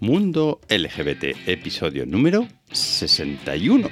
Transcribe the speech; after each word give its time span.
Mundo 0.00 0.60
LGBT, 0.68 1.48
episodio 1.48 2.06
número 2.06 2.46
61. 2.70 3.88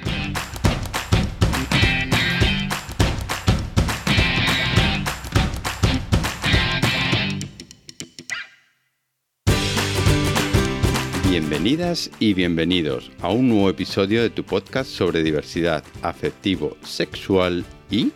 Bienvenidas 11.29 12.09
y 12.19 12.33
bienvenidos 12.33 13.11
a 13.21 13.29
un 13.29 13.49
nuevo 13.49 13.69
episodio 13.69 14.21
de 14.21 14.29
tu 14.29 14.43
podcast 14.45 14.89
sobre 14.89 15.21
diversidad 15.21 15.83
afectivo, 16.01 16.77
sexual 16.81 17.65
y 17.91 18.11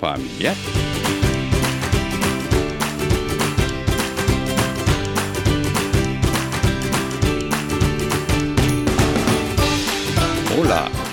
familiar. 0.00 0.54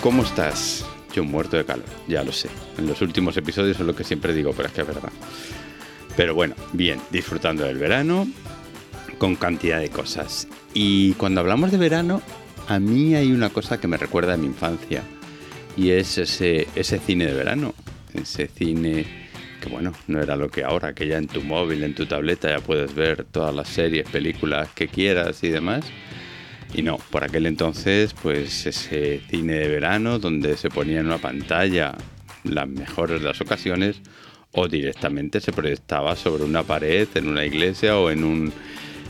¿Cómo 0.02 0.24
estás? 0.24 0.86
Yo 1.14 1.24
muerto 1.24 1.58
de 1.58 1.66
calor, 1.66 1.86
ya 2.08 2.24
lo 2.24 2.32
sé. 2.32 2.50
En 2.78 2.88
los 2.88 3.02
últimos 3.02 3.36
episodios 3.38 3.80
es 3.80 3.86
lo 3.86 3.96
que 3.96 4.04
siempre 4.04 4.34
digo, 4.34 4.54
pero 4.54 4.68
es 4.68 4.74
que 4.74 4.82
es 4.82 4.88
verdad. 4.88 5.12
Pero 6.16 6.36
bueno, 6.36 6.56
bien, 6.74 7.00
disfrutando 7.12 7.64
del 7.66 7.78
verano 7.78 8.28
con 9.18 9.36
cantidad 9.36 9.80
de 9.80 9.90
cosas. 9.90 10.48
Y 10.74 11.14
cuando 11.14 11.42
hablamos 11.42 11.72
de 11.72 11.78
verano, 11.78 12.22
a 12.68 12.80
mí 12.80 13.16
hay 13.16 13.32
una 13.32 13.50
cosa 13.50 13.80
que 13.80 13.88
me 13.88 13.98
recuerda 13.98 14.34
a 14.34 14.38
mi 14.38 14.46
infancia. 14.46 15.04
Y 15.76 15.92
es 15.92 16.18
ese, 16.18 16.68
ese 16.76 17.00
cine 17.00 17.26
de 17.26 17.34
verano. 17.34 17.74
Ese 18.14 18.48
cine 18.48 19.06
que 19.60 19.70
bueno, 19.70 19.94
no 20.08 20.22
era 20.22 20.38
lo 20.38 20.50
que 20.50 20.64
ahora, 20.64 20.94
que 20.94 21.06
ya 21.08 21.18
en 21.18 21.28
tu 21.28 21.42
móvil, 21.42 21.84
en 21.84 21.94
tu 21.94 22.06
tableta 22.06 22.50
ya 22.50 22.60
puedes 22.60 22.96
ver 22.96 23.26
todas 23.26 23.54
las 23.54 23.68
series, 23.68 24.08
películas 24.10 24.70
que 24.74 24.88
quieras 24.88 25.44
y 25.44 25.50
demás. 25.50 25.84
Y 26.74 26.84
no, 26.84 26.98
por 27.10 27.24
aquel 27.24 27.46
entonces, 27.46 28.14
pues 28.22 28.66
ese 28.66 29.22
cine 29.30 29.54
de 29.54 29.68
verano 29.68 30.20
donde 30.20 30.56
se 30.56 30.70
ponía 30.70 31.00
en 31.00 31.08
una 31.08 31.18
pantalla 31.18 31.96
las 32.44 32.68
mejores 32.68 33.22
de 33.22 33.28
las 33.28 33.42
ocasiones 33.42 34.02
o 34.52 34.68
directamente 34.68 35.42
se 35.42 35.52
proyectaba 35.52 36.16
sobre 36.16 36.44
una 36.44 36.64
pared 36.64 37.08
en 37.16 37.28
una 37.28 37.46
iglesia 37.46 37.98
o 37.98 38.10
en 38.10 38.24
un 38.24 38.54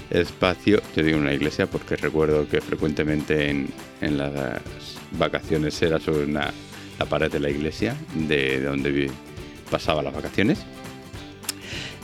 espacio, 0.09 0.81
yo 0.95 1.03
digo 1.03 1.19
una 1.19 1.33
iglesia 1.33 1.67
porque 1.67 1.95
recuerdo 1.95 2.47
que 2.49 2.61
frecuentemente 2.61 3.49
en, 3.49 3.69
en 4.01 4.17
las 4.17 4.97
vacaciones 5.11 5.79
era 5.81 5.99
sobre 5.99 6.25
una, 6.25 6.51
la 6.97 7.05
pared 7.05 7.31
de 7.31 7.39
la 7.39 7.49
iglesia 7.49 7.95
de, 8.15 8.61
donde 8.61 9.11
pasaba 9.69 10.01
las 10.01 10.13
vacaciones. 10.13 10.65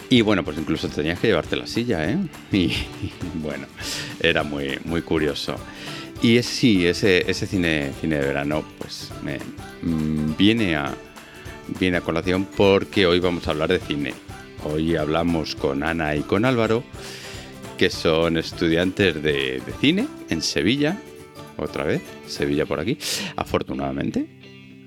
Y 0.10 0.22
bueno, 0.22 0.44
pues 0.44 0.58
incluso 0.58 0.88
tenías 0.88 1.20
que 1.20 1.28
llevarte 1.28 1.56
la 1.56 1.68
silla, 1.68 2.10
¿eh? 2.10 2.18
Y, 2.52 2.72
bueno, 3.36 3.68
era 4.20 4.44
muy, 4.44 4.80
muy 4.86 5.02
curioso. 5.02 5.56
Y 6.22 6.38
es, 6.38 6.46
sí, 6.46 6.86
ese, 6.86 7.30
ese 7.30 7.48
cine, 7.48 7.92
cine 8.00 8.18
de 8.18 8.26
verano, 8.28 8.64
pues 8.78 9.12
me, 9.24 9.40
mm, 9.82 10.36
viene, 10.38 10.76
a, 10.76 10.96
viene 11.80 11.98
a 11.98 12.02
colación 12.02 12.46
porque 12.46 13.06
hoy 13.06 13.20
vamos 13.20 13.48
a 13.48 13.52
hablar 13.52 13.70
de 13.70 13.80
cine. 13.80 14.14
Hoy 14.64 14.96
hablamos 14.96 15.56
con 15.56 15.84
Ana 15.84 16.16
y 16.16 16.22
con 16.22 16.46
Álvaro 16.46 16.84
que 17.78 17.90
son 17.90 18.38
estudiantes 18.38 19.22
de, 19.22 19.62
cine 19.82 20.08
en 20.30 20.42
Sevilla, 20.42 20.98
otra 21.58 21.84
vez, 21.84 22.02
Sevilla 22.26 22.66
por 22.66 22.80
aquí, 22.80 22.98
afortunadamente. 23.36 24.28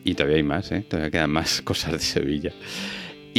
Y 0.05 0.14
todavía 0.14 0.36
hay 0.36 0.42
más, 0.42 0.72
¿eh? 0.72 0.84
todavía 0.88 1.10
quedan 1.10 1.30
más 1.30 1.60
cosas 1.64 1.92
de 1.92 1.98
Sevilla. 1.98 2.53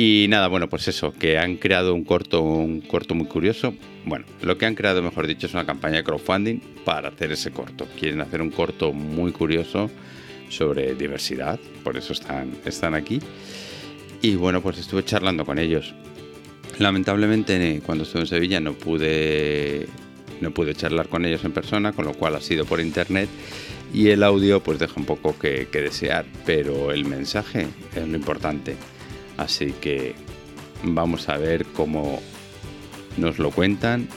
Y 0.02 0.28
nada, 0.30 0.48
bueno, 0.48 0.70
pues 0.70 0.88
eso, 0.88 1.12
que 1.12 1.38
han 1.38 1.58
creado 1.58 1.94
un 1.94 2.06
corto, 2.06 2.42
un 2.42 2.80
corto 2.80 3.16
muy 3.16 3.28
curioso. 3.28 3.74
Bueno, 4.06 4.24
lo 4.42 4.58
que 4.58 4.66
han 4.66 4.74
creado, 4.74 5.02
mejor 5.02 5.28
dicho, 5.28 5.46
es 5.46 5.54
una 5.54 5.66
campaña 5.66 5.98
de 5.98 6.06
crowdfunding 6.06 6.62
para 6.86 7.10
hacer 7.10 7.34
ese 7.34 7.52
corto. 7.52 7.86
Quieren 8.00 8.22
hacer 8.22 8.42
un 8.42 8.50
corto 8.50 8.94
muy 8.94 9.34
curioso 9.34 9.92
sobre 10.48 10.96
diversidad, 10.96 11.60
por 11.84 11.98
eso 11.98 12.14
están, 12.14 12.50
están 12.64 12.96
aquí. 12.96 13.20
Y 14.22 14.36
bueno, 14.36 14.62
pues 14.62 14.78
estuve 14.78 15.04
charlando 15.04 15.44
con 15.44 15.60
ellos. 15.60 15.94
Lamentablemente 16.78 17.82
cuando 17.86 18.06
estuve 18.06 18.22
en 18.22 18.28
Sevilla 18.28 18.62
no 18.62 18.76
pude 18.76 19.86
no 20.40 20.52
pude 20.52 20.76
charlar 20.76 21.10
con 21.10 21.26
ellos 21.26 21.44
en 21.44 21.52
persona, 21.52 21.92
con 21.92 22.06
lo 22.06 22.14
cual 22.14 22.38
ha 22.38 22.42
sido 22.42 22.64
por 22.64 22.80
internet 22.80 23.28
y 23.94 24.12
el 24.12 24.24
audio 24.24 24.62
pues 24.62 24.80
deja 24.80 24.94
un 24.96 25.06
poco 25.06 25.38
que, 25.38 25.68
desear, 25.74 26.26
pero 26.46 26.94
el 26.94 27.04
mensaje 27.04 27.68
es 27.94 28.08
lo 28.08 28.16
importante. 28.16 28.78
Así 29.40 29.72
que 29.72 30.16
vamos 30.84 31.30
a 31.30 31.38
ver 31.38 31.66
cómo 31.68 32.22
nos 33.16 33.40
lo 33.40 33.52
cuentan 33.52 34.10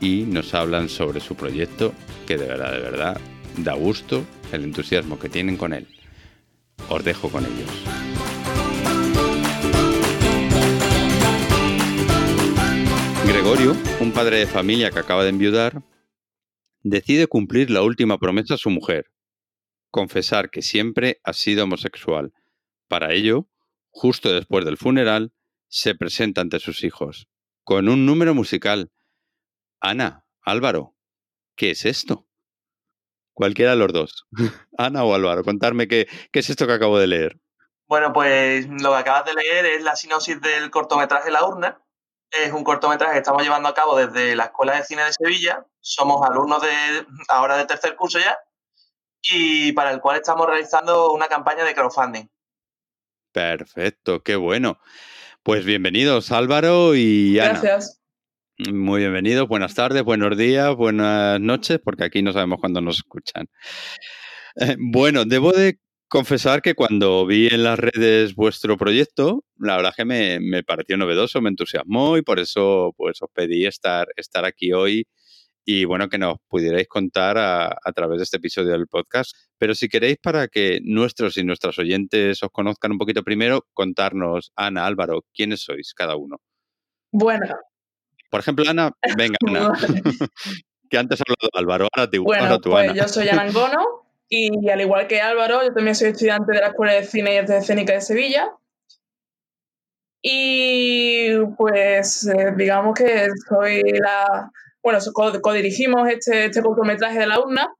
y 0.00 0.22
nos 0.22 0.54
hablan 0.54 0.88
sobre 0.88 1.20
su 1.20 1.36
proyecto, 1.36 1.92
que 2.26 2.38
de 2.38 2.46
verdad, 2.46 2.72
de 2.72 2.80
verdad, 2.80 3.20
da 3.58 3.74
gusto 3.74 4.24
el 4.50 4.64
entusiasmo 4.64 5.18
que 5.18 5.28
tienen 5.28 5.58
con 5.58 5.74
él. 5.74 5.88
Os 6.88 7.04
dejo 7.04 7.28
con 7.28 7.44
ellos. 7.44 7.68
Gregorio, 13.26 13.76
un 14.00 14.12
padre 14.12 14.38
de 14.38 14.46
familia 14.46 14.90
que 14.90 15.00
acaba 15.00 15.22
de 15.22 15.28
enviudar, 15.28 15.82
decide 16.82 17.26
cumplir 17.26 17.70
la 17.70 17.82
última 17.82 18.18
promesa 18.18 18.54
a 18.54 18.58
su 18.58 18.70
mujer, 18.70 19.10
confesar 19.90 20.48
que 20.48 20.62
siempre 20.62 21.20
ha 21.24 21.34
sido 21.34 21.64
homosexual. 21.64 22.32
Para 22.88 23.12
ello, 23.12 23.48
justo 23.92 24.32
después 24.32 24.64
del 24.64 24.76
funeral, 24.76 25.32
se 25.68 25.94
presenta 25.94 26.40
ante 26.40 26.58
sus 26.58 26.82
hijos, 26.82 27.28
con 27.62 27.88
un 27.88 28.04
número 28.04 28.34
musical. 28.34 28.90
Ana, 29.80 30.26
Álvaro, 30.42 30.96
¿qué 31.56 31.70
es 31.70 31.84
esto? 31.84 32.26
Cualquiera 33.32 33.70
de 33.70 33.76
los 33.76 33.92
dos. 33.92 34.26
Ana 34.76 35.04
o 35.04 35.14
Álvaro, 35.14 35.44
contarme 35.44 35.86
qué, 35.86 36.08
qué 36.32 36.40
es 36.40 36.50
esto 36.50 36.66
que 36.66 36.72
acabo 36.72 36.98
de 36.98 37.06
leer. 37.06 37.40
Bueno, 37.86 38.12
pues 38.12 38.66
lo 38.68 38.90
que 38.90 38.96
acabas 38.96 39.24
de 39.26 39.34
leer 39.34 39.66
es 39.66 39.82
la 39.82 39.96
sinopsis 39.96 40.40
del 40.40 40.70
cortometraje 40.70 41.30
La 41.30 41.44
Urna, 41.46 41.82
es 42.32 42.52
un 42.52 42.64
cortometraje 42.64 43.12
que 43.12 43.18
estamos 43.18 43.42
llevando 43.42 43.68
a 43.68 43.74
cabo 43.74 43.96
desde 43.96 44.34
la 44.34 44.44
Escuela 44.44 44.76
de 44.76 44.84
Cine 44.84 45.04
de 45.04 45.12
Sevilla. 45.12 45.66
Somos 45.80 46.26
alumnos 46.26 46.62
de 46.62 47.06
ahora 47.28 47.58
de 47.58 47.66
tercer 47.66 47.94
curso 47.94 48.18
ya 48.18 48.38
y 49.20 49.72
para 49.72 49.90
el 49.90 50.00
cual 50.00 50.16
estamos 50.16 50.46
realizando 50.46 51.12
una 51.12 51.28
campaña 51.28 51.64
de 51.64 51.74
crowdfunding. 51.74 52.26
Perfecto, 53.32 54.22
qué 54.22 54.36
bueno. 54.36 54.78
Pues 55.42 55.64
bienvenidos 55.64 56.30
Álvaro 56.32 56.94
y 56.94 57.38
Ana. 57.38 57.60
Gracias. 57.60 58.02
Muy 58.70 59.00
bienvenidos, 59.00 59.48
buenas 59.48 59.74
tardes, 59.74 60.02
buenos 60.04 60.36
días, 60.36 60.76
buenas 60.76 61.40
noches, 61.40 61.80
porque 61.82 62.04
aquí 62.04 62.22
no 62.22 62.32
sabemos 62.32 62.60
cuándo 62.60 62.80
nos 62.80 62.98
escuchan. 62.98 63.48
Eh, 64.56 64.76
bueno, 64.78 65.24
debo 65.24 65.52
de 65.52 65.78
confesar 66.08 66.60
que 66.60 66.74
cuando 66.74 67.24
vi 67.24 67.48
en 67.48 67.64
las 67.64 67.78
redes 67.78 68.34
vuestro 68.34 68.76
proyecto, 68.76 69.44
la 69.56 69.76
verdad 69.76 69.94
que 69.96 70.04
me, 70.04 70.62
pareció 70.62 70.98
novedoso, 70.98 71.40
me 71.40 71.48
entusiasmó 71.48 72.18
y 72.18 72.22
por 72.22 72.38
eso 72.38 72.92
pues 72.98 73.22
os 73.22 73.30
pedí 73.32 73.64
estar, 73.64 74.08
estar 74.16 74.44
aquí 74.44 74.74
hoy 74.74 75.06
y 75.64 75.84
bueno, 75.84 76.08
que 76.08 76.18
nos 76.18 76.38
pudierais 76.48 76.88
contar 76.88 77.38
a, 77.38 77.92
través 77.94 78.18
de 78.18 78.24
este 78.24 78.38
episodio 78.38 78.72
del 78.72 78.88
podcast. 78.88 79.32
Pero 79.58 79.74
si 79.74 79.88
queréis, 79.88 80.18
para 80.22 80.48
que 80.48 80.80
nuestros 80.82 81.36
y 81.36 81.44
nuestras 81.44 81.78
oyentes 81.78 82.42
os 82.42 82.50
conozcan 82.50 82.92
un 82.92 82.98
poquito 82.98 83.22
primero, 83.22 83.66
contarnos, 83.72 84.52
Ana, 84.56 84.86
Álvaro, 84.86 85.24
quiénes 85.32 85.62
sois 85.62 85.94
cada 85.94 86.16
uno. 86.16 86.40
Bueno. 87.12 87.46
Por 88.30 88.40
ejemplo, 88.40 88.64
Ana, 88.68 88.92
venga, 89.16 89.36
Ana. 89.46 89.72
que 90.90 90.98
antes 90.98 91.20
ha 91.20 91.24
hablado 91.26 91.50
Álvaro, 91.54 91.88
ahora, 91.92 92.10
te, 92.10 92.18
bueno, 92.18 92.60
pues 92.60 92.94
Yo 92.94 93.08
soy 93.08 93.28
Ana 93.28 93.42
Angono, 93.48 94.02
y 94.28 94.70
al 94.70 94.80
igual 94.80 95.06
que 95.06 95.20
Álvaro, 95.20 95.62
yo 95.62 95.74
también 95.74 95.94
soy 95.94 96.08
estudiante 96.08 96.52
de 96.52 96.60
la 96.60 96.68
Escuela 96.68 96.94
de 96.94 97.04
Cine 97.04 97.34
y 97.34 97.36
Artes 97.36 97.62
Escénicas 97.62 97.96
de 97.96 98.00
Sevilla. 98.00 98.50
Y 100.22 101.36
pues 101.58 102.26
eh, 102.28 102.54
digamos 102.56 102.94
que 102.94 103.28
soy 103.48 103.82
la. 103.82 104.50
Bueno, 104.82 104.98
codirigimos 105.40 106.08
este, 106.08 106.46
este 106.46 106.62
cortometraje 106.62 107.18
de 107.20 107.26
la 107.26 107.40
urna. 107.40 107.72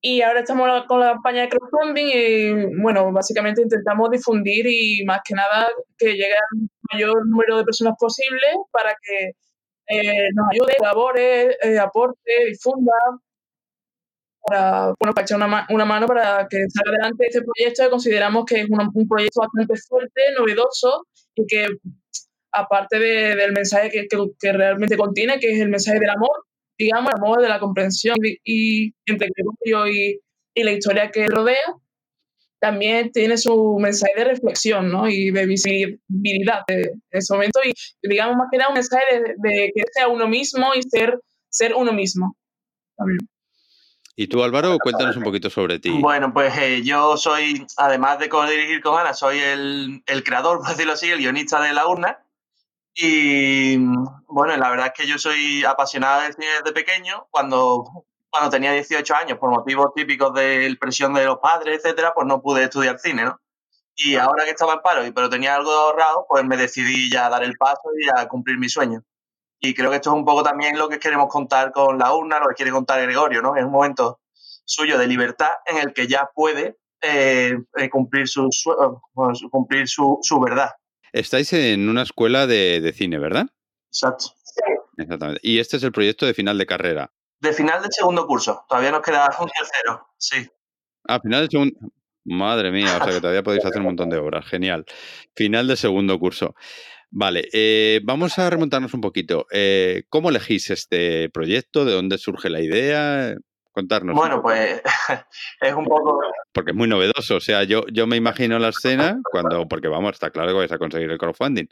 Y 0.00 0.22
ahora 0.22 0.40
estamos 0.40 0.68
con 0.86 1.00
la 1.00 1.12
campaña 1.12 1.42
de 1.42 1.48
crowdfunding 1.48 2.06
y, 2.06 2.80
bueno, 2.80 3.12
básicamente 3.12 3.62
intentamos 3.62 4.10
difundir 4.10 4.64
y 4.68 5.04
más 5.04 5.20
que 5.24 5.34
nada 5.34 5.66
que 5.96 6.12
llegue 6.12 6.34
al 6.34 6.68
mayor 6.92 7.26
número 7.26 7.58
de 7.58 7.64
personas 7.64 7.94
posible 7.98 8.46
para 8.70 8.94
que 9.02 9.32
eh, 9.88 10.28
nos 10.34 10.46
ayude, 10.52 10.76
colabore, 10.78 11.56
eh, 11.62 11.78
aporte, 11.80 12.30
difunda 12.46 12.92
para, 14.42 14.94
bueno, 15.00 15.14
para 15.14 15.22
echar 15.22 15.36
una, 15.42 15.66
una, 15.70 15.84
mano 15.84 16.06
para 16.06 16.46
que 16.48 16.58
salga 16.68 16.90
adelante 16.90 17.26
este 17.26 17.42
proyecto 17.42 17.82
que 17.84 17.90
consideramos 17.90 18.44
que 18.44 18.60
es 18.60 18.68
un, 18.70 19.08
proyecto 19.08 19.40
bastante 19.40 19.74
fuerte, 19.88 20.20
novedoso 20.38 21.06
y 21.34 21.46
que 21.46 21.66
aparte 22.52 22.98
del 22.98 23.52
mensaje 23.52 23.90
que, 23.90 24.06
que, 24.08 24.52
realmente 24.52 24.96
contiene, 24.96 25.38
que 25.38 25.52
es 25.52 25.60
el 25.60 25.68
mensaje 25.68 25.98
del 25.98 26.10
amor, 26.10 26.44
digamos, 26.78 27.10
el 27.10 27.22
amor 27.22 27.42
de 27.42 27.48
la 27.48 27.60
comprensión 27.60 28.16
y, 28.22 28.92
entre 29.06 29.28
Gregorio 29.34 29.92
y, 29.92 30.20
y 30.54 30.62
la 30.62 30.72
historia 30.72 31.10
que 31.10 31.26
rodea, 31.26 31.74
también 32.60 33.12
tiene 33.12 33.36
su 33.36 33.78
mensaje 33.78 34.14
de 34.16 34.24
reflexión 34.24 34.90
¿no? 34.90 35.08
y 35.08 35.30
de 35.30 35.46
visibilidad 35.46 36.62
en 36.66 37.00
ese 37.10 37.32
momento 37.32 37.60
y 37.64 37.72
digamos 38.02 38.36
más 38.36 38.48
que 38.50 38.58
nada 38.58 38.70
un 38.70 38.74
mensaje 38.74 39.04
de, 39.12 39.34
de 39.36 39.72
que 39.72 39.82
sea 39.92 40.08
uno 40.08 40.26
mismo 40.26 40.74
y 40.74 40.82
ser, 40.82 41.20
ser 41.48 41.74
uno 41.74 41.92
mismo 41.92 42.36
también. 42.96 43.20
Y 44.20 44.26
tú, 44.26 44.42
Álvaro, 44.42 44.76
cuéntanos 44.82 45.16
un 45.16 45.22
poquito 45.22 45.48
sobre 45.48 45.78
ti. 45.78 45.90
Bueno, 45.90 46.32
pues 46.32 46.52
eh, 46.58 46.82
yo 46.82 47.16
soy, 47.16 47.64
además 47.76 48.18
de 48.18 48.28
co-dirigir 48.28 48.80
con 48.80 48.98
Ana, 48.98 49.14
soy 49.14 49.38
el, 49.38 50.02
el, 50.06 50.24
creador, 50.24 50.58
por 50.58 50.70
decirlo 50.70 50.94
así, 50.94 51.08
el 51.08 51.18
guionista 51.20 51.60
de 51.60 51.72
La 51.72 51.86
Urna. 51.86 52.18
Y 53.00 53.76
bueno, 54.26 54.56
la 54.56 54.70
verdad 54.70 54.86
es 54.86 54.92
que 54.92 55.06
yo 55.06 55.18
soy 55.18 55.64
apasionado 55.64 56.22
del 56.22 56.34
cine 56.34 56.48
desde 56.58 56.72
pequeño. 56.72 57.28
Cuando, 57.30 57.84
cuando 58.28 58.50
tenía 58.50 58.72
18 58.72 59.14
años, 59.14 59.38
por 59.38 59.50
motivos 59.50 59.94
típicos 59.94 60.34
de 60.34 60.76
presión 60.80 61.14
de 61.14 61.24
los 61.24 61.38
padres, 61.38 61.78
etcétera, 61.78 62.12
pues 62.12 62.26
no 62.26 62.42
pude 62.42 62.64
estudiar 62.64 62.98
cine, 62.98 63.24
¿no? 63.24 63.40
Y 63.94 64.16
ahora 64.16 64.44
que 64.44 64.50
estaba 64.50 64.74
en 64.74 64.80
paro, 64.80 65.06
y 65.06 65.12
pero 65.12 65.30
tenía 65.30 65.54
algo 65.54 65.70
ahorrado, 65.70 66.26
pues 66.28 66.44
me 66.44 66.56
decidí 66.56 67.08
ya 67.08 67.26
a 67.26 67.30
dar 67.30 67.44
el 67.44 67.56
paso 67.56 67.82
y 67.96 68.08
a 68.20 68.26
cumplir 68.26 68.58
mi 68.58 68.68
sueño. 68.68 69.04
Y 69.60 69.74
creo 69.74 69.90
que 69.90 69.96
esto 69.96 70.10
es 70.10 70.16
un 70.16 70.24
poco 70.24 70.42
también 70.42 70.76
lo 70.76 70.88
que 70.88 70.98
queremos 70.98 71.28
contar 71.28 71.70
con 71.70 71.98
la 71.98 72.12
urna, 72.12 72.40
lo 72.40 72.48
que 72.48 72.56
quiere 72.56 72.72
contar 72.72 73.00
Gregorio, 73.02 73.42
¿no? 73.42 73.54
Es 73.54 73.64
un 73.64 73.72
momento 73.72 74.20
suyo 74.64 74.98
de 74.98 75.06
libertad 75.06 75.50
en 75.66 75.78
el 75.78 75.92
que 75.92 76.08
ya 76.08 76.30
puede 76.34 76.78
eh, 77.00 77.56
eh, 77.76 77.90
cumplir, 77.90 78.26
su, 78.26 78.48
cumplir 79.50 79.88
su, 79.88 80.18
su, 80.20 80.40
verdad. 80.40 80.70
Estáis 81.12 81.52
en 81.52 81.88
una 81.88 82.02
escuela 82.02 82.46
de, 82.46 82.80
de 82.80 82.92
cine, 82.92 83.18
¿verdad? 83.18 83.46
Exacto. 83.88 84.34
Exactamente. 84.96 85.40
Y 85.42 85.58
este 85.58 85.76
es 85.76 85.82
el 85.84 85.92
proyecto 85.92 86.26
de 86.26 86.34
final 86.34 86.58
de 86.58 86.66
carrera. 86.66 87.12
De 87.40 87.52
final 87.52 87.82
de 87.82 87.88
segundo 87.90 88.26
curso. 88.26 88.64
Todavía 88.68 88.90
nos 88.90 89.02
queda 89.02 89.28
un 89.40 89.48
tercero, 89.48 90.08
sí. 90.16 90.48
Ah, 91.06 91.20
final 91.20 91.42
de 91.42 91.50
segundo. 91.50 91.78
Madre 92.24 92.70
mía, 92.70 92.98
o 93.00 93.04
sea 93.04 93.14
que 93.14 93.20
todavía 93.20 93.42
podéis 93.42 93.64
hacer 93.64 93.78
un 93.78 93.86
montón 93.86 94.10
de 94.10 94.18
obras. 94.18 94.44
Genial. 94.44 94.84
Final 95.34 95.66
de 95.66 95.76
segundo 95.76 96.18
curso. 96.18 96.54
Vale, 97.10 97.48
eh, 97.54 98.00
vamos 98.04 98.38
a 98.38 98.50
remontarnos 98.50 98.92
un 98.92 99.00
poquito. 99.00 99.46
Eh, 99.50 100.02
¿Cómo 100.10 100.28
elegís 100.28 100.68
este 100.68 101.30
proyecto? 101.30 101.86
¿De 101.86 101.92
dónde 101.92 102.18
surge 102.18 102.50
la 102.50 102.60
idea? 102.60 103.34
Contarnos. 103.78 104.16
Bueno, 104.16 104.42
pues 104.42 104.82
es 105.60 105.72
un 105.72 105.84
poco... 105.84 106.20
Porque 106.52 106.72
es 106.72 106.76
muy 106.76 106.88
novedoso. 106.88 107.36
O 107.36 107.40
sea, 107.40 107.62
yo, 107.62 107.86
yo 107.92 108.08
me 108.08 108.16
imagino 108.16 108.58
la 108.58 108.70
escena 108.70 109.20
cuando, 109.30 109.68
porque 109.68 109.86
vamos, 109.86 110.14
está 110.14 110.30
claro 110.30 110.48
que 110.48 110.54
vais 110.54 110.72
a 110.72 110.78
conseguir 110.78 111.08
el 111.08 111.16
crowdfunding. 111.16 111.66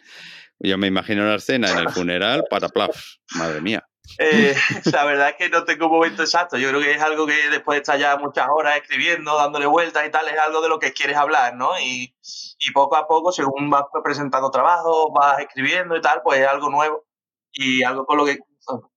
Yo 0.60 0.78
me 0.78 0.86
imagino 0.86 1.24
la 1.24 1.34
escena 1.34 1.68
en 1.72 1.78
el 1.78 1.88
funeral 1.88 2.44
para 2.48 2.68
plaf. 2.68 2.96
Madre 3.34 3.60
mía. 3.60 3.84
Eh, 4.20 4.54
la 4.92 5.04
verdad 5.04 5.30
es 5.30 5.34
que 5.34 5.48
no 5.48 5.64
tengo 5.64 5.86
un 5.86 5.94
momento 5.94 6.22
exacto. 6.22 6.56
Yo 6.58 6.68
creo 6.68 6.80
que 6.80 6.92
es 6.92 7.02
algo 7.02 7.26
que 7.26 7.50
después 7.50 7.74
de 7.74 7.80
estar 7.80 7.98
ya 7.98 8.16
muchas 8.18 8.46
horas 8.48 8.76
escribiendo, 8.76 9.36
dándole 9.36 9.66
vueltas 9.66 10.06
y 10.06 10.10
tal, 10.12 10.28
es 10.28 10.38
algo 10.38 10.60
de 10.60 10.68
lo 10.68 10.78
que 10.78 10.92
quieres 10.92 11.16
hablar, 11.16 11.56
¿no? 11.56 11.76
Y, 11.80 12.14
y 12.60 12.70
poco 12.70 12.94
a 12.94 13.08
poco, 13.08 13.32
según 13.32 13.68
vas 13.68 13.86
presentando 14.04 14.48
trabajo, 14.52 15.12
vas 15.12 15.40
escribiendo 15.40 15.96
y 15.96 16.00
tal, 16.00 16.22
pues 16.22 16.38
es 16.38 16.46
algo 16.46 16.70
nuevo 16.70 17.04
y 17.50 17.82
algo 17.82 18.06
con 18.06 18.16
lo 18.16 18.24
que 18.24 18.38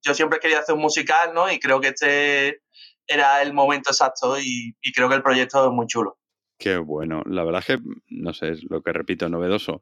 yo 0.02 0.14
siempre 0.14 0.40
quería 0.40 0.60
hacer 0.60 0.76
un 0.76 0.82
musical, 0.82 1.34
¿no? 1.34 1.52
Y 1.52 1.60
creo 1.60 1.80
que 1.80 1.90
este 1.90 2.62
era 3.10 3.42
el 3.42 3.54
momento 3.54 3.90
exacto 3.90 4.40
y, 4.40 4.76
y 4.82 4.92
creo 4.94 5.10
que 5.10 5.16
el 5.16 5.24
proyecto 5.24 5.66
es 5.66 5.72
muy 5.72 5.88
chulo. 5.88 6.18
Qué 6.60 6.78
bueno. 6.78 7.24
La 7.26 7.44
verdad 7.44 7.64
es 7.66 7.78
que, 7.78 7.84
no 8.10 8.34
sé, 8.34 8.50
es 8.50 8.64
lo 8.70 8.82
que 8.82 8.92
repito, 8.92 9.30
novedoso. 9.30 9.82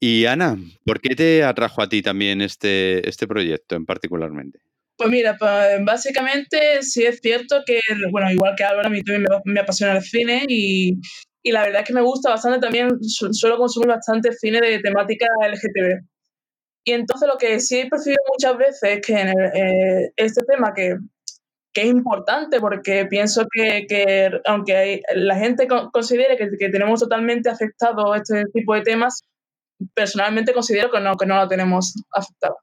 Y 0.00 0.26
Ana, 0.26 0.58
¿por 0.84 1.00
qué 1.00 1.14
te 1.14 1.44
atrajo 1.44 1.80
a 1.80 1.88
ti 1.88 2.02
también 2.02 2.42
este, 2.42 3.08
este 3.08 3.26
proyecto 3.26 3.76
en 3.76 3.86
particularmente? 3.86 4.58
Pues 4.96 5.10
mira, 5.10 5.36
básicamente 5.80 6.82
sí 6.82 7.04
es 7.04 7.20
cierto 7.20 7.62
que, 7.64 7.80
bueno, 8.10 8.30
igual 8.30 8.54
que 8.56 8.64
Álvaro, 8.64 8.88
a 8.88 8.90
mí 8.90 9.02
también 9.02 9.26
me, 9.44 9.60
apasiona 9.60 9.96
el 9.96 10.02
cine 10.02 10.44
y, 10.48 11.00
y, 11.42 11.52
la 11.52 11.62
verdad 11.62 11.80
es 11.80 11.88
que 11.88 11.94
me 11.94 12.00
gusta 12.00 12.30
bastante 12.30 12.60
también, 12.60 12.90
suelo 13.02 13.56
consumir 13.56 13.88
bastante 13.88 14.32
cine 14.32 14.60
de 14.60 14.78
temática 14.80 15.26
LGTB. 15.40 16.04
Y 16.84 16.92
entonces 16.92 17.26
lo 17.26 17.38
que 17.38 17.58
sí 17.60 17.80
he 17.80 17.88
percibido 17.88 18.22
muchas 18.28 18.58
veces 18.58 18.82
es 18.82 19.00
que 19.00 19.14
en 19.14 19.28
eh, 19.28 20.12
este 20.16 20.42
tema 20.44 20.72
que, 20.74 20.96
que, 21.74 21.82
es 21.82 21.88
importante 21.88 22.60
porque 22.60 23.06
pienso 23.06 23.46
que, 23.50 23.86
que 23.88 24.30
aunque 24.46 25.02
la 25.14 25.36
gente 25.36 25.66
considere 25.92 26.36
que, 26.36 26.50
que 26.58 26.68
tenemos 26.68 27.00
totalmente 27.00 27.50
afectado 27.50 28.14
este 28.14 28.44
tipo 28.52 28.74
de 28.74 28.82
temas, 28.82 29.22
personalmente 29.94 30.54
considero 30.54 30.90
que 30.90 31.00
no, 31.00 31.16
que 31.16 31.26
no 31.26 31.36
lo 31.36 31.48
tenemos 31.48 31.94
afectado. 32.12 32.56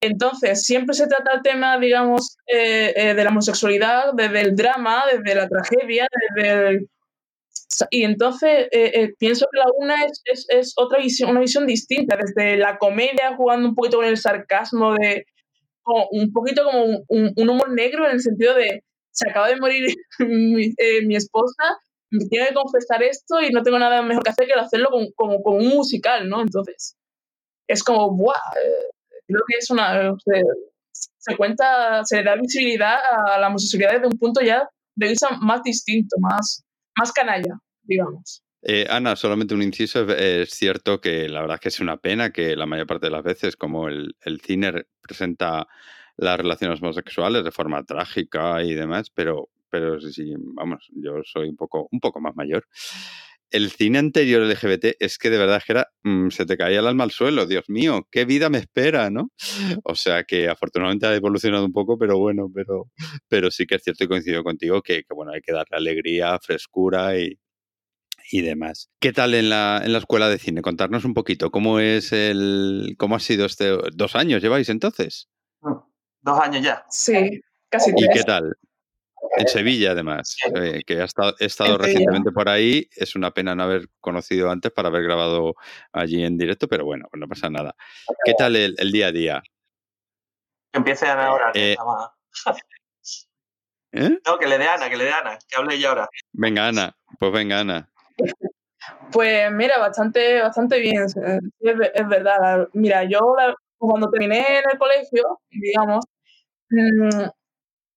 Entonces, 0.00 0.64
siempre 0.64 0.94
se 0.94 1.06
trata 1.06 1.32
el 1.34 1.42
tema, 1.42 1.78
digamos, 1.78 2.36
eh, 2.52 2.92
eh, 2.96 3.14
de 3.14 3.24
la 3.24 3.30
homosexualidad 3.30 4.12
desde 4.14 4.40
el 4.40 4.56
drama, 4.56 5.04
desde 5.10 5.34
la 5.36 5.48
tragedia, 5.48 6.08
desde 6.34 6.68
el... 6.68 6.88
Y 7.90 8.04
entonces 8.04 8.68
eh, 8.70 9.14
pienso 9.18 9.46
que 9.50 9.58
la 9.58 9.64
una 9.76 10.04
es, 10.04 10.20
es, 10.24 10.46
es, 10.50 10.74
otra 10.76 10.98
visión, 10.98 11.30
una 11.30 11.40
visión 11.40 11.66
distinta, 11.66 12.16
desde 12.16 12.56
la 12.56 12.78
comedia, 12.78 13.34
jugando 13.36 13.68
un 13.68 13.74
poquito 13.74 13.98
con 13.98 14.06
el 14.06 14.18
sarcasmo, 14.18 14.94
de 14.94 15.24
un 15.84 16.32
poquito 16.32 16.64
como 16.64 17.04
un, 17.08 17.48
humor 17.48 17.70
negro 17.72 18.06
en 18.06 18.12
el 18.12 18.20
sentido 18.20 18.54
de 18.54 18.82
se 19.10 19.28
acaba 19.28 19.48
de 19.48 19.56
morir 19.56 19.94
mi, 20.20 20.72
mi 21.06 21.16
esposa 21.16 21.78
me 22.12 22.26
tiene 22.26 22.48
que 22.48 22.54
confesar 22.54 23.02
esto 23.02 23.40
y 23.40 23.50
no 23.50 23.62
tengo 23.62 23.78
nada 23.78 24.02
mejor 24.02 24.22
que 24.22 24.30
hacer 24.30 24.46
que 24.46 24.52
hacerlo 24.52 24.90
como, 25.16 25.38
un 25.44 25.68
musical, 25.68 26.28
¿no? 26.28 26.42
Entonces, 26.42 26.94
es 27.66 27.82
como, 27.82 28.14
¡buah! 28.14 28.34
Creo 29.26 29.40
que 29.48 29.58
es 29.58 29.70
una... 29.70 30.14
Se, 30.92 31.36
cuenta, 31.36 32.04
se 32.04 32.22
da 32.22 32.36
visibilidad 32.36 32.98
a 33.26 33.38
la 33.38 33.48
homosexualidad 33.48 33.92
desde 33.92 34.08
un 34.08 34.18
punto 34.18 34.42
ya 34.42 34.68
de 34.94 35.08
vista 35.08 35.30
más 35.40 35.62
distinto, 35.62 36.16
más, 36.20 36.64
más 36.98 37.12
canalla, 37.12 37.58
digamos. 37.82 38.42
Eh, 38.62 38.86
Ana, 38.88 39.16
solamente 39.16 39.54
un 39.54 39.62
inciso, 39.62 40.08
es 40.08 40.50
cierto 40.50 41.00
que 41.00 41.28
la 41.28 41.40
verdad 41.40 41.56
es 41.56 41.60
que 41.60 41.68
es 41.68 41.80
una 41.80 41.96
pena 41.96 42.30
que 42.30 42.56
la 42.56 42.66
mayor 42.66 42.86
parte 42.86 43.06
de 43.06 43.12
las 43.12 43.24
veces, 43.24 43.56
como 43.56 43.88
el, 43.88 44.14
el 44.22 44.40
cine 44.40 44.84
presenta 45.00 45.66
las 46.16 46.36
relaciones 46.36 46.80
homosexuales 46.80 47.44
de 47.44 47.50
forma 47.50 47.82
trágica 47.84 48.62
y 48.62 48.74
demás, 48.74 49.10
pero 49.10 49.50
pero 49.72 49.98
sí, 50.00 50.34
vamos, 50.38 50.86
yo 50.94 51.22
soy 51.24 51.48
un 51.48 51.56
poco, 51.56 51.88
un 51.90 51.98
poco 51.98 52.20
más 52.20 52.36
mayor. 52.36 52.66
El 53.50 53.70
cine 53.70 53.98
anterior 53.98 54.42
LGBT 54.42 54.96
es 54.98 55.16
que 55.18 55.30
de 55.30 55.38
verdad 55.38 55.62
que 55.64 55.72
era, 55.72 55.88
mm, 56.04 56.28
se 56.28 56.44
te 56.46 56.58
caía 56.58 56.80
el 56.80 56.86
alma 56.86 57.04
al 57.04 57.10
suelo, 57.10 57.46
Dios 57.46 57.64
mío, 57.68 58.06
qué 58.10 58.26
vida 58.26 58.50
me 58.50 58.58
espera, 58.58 59.10
¿no? 59.10 59.30
O 59.84 59.94
sea 59.94 60.24
que 60.24 60.48
afortunadamente 60.48 61.06
ha 61.06 61.14
evolucionado 61.14 61.64
un 61.64 61.72
poco, 61.72 61.98
pero 61.98 62.18
bueno, 62.18 62.50
pero, 62.54 62.90
pero 63.28 63.50
sí 63.50 63.66
que 63.66 63.76
es 63.76 63.82
cierto 63.82 64.04
y 64.04 64.08
coincido 64.08 64.44
contigo 64.44 64.82
que, 64.82 65.04
bueno, 65.14 65.32
hay 65.32 65.40
que 65.40 65.52
darle 65.52 65.76
alegría, 65.76 66.38
frescura 66.38 67.18
y, 67.18 67.38
y 68.32 68.40
demás. 68.40 68.90
¿Qué 68.98 69.12
tal 69.12 69.34
en 69.34 69.50
la, 69.50 69.82
en 69.84 69.92
la 69.92 69.98
escuela 69.98 70.28
de 70.28 70.38
cine? 70.38 70.62
Contarnos 70.62 71.04
un 71.04 71.12
poquito, 71.12 71.50
¿cómo 71.50 71.78
es 71.78 72.12
el, 72.12 72.96
cómo 72.98 73.16
ha 73.16 73.20
sido 73.20 73.44
este, 73.44 73.76
dos 73.92 74.16
años 74.16 74.42
lleváis 74.42 74.70
entonces? 74.70 75.28
Mm, 75.60 75.74
dos 76.22 76.40
años 76.40 76.62
ya. 76.64 76.84
Sí, 76.88 77.42
casi 77.68 77.94
tres. 77.94 78.08
¿Y 78.10 78.18
qué 78.18 78.24
tal? 78.24 78.54
En 79.36 79.46
Sevilla, 79.46 79.92
además, 79.92 80.36
eh, 80.56 80.80
que 80.86 80.94
he 80.94 81.04
estado, 81.04 81.34
he 81.38 81.44
estado 81.44 81.76
recientemente 81.78 82.32
por 82.32 82.48
ahí. 82.48 82.88
Es 82.96 83.14
una 83.14 83.32
pena 83.32 83.54
no 83.54 83.64
haber 83.64 83.88
conocido 84.00 84.50
antes 84.50 84.72
para 84.72 84.88
haber 84.88 85.02
grabado 85.02 85.54
allí 85.92 86.24
en 86.24 86.38
directo, 86.38 86.68
pero 86.68 86.84
bueno, 86.84 87.08
no 87.12 87.28
pasa 87.28 87.50
nada. 87.50 87.76
¿Qué 88.24 88.32
tal 88.32 88.56
el, 88.56 88.74
el 88.78 88.90
día 88.90 89.08
a 89.08 89.12
día? 89.12 89.42
Que 90.72 90.78
empiece 90.78 91.06
Ana 91.06 91.26
ahora. 91.26 91.52
Que 91.52 91.72
eh, 91.72 91.76
¿Eh? 93.92 94.18
No, 94.26 94.38
que 94.38 94.46
le 94.46 94.56
dé 94.56 94.66
Ana, 94.66 94.88
que 94.88 94.96
le 94.96 95.04
dé 95.04 95.12
Ana, 95.12 95.38
que 95.46 95.56
hable 95.56 95.74
ella 95.74 95.90
ahora. 95.90 96.08
Venga, 96.32 96.68
Ana, 96.68 96.96
pues 97.18 97.30
venga, 97.30 97.60
Ana. 97.60 97.92
Pues 99.12 99.52
mira, 99.52 99.78
bastante, 99.78 100.40
bastante 100.40 100.80
bien, 100.80 101.02
es, 101.04 101.16
es 101.60 102.08
verdad. 102.08 102.68
Mira, 102.72 103.04
yo 103.04 103.20
cuando 103.78 104.10
terminé 104.10 104.38
en 104.58 104.64
el 104.72 104.78
colegio, 104.78 105.40
digamos, 105.50 106.04
mm, 106.70 107.28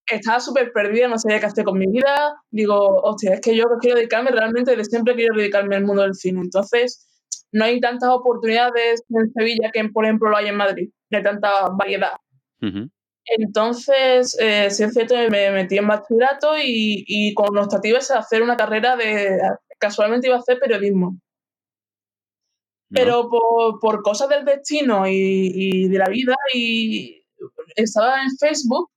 estaba 0.08 0.40
súper 0.40 0.72
perdida, 0.72 1.08
no 1.08 1.18
sabía 1.18 1.40
qué 1.40 1.46
hacer 1.48 1.66
con 1.66 1.78
mi 1.78 1.88
vida. 1.88 2.36
Digo, 2.52 3.02
hostia, 3.04 3.36
es 3.36 3.42
que 3.42 3.56
yo 3.56 3.66
quiero 3.82 3.98
dedicarme, 3.98 4.32
realmente 4.32 4.76
de 4.76 4.86
siempre 4.86 5.16
quiero 5.16 5.36
dedicarme 5.36 5.76
al 5.76 5.86
mundo 5.86 6.04
del 6.04 6.16
cine. 6.16 6.42
Entonces, 6.42 7.08
no 7.52 7.66
hay 7.66 7.80
tantas 7.80 8.10
oportunidades 8.10 9.04
en 9.10 9.32
Sevilla 9.34 9.72
que, 9.74 9.84
por 9.90 10.06
ejemplo, 10.06 10.30
lo 10.30 10.38
hay 10.38 10.48
en 10.48 10.58
Madrid. 10.58 10.90
Hay 11.12 11.24
tanta 11.24 11.70
variedad. 11.70 12.14
Entonces, 13.26 14.38
eh, 14.40 14.70
sí 14.70 14.84
es 14.84 14.94
cierto, 14.94 15.16
me 15.32 15.50
metí 15.52 15.78
en 15.78 15.88
bachillerato 15.88 16.58
y, 16.58 17.04
y 17.08 17.34
con 17.34 17.48
tía 17.82 17.98
a 17.98 18.20
hacer 18.20 18.44
una 18.44 18.56
carrera 18.56 18.96
de... 18.96 19.40
Casualmente 19.78 20.28
iba 20.28 20.36
a 20.36 20.40
hacer 20.40 20.60
periodismo. 20.60 21.20
Pero 22.90 23.30
por, 23.30 23.80
por, 23.80 24.02
cosas 24.04 24.30
del 24.30 24.46
destino 24.46 25.08
y, 25.08 25.52
y 25.54 25.88
de 25.90 25.98
la 25.98 26.08
vida, 26.08 26.36
y 26.54 27.26
estaba 27.76 28.22
en 28.22 28.38
Facebook 28.38 28.90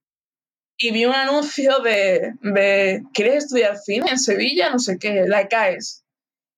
y 0.81 0.93
vi 0.93 1.05
un 1.07 1.15
anuncio 1.15 1.81
de, 1.81 2.35
de, 2.41 3.03
¿quieres 3.13 3.45
estudiar 3.45 3.77
cine 3.77 4.11
en 4.11 4.19
Sevilla? 4.19 4.71
No 4.71 4.79
sé 4.79 4.97
qué, 4.99 5.25
la 5.27 5.49
CAES. 5.49 6.05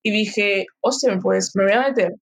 Y 0.03 0.11
dije, 0.11 0.67
hostia, 0.81 1.19
pues 1.23 1.57
me 1.57 1.65
voy 1.65 1.73
a 1.73 1.89
meter. 1.89 2.13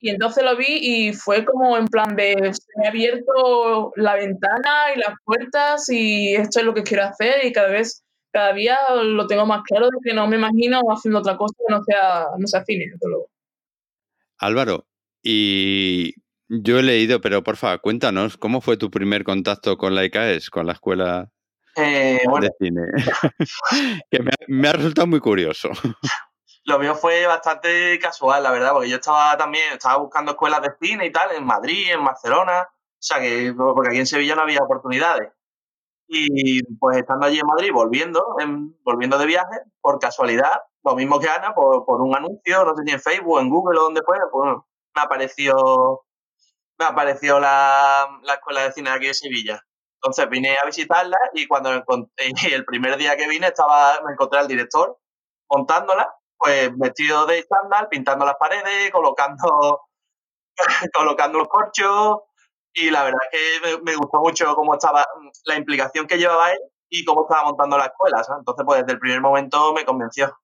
Y 0.00 0.10
entonces 0.10 0.44
lo 0.44 0.54
vi 0.54 0.66
y 0.68 1.12
fue 1.14 1.46
como 1.46 1.78
en 1.78 1.86
plan 1.86 2.14
de, 2.14 2.52
se 2.52 2.62
me 2.76 2.86
ha 2.86 2.90
abierto 2.90 3.92
la 3.96 4.16
ventana 4.16 4.92
y 4.94 4.98
las 4.98 5.14
puertas 5.24 5.88
y 5.88 6.34
esto 6.34 6.60
es 6.60 6.66
lo 6.66 6.74
que 6.74 6.82
quiero 6.82 7.04
hacer 7.04 7.42
y 7.46 7.52
cada 7.52 7.68
vez 7.68 8.03
cada 8.34 8.52
día 8.52 8.76
lo 9.00 9.28
tengo 9.28 9.46
más 9.46 9.62
claro 9.62 9.86
de 9.86 9.98
que 10.02 10.12
no 10.12 10.26
me 10.26 10.34
imagino 10.34 10.80
haciendo 10.90 11.20
otra 11.20 11.36
cosa 11.36 11.54
que 11.56 11.72
no 11.72 11.84
sea, 11.84 12.26
no 12.36 12.46
sea 12.48 12.64
cine, 12.64 12.86
desde 12.92 13.08
luego. 13.08 13.30
Álvaro, 14.38 14.86
y 15.22 16.14
yo 16.48 16.80
he 16.80 16.82
leído, 16.82 17.20
pero 17.20 17.44
por 17.44 17.56
favor, 17.56 17.80
cuéntanos, 17.80 18.36
¿cómo 18.36 18.60
fue 18.60 18.76
tu 18.76 18.90
primer 18.90 19.22
contacto 19.22 19.78
con 19.78 19.94
la 19.94 20.04
ICAES, 20.04 20.50
con 20.50 20.66
la 20.66 20.72
escuela 20.72 21.30
Eh, 21.76 22.20
bueno, 22.28 22.48
de 22.48 22.52
cine? 22.58 22.82
que 24.10 24.20
me, 24.20 24.32
me 24.48 24.68
ha 24.68 24.72
resultado 24.72 25.06
muy 25.06 25.20
curioso. 25.20 25.70
lo 26.64 26.78
mío 26.80 26.96
fue 26.96 27.26
bastante 27.26 28.00
casual, 28.00 28.42
la 28.42 28.50
verdad, 28.50 28.72
porque 28.72 28.88
yo 28.88 28.96
estaba 28.96 29.36
también, 29.36 29.74
estaba 29.74 29.98
buscando 29.98 30.32
escuelas 30.32 30.60
de 30.60 30.72
cine 30.80 31.06
y 31.06 31.12
tal, 31.12 31.30
en 31.36 31.44
Madrid, 31.44 31.92
en 31.92 32.04
Barcelona, 32.04 32.62
o 32.68 32.96
sea 32.98 33.20
que, 33.20 33.54
porque 33.56 33.90
aquí 33.90 33.98
en 33.98 34.06
Sevilla 34.06 34.34
no 34.34 34.42
había 34.42 34.58
oportunidades. 34.58 35.30
Y 36.06 36.62
pues 36.78 36.98
estando 36.98 37.26
allí 37.26 37.38
en 37.40 37.46
Madrid, 37.46 37.70
volviendo, 37.72 38.24
en- 38.40 38.76
volviendo 38.84 39.18
de 39.18 39.26
viaje, 39.26 39.56
por 39.80 39.98
casualidad, 39.98 40.60
lo 40.84 40.94
mismo 40.96 41.18
que 41.18 41.28
Ana, 41.28 41.54
por, 41.54 41.84
un 42.02 42.14
anuncio, 42.16 42.64
no 42.64 42.74
sé 42.76 42.82
si 42.86 42.92
en 42.92 43.00
Facebook, 43.00 43.40
en 43.40 43.48
Google 43.50 43.78
o 43.80 43.84
donde 43.84 44.02
fuera, 44.04 44.24
pues 44.30 44.50
me 44.96 45.02
apareció, 45.02 46.02
me 46.78 46.84
apareció 46.86 47.40
la, 47.40 48.08
la 48.22 48.34
escuela 48.34 48.62
de 48.64 48.72
cine 48.72 48.90
aquí 48.90 49.06
de 49.08 49.14
Sevilla. 49.14 49.60
Entonces 50.02 50.28
vine 50.28 50.56
a 50.62 50.66
visitarla 50.66 51.16
y 51.34 51.46
cuando 51.46 51.70
encont- 51.74 52.10
y 52.50 52.52
el 52.52 52.64
primer 52.64 52.96
día 52.98 53.16
que 53.16 53.28
vine 53.28 53.48
estaba, 53.48 54.00
me 54.06 54.12
encontré 54.12 54.40
al 54.40 54.48
director 54.48 54.98
montándola, 55.50 56.12
pues 56.38 56.70
vestido 56.76 57.26
de 57.26 57.40
estándar, 57.40 57.88
pintando 57.90 58.24
las 58.26 58.36
paredes, 58.36 58.90
colocando, 58.92 59.82
colocando 60.94 61.38
los 61.38 61.48
corchos, 61.48 62.18
y 62.74 62.90
la 62.90 63.04
verdad 63.04 63.20
es 63.32 63.60
que 63.62 63.76
me, 63.76 63.82
me 63.82 63.96
gustó 63.96 64.18
mucho 64.20 64.54
cómo 64.54 64.74
estaba 64.74 65.02
mm, 65.20 65.28
la 65.46 65.56
implicación 65.56 66.06
que 66.06 66.18
llevaba 66.18 66.52
él 66.52 66.58
y 66.88 67.04
cómo 67.04 67.22
estaba 67.28 67.44
montando 67.48 67.78
la 67.78 67.86
escuela. 67.86 68.22
¿sabes? 68.24 68.40
Entonces, 68.40 68.64
pues 68.66 68.80
desde 68.80 68.92
el 68.92 68.98
primer 68.98 69.20
momento 69.20 69.72
me 69.72 69.84
convenció. 69.84 70.36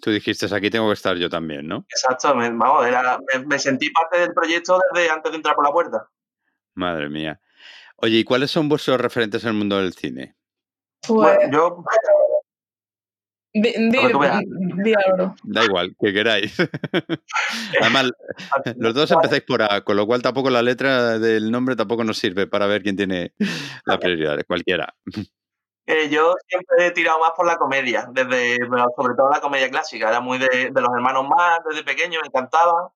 Tú 0.00 0.10
dijiste, 0.10 0.46
aquí 0.54 0.70
tengo 0.70 0.86
que 0.86 0.92
estar 0.94 1.16
yo 1.16 1.28
también, 1.28 1.66
¿no? 1.66 1.84
Exacto, 1.88 2.34
me, 2.34 2.48
vamos, 2.50 2.86
era- 2.86 3.18
me, 3.34 3.44
me 3.46 3.58
sentí 3.58 3.90
parte 3.90 4.20
del 4.20 4.32
proyecto 4.32 4.78
desde 4.92 5.10
antes 5.10 5.32
de 5.32 5.36
entrar 5.36 5.56
por 5.56 5.64
la 5.66 5.72
puerta. 5.72 6.08
Madre 6.74 7.08
mía. 7.08 7.40
Oye, 7.96 8.18
¿y 8.18 8.24
cuáles 8.24 8.50
son 8.52 8.68
vuestros 8.68 9.00
referentes 9.00 9.42
en 9.42 9.48
el 9.50 9.54
mundo 9.56 9.76
del 9.78 9.92
cine? 9.94 10.36
Pues, 11.06 11.36
Bueno, 11.36 11.52
yo, 11.52 11.84
di, 13.52 13.72
di. 13.90 14.94
Da 15.44 15.64
igual, 15.64 15.94
que 16.00 16.12
queráis. 16.12 16.54
Además, 17.80 18.12
los 18.76 18.94
dos 18.94 19.10
empezáis 19.10 19.42
por 19.42 19.62
A, 19.62 19.82
con 19.82 19.96
lo 19.96 20.06
cual 20.06 20.22
tampoco 20.22 20.50
la 20.50 20.62
letra 20.62 21.18
del 21.18 21.50
nombre 21.50 21.76
tampoco 21.76 22.04
nos 22.04 22.18
sirve 22.18 22.46
para 22.46 22.66
ver 22.66 22.82
quién 22.82 22.96
tiene 22.96 23.32
la 23.84 23.98
prioridad, 23.98 24.38
cualquiera. 24.46 24.94
eh, 25.86 26.08
yo 26.10 26.34
siempre 26.46 26.86
he 26.86 26.90
tirado 26.90 27.18
más 27.20 27.32
por 27.36 27.46
la 27.46 27.56
comedia, 27.56 28.06
desde, 28.12 28.56
sobre 28.96 29.14
todo 29.16 29.30
la 29.30 29.40
comedia 29.40 29.70
clásica. 29.70 30.08
Era 30.08 30.20
muy 30.20 30.38
de, 30.38 30.70
de 30.72 30.80
los 30.80 30.90
hermanos 30.94 31.26
más 31.28 31.60
desde 31.68 31.82
pequeño, 31.84 32.20
me 32.20 32.28
encantaba. 32.28 32.92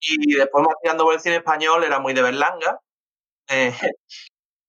Y 0.00 0.34
después 0.34 0.64
más 0.64 0.74
tirando 0.82 1.04
por 1.04 1.14
el 1.14 1.20
cine 1.20 1.36
español, 1.36 1.84
era 1.84 1.98
muy 1.98 2.14
de 2.14 2.22
Berlanga. 2.22 2.80
Eh, 3.48 3.72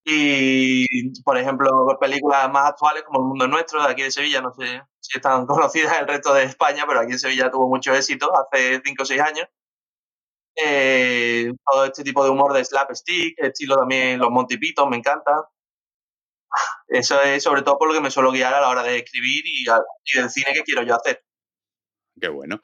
y, 0.03 1.21
por 1.21 1.37
ejemplo, 1.37 1.69
películas 1.99 2.51
más 2.51 2.69
actuales 2.69 3.03
como 3.03 3.19
El 3.19 3.25
Mundo 3.25 3.45
es 3.45 3.51
Nuestro, 3.51 3.83
de 3.83 3.91
aquí 3.91 4.01
de 4.01 4.11
Sevilla, 4.11 4.41
no 4.41 4.53
sé 4.53 4.81
si 4.99 5.17
están 5.17 5.45
conocidas 5.47 5.93
en 5.93 6.01
el 6.01 6.07
resto 6.07 6.33
de 6.33 6.43
España, 6.43 6.85
pero 6.87 6.99
aquí 6.99 7.13
en 7.13 7.19
Sevilla 7.19 7.51
tuvo 7.51 7.67
mucho 7.67 7.93
éxito 7.93 8.31
hace 8.35 8.81
5 8.83 9.03
o 9.03 9.05
6 9.05 9.21
años. 9.21 9.47
Eh, 10.63 11.51
todo 11.65 11.85
este 11.85 12.03
tipo 12.03 12.23
de 12.23 12.29
humor 12.29 12.53
de 12.53 12.65
slapstick, 12.65 13.35
estilo 13.37 13.77
también 13.77 14.19
los 14.19 14.29
Monty 14.29 14.57
Python, 14.57 14.89
me 14.89 14.97
encanta. 14.97 15.31
Eso 16.87 17.21
es 17.21 17.41
sobre 17.41 17.61
todo 17.61 17.77
por 17.77 17.87
lo 17.87 17.93
que 17.93 18.01
me 18.01 18.11
suelo 18.11 18.31
guiar 18.31 18.53
a 18.53 18.59
la 18.59 18.69
hora 18.69 18.83
de 18.83 18.97
escribir 18.97 19.43
y 19.45 19.63
del 20.13 20.29
cine 20.29 20.51
que 20.53 20.63
quiero 20.63 20.83
yo 20.83 20.95
hacer. 20.95 21.23
Qué 22.19 22.27
bueno. 22.27 22.59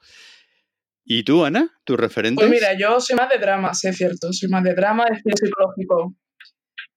¿Y 1.04 1.24
tú, 1.24 1.42
Ana? 1.44 1.80
¿Tus 1.84 1.98
referentes? 1.98 2.46
Pues 2.46 2.50
mira, 2.50 2.76
yo 2.78 3.00
soy 3.00 3.16
más 3.16 3.30
de 3.30 3.38
drama, 3.38 3.72
sí 3.72 3.88
es 3.88 3.96
cierto, 3.96 4.30
soy 4.30 4.50
más 4.50 4.62
de 4.62 4.74
drama, 4.74 5.06
de 5.06 5.16
cine 5.16 5.34
psicológico. 5.34 6.14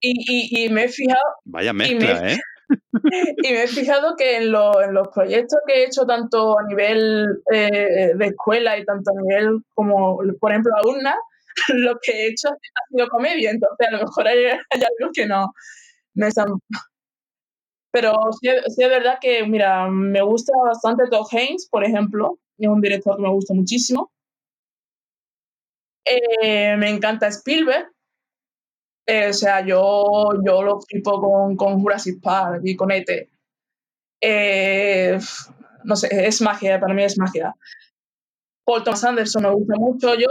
Y, 0.01 0.13
y, 0.27 0.65
y 0.65 0.70
me 0.70 0.86
he 0.86 0.89
fijado, 0.89 1.22
Vaya 1.46 1.74
me- 1.74 1.93
mezcla, 1.93 2.31
¿eh? 2.34 2.39
y 3.43 3.51
me 3.51 3.63
he 3.63 3.67
fijado 3.67 4.15
que 4.15 4.38
en, 4.38 4.51
lo- 4.51 4.81
en 4.81 4.93
los 4.93 5.10
proyectos 5.10 5.60
que 5.67 5.74
he 5.75 5.86
hecho, 5.86 6.05
tanto 6.05 6.58
a 6.58 6.63
nivel 6.63 7.41
eh, 7.53 8.12
de 8.15 8.25
escuela 8.25 8.77
y 8.77 8.86
tanto 8.86 9.12
a 9.12 9.22
nivel 9.22 9.60
como, 9.75 10.20
por 10.39 10.51
ejemplo, 10.51 10.74
alumna, 10.75 11.15
lo 11.75 11.98
que 12.01 12.12
he 12.12 12.27
hecho 12.29 12.50
ha 12.50 12.88
sido 12.89 13.08
comedia, 13.10 13.51
entonces 13.51 13.88
a 13.88 13.91
lo 13.91 14.00
mejor 14.00 14.27
hay, 14.27 14.46
hay 14.46 14.81
algo 14.81 15.12
que 15.13 15.25
no, 15.27 15.53
no 16.15 16.27
es 16.27 16.34
tan... 16.34 16.48
Pero 17.93 18.13
sí, 18.39 18.48
sí 18.74 18.84
es 18.84 18.89
verdad 18.89 19.17
que, 19.22 19.46
mira, 19.46 19.88
me 19.89 20.22
gusta 20.22 20.53
bastante 20.65 21.03
Todd 21.10 21.27
Haynes, 21.31 21.67
por 21.70 21.84
ejemplo, 21.84 22.39
es 22.58 22.67
un 22.70 22.79
director 22.79 23.17
que 23.17 23.22
me 23.24 23.29
gusta 23.29 23.53
muchísimo. 23.53 24.12
Eh, 26.05 26.75
me 26.77 26.89
encanta 26.89 27.27
Spielberg, 27.27 27.88
eh, 29.05 29.29
o 29.29 29.34
sea, 29.34 29.65
yo, 29.65 30.29
yo 30.46 30.62
lo 30.63 30.79
flipo 30.81 31.20
con, 31.22 31.55
con 31.55 31.79
Jurassic 31.81 32.22
Park 32.22 32.62
y 32.63 32.75
con 32.75 32.91
ET. 32.91 33.29
Eh, 34.22 35.20
no 35.86 35.96
sé, 35.98 36.10
es 36.27 36.41
magia, 36.41 36.79
para 36.79 36.93
mí 36.93 37.03
es 37.03 37.17
magia. 37.20 37.55
Paul 38.65 38.84
Thomas 38.84 39.03
Anderson 39.03 39.43
me 39.43 39.51
gusta 39.51 39.75
mucho. 39.77 40.15
Yo, 40.15 40.27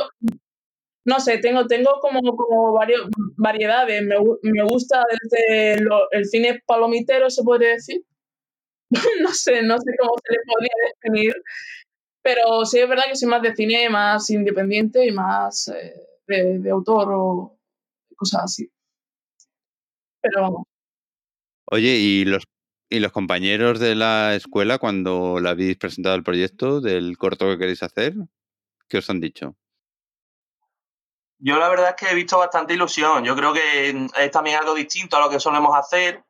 no 1.04 1.18
sé, 1.20 1.38
tengo, 1.38 1.66
tengo 1.66 1.92
como, 2.00 2.20
como 2.36 2.72
varios, 2.72 3.08
variedades. 3.36 4.02
Me, 4.02 4.16
me 4.42 4.62
gusta 4.64 5.02
desde 5.22 5.82
lo- 5.82 6.10
el 6.12 6.24
cine 6.26 6.62
palomitero, 6.66 7.30
se 7.30 7.42
podría 7.42 7.70
decir. 7.70 8.02
no 9.22 9.30
sé, 9.32 9.62
no 9.62 9.78
sé 9.78 9.92
cómo 10.00 10.14
se 10.24 10.32
le 10.32 10.38
podría 10.46 10.72
definir. 10.94 11.34
Pero 12.22 12.66
sí 12.66 12.80
es 12.80 12.88
verdad 12.88 13.04
que 13.08 13.16
soy 13.16 13.28
más 13.30 13.42
de 13.42 13.56
cine 13.56 13.90
más 13.90 14.30
independiente 14.30 15.06
y 15.06 15.12
más 15.12 15.68
eh, 15.68 15.94
de, 16.28 16.60
de 16.60 16.70
autor 16.70 17.08
o 17.12 17.59
cosas 18.20 18.42
así. 18.44 18.70
Pero 20.20 20.42
vamos. 20.42 20.66
Oye, 21.72 21.96
¿y 21.96 22.24
los, 22.24 22.44
¿y 22.90 23.00
los 23.00 23.12
compañeros 23.12 23.80
de 23.80 23.94
la 23.94 24.34
escuela 24.34 24.78
cuando 24.78 25.40
le 25.40 25.48
habéis 25.48 25.78
presentado 25.78 26.14
el 26.14 26.22
proyecto 26.22 26.80
del 26.80 27.16
corto 27.16 27.46
que 27.46 27.58
queréis 27.58 27.82
hacer? 27.82 28.14
¿Qué 28.88 28.98
os 28.98 29.08
han 29.08 29.20
dicho? 29.20 29.56
Yo 31.38 31.58
la 31.58 31.70
verdad 31.70 31.90
es 31.90 31.94
que 31.96 32.12
he 32.12 32.14
visto 32.14 32.38
bastante 32.38 32.74
ilusión. 32.74 33.24
Yo 33.24 33.34
creo 33.34 33.54
que 33.54 33.94
mm, 33.94 34.06
es 34.20 34.30
también 34.30 34.56
algo 34.56 34.74
distinto 34.74 35.16
a 35.16 35.20
lo 35.20 35.30
que 35.30 35.40
solemos 35.40 35.74
hacer. 35.76 36.22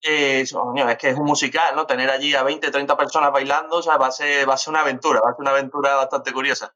Eh, 0.00 0.40
es 0.42 0.98
que 0.98 1.08
es 1.08 1.18
un 1.18 1.24
musical, 1.24 1.74
¿no? 1.74 1.86
Tener 1.86 2.10
allí 2.10 2.34
a 2.34 2.42
20, 2.42 2.70
30 2.70 2.96
personas 2.96 3.32
bailando, 3.32 3.76
o 3.76 3.82
sea, 3.82 3.96
va 3.96 4.08
a 4.08 4.12
ser, 4.12 4.48
va 4.48 4.54
a 4.54 4.58
ser 4.58 4.70
una 4.70 4.80
aventura, 4.82 5.20
va 5.20 5.30
a 5.30 5.32
ser 5.34 5.40
una 5.40 5.50
aventura 5.50 5.96
bastante 5.96 6.32
curiosa. 6.32 6.74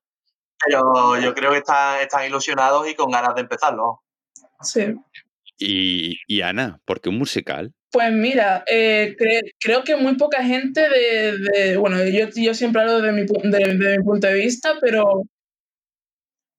Pero 0.65 1.19
yo 1.19 1.35
creo 1.35 1.53
que 1.53 1.59
están, 1.59 2.01
están 2.01 2.25
ilusionados 2.25 2.89
y 2.89 2.95
con 2.95 3.11
ganas 3.11 3.35
de 3.35 3.43
empezarlo. 3.43 4.03
Sí. 4.63 4.95
Y, 5.59 6.17
y 6.27 6.41
Ana, 6.43 6.81
¿por 6.85 7.01
qué 7.01 7.09
un 7.09 7.19
musical? 7.19 7.73
Pues 7.91 8.13
mira, 8.13 8.65
eh, 8.71 9.17
cre- 9.19 9.53
creo 9.59 9.83
que 9.83 9.97
muy 9.97 10.17
poca 10.17 10.43
gente 10.45 10.81
de, 10.89 11.37
de- 11.39 11.77
bueno, 11.79 12.05
yo, 12.07 12.29
yo 12.35 12.55
siempre 12.55 12.83
hablo 12.83 13.01
de 13.01 13.13
mi, 13.13 13.23
de, 13.25 13.59
de 13.75 13.99
mi 13.99 14.05
punto 14.05 14.27
de 14.27 14.35
vista, 14.35 14.75
pero 14.81 15.23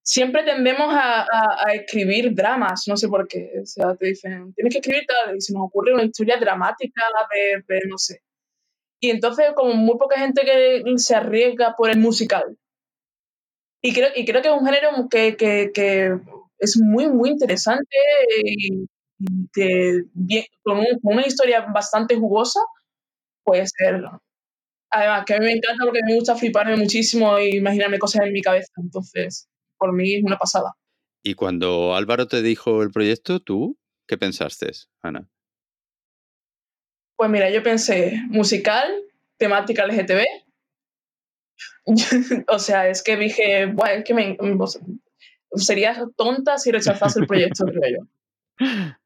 siempre 0.04 0.44
tendemos 0.44 0.94
a, 0.94 1.22
a- 1.22 1.66
a 1.68 1.74
escribir 1.76 2.34
dramas, 2.34 2.86
no 2.88 2.98
sé 2.98 3.08
por 3.08 3.28
qué. 3.28 3.52
O 3.62 3.66
sea, 3.66 3.96
te 3.96 4.08
dicen, 4.08 4.54
tienes 4.54 4.74
que 4.74 4.80
escribir 4.80 5.06
tal, 5.08 5.36
y 5.36 5.42
se 5.42 5.54
nos 5.54 5.64
ocurre 5.68 5.94
una 5.94 6.04
historia 6.04 6.38
dramática 6.38 7.02
de, 7.34 7.64
de 7.76 7.82
no 7.88 7.98
sé. 7.98 8.22
Y 9.02 9.12
entonces, 9.12 9.52
como 9.56 9.74
muy 9.76 9.98
poca 9.98 10.20
gente 10.20 10.42
que 10.44 10.84
se 10.98 11.16
arriesga 11.16 11.76
por 11.78 11.90
el 11.90 12.00
musical. 12.00 12.58
Y 13.82 13.94
creo, 13.94 14.10
y 14.16 14.26
creo 14.26 14.42
que 14.42 14.50
es 14.50 14.54
un 14.54 14.66
género 14.66 14.90
que, 15.10 15.38
que, 15.38 15.72
que 15.74 16.20
es 16.60 16.78
muy, 16.82 17.08
muy 17.08 17.30
interesante 17.32 17.96
y, 18.46 18.84
y 19.20 19.48
que 19.54 20.02
bien- 20.14 20.46
con, 20.64 20.80
un- 20.80 21.00
con 21.02 21.14
una 21.16 21.26
historia 21.28 21.62
bastante 21.74 22.16
jugosa 22.16 22.60
puede 23.44 23.66
ser. 23.68 24.02
Además, 24.92 25.24
que 25.26 25.34
a 25.36 25.40
mí 25.40 25.46
me 25.46 25.52
encanta 25.54 25.84
porque 25.86 26.00
me 26.06 26.16
gusta 26.16 26.36
fliparme 26.36 26.76
muchísimo 26.76 27.38
e 27.38 27.56
imaginarme 27.56 28.00
cosas 28.00 28.26
en 28.26 28.34
mi 28.34 28.42
cabeza. 28.42 28.72
Entonces, 28.78 29.48
por 29.78 29.94
mí 29.94 30.16
es 30.16 30.24
una 30.24 30.38
pasada. 30.38 30.74
Y 31.24 31.34
cuando 31.36 31.96
Álvaro 31.96 32.28
te 32.28 32.42
dijo 32.42 32.82
el 32.82 32.92
proyecto, 32.92 33.40
¿tú 33.40 33.78
qué 34.08 34.18
pensaste, 34.18 34.72
Ana? 35.02 35.30
Pues 37.18 37.30
mira, 37.30 37.50
yo 37.52 37.62
pensé 37.62 38.20
musical, 38.30 38.90
temática 39.38 39.84
LGTB. 39.84 40.24
o 42.48 42.60
sea, 42.60 42.88
es 42.88 43.04
que 43.04 43.18
dije, 43.18 43.66
"Buah, 43.68 43.94
es 43.94 44.04
que 44.06 44.14
me, 44.14 44.38
sería 45.56 46.06
tonta 46.16 46.58
si 46.58 46.72
rechazase 46.72 47.20
el 47.20 47.28
proyecto, 47.28 47.66
creo 47.66 48.00
yo. 48.00 48.08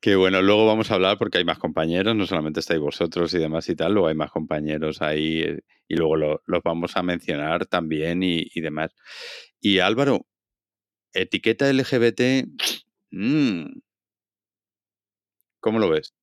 Que 0.00 0.14
bueno, 0.16 0.40
luego 0.42 0.66
vamos 0.66 0.90
a 0.90 0.94
hablar 0.94 1.18
porque 1.18 1.38
hay 1.38 1.44
más 1.44 1.58
compañeros, 1.58 2.14
no 2.14 2.26
solamente 2.26 2.60
estáis 2.60 2.80
vosotros 2.80 3.34
y 3.34 3.38
demás 3.38 3.68
y 3.68 3.74
tal, 3.76 3.92
luego 3.92 4.08
hay 4.08 4.14
más 4.14 4.30
compañeros 4.30 5.02
ahí 5.02 5.40
eh, 5.42 5.60
y 5.88 5.96
luego 5.96 6.16
lo- 6.16 6.42
los 6.46 6.62
vamos 6.62 6.96
a 6.96 7.02
mencionar 7.02 7.66
también 7.66 8.22
y, 8.22 8.46
y 8.54 8.60
demás. 8.60 8.94
Y 9.60 9.80
Álvaro, 9.80 10.26
etiqueta 11.12 11.68
LGBT, 11.70 12.46
mm, 13.10 13.66
¿cómo 15.60 15.78
lo 15.78 15.88
ves? 15.90 16.14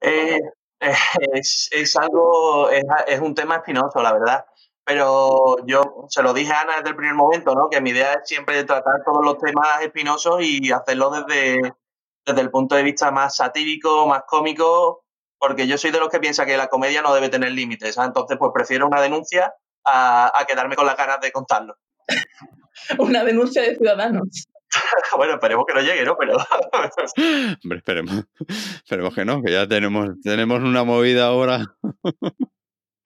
Eh, 0.00 0.38
Es, 1.32 1.68
es 1.72 1.96
algo, 1.96 2.70
es, 2.70 2.84
es, 3.08 3.20
un 3.20 3.34
tema 3.34 3.56
espinoso, 3.56 4.02
la 4.02 4.12
verdad. 4.12 4.44
Pero 4.86 5.56
yo 5.66 6.06
se 6.08 6.22
lo 6.22 6.32
dije 6.32 6.52
a 6.52 6.60
Ana 6.60 6.76
desde 6.76 6.90
el 6.90 6.96
primer 6.96 7.14
momento, 7.14 7.54
¿no? 7.54 7.68
Que 7.68 7.80
mi 7.80 7.90
idea 7.90 8.14
es 8.14 8.28
siempre 8.28 8.62
tratar 8.62 9.02
todos 9.04 9.24
los 9.24 9.36
temas 9.38 9.82
espinosos 9.82 10.40
y 10.42 10.70
hacerlo 10.70 11.10
desde, 11.10 11.74
desde 12.24 12.40
el 12.40 12.50
punto 12.50 12.76
de 12.76 12.84
vista 12.84 13.10
más 13.10 13.34
satírico, 13.34 14.06
más 14.06 14.22
cómico, 14.28 15.04
porque 15.38 15.66
yo 15.66 15.76
soy 15.76 15.90
de 15.90 15.98
los 15.98 16.08
que 16.08 16.20
piensa 16.20 16.46
que 16.46 16.56
la 16.56 16.68
comedia 16.68 17.02
no 17.02 17.12
debe 17.12 17.28
tener 17.28 17.50
límites. 17.50 17.98
Entonces, 17.98 18.38
pues 18.38 18.52
prefiero 18.54 18.86
una 18.86 19.00
denuncia 19.00 19.52
a, 19.84 20.32
a 20.38 20.44
quedarme 20.44 20.76
con 20.76 20.86
las 20.86 20.96
ganas 20.96 21.20
de 21.20 21.32
contarlo. 21.32 21.76
una 22.98 23.24
denuncia 23.24 23.62
de 23.62 23.74
ciudadanos. 23.74 24.46
bueno, 25.16 25.34
esperemos 25.34 25.64
que 25.66 25.74
no 25.74 25.80
llegue, 25.80 26.04
¿no? 26.04 26.16
Pero. 26.16 26.36
Hombre, 27.64 27.78
esperemos. 27.78 28.24
Esperemos 28.76 29.14
que 29.14 29.24
no, 29.24 29.42
que 29.42 29.52
ya 29.52 29.66
tenemos, 29.66 30.10
tenemos 30.22 30.60
una 30.60 30.84
movida 30.84 31.26
ahora. 31.26 31.64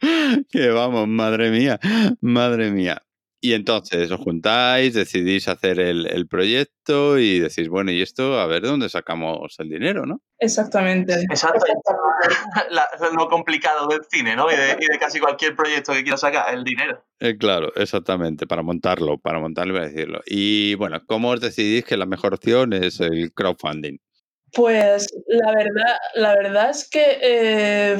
que 0.50 0.68
vamos, 0.68 1.08
madre 1.08 1.50
mía, 1.50 1.78
madre 2.20 2.70
mía. 2.70 3.02
Y 3.42 3.54
entonces 3.54 4.10
os 4.10 4.20
juntáis, 4.20 4.92
decidís 4.92 5.48
hacer 5.48 5.80
el, 5.80 6.06
el, 6.06 6.28
proyecto 6.28 7.18
y 7.18 7.38
decís, 7.38 7.70
bueno, 7.70 7.90
y 7.90 8.02
esto, 8.02 8.38
a 8.38 8.46
ver 8.46 8.60
dónde 8.60 8.90
sacamos 8.90 9.54
el 9.58 9.70
dinero, 9.70 10.04
¿no? 10.04 10.20
Exactamente. 10.38 11.14
Exacto. 11.22 11.64
La, 12.70 12.86
lo 13.16 13.28
complicado 13.30 13.88
del 13.88 14.02
cine, 14.10 14.36
¿no? 14.36 14.52
Y 14.52 14.56
de, 14.56 14.76
y 14.78 14.92
de, 14.92 14.98
casi 14.98 15.20
cualquier 15.20 15.56
proyecto 15.56 15.94
que 15.94 16.02
quiera 16.02 16.18
sacar, 16.18 16.52
el 16.52 16.64
dinero. 16.64 17.02
Eh, 17.18 17.38
claro, 17.38 17.72
exactamente, 17.76 18.46
para 18.46 18.62
montarlo, 18.62 19.16
para 19.16 19.38
montarlo 19.38 19.78
y 19.78 19.88
decirlo. 19.88 20.20
Y 20.26 20.74
bueno, 20.74 21.00
¿cómo 21.06 21.30
os 21.30 21.40
decidís 21.40 21.86
que 21.86 21.96
la 21.96 22.04
mejor 22.04 22.34
opción 22.34 22.74
es 22.74 23.00
el 23.00 23.32
crowdfunding? 23.32 23.96
Pues 24.52 25.06
la 25.28 25.52
verdad, 25.52 25.96
la 26.14 26.34
verdad 26.34 26.70
es 26.70 26.90
que 26.90 27.18
eh, 27.22 27.98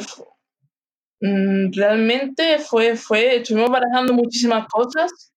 realmente 1.20 2.58
fue, 2.58 2.96
fue, 2.96 3.36
estuvimos 3.36 3.70
barajando 3.70 4.14
muchísimas 4.14 4.66
cosas 4.68 5.30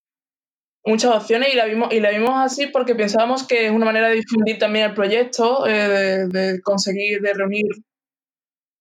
muchas 0.85 1.15
opciones 1.15 1.53
y 1.53 1.55
la 1.55 1.65
vimos 1.65 1.93
y 1.93 1.99
la 1.99 2.11
vimos 2.11 2.31
así 2.35 2.67
porque 2.67 2.95
pensábamos 2.95 3.47
que 3.47 3.67
es 3.67 3.71
una 3.71 3.85
manera 3.85 4.09
de 4.09 4.15
difundir 4.15 4.57
también 4.57 4.89
el 4.89 4.93
proyecto, 4.93 5.65
eh, 5.67 6.25
de, 6.27 6.61
conseguir, 6.61 7.21
de 7.21 7.33
reunir 7.33 7.65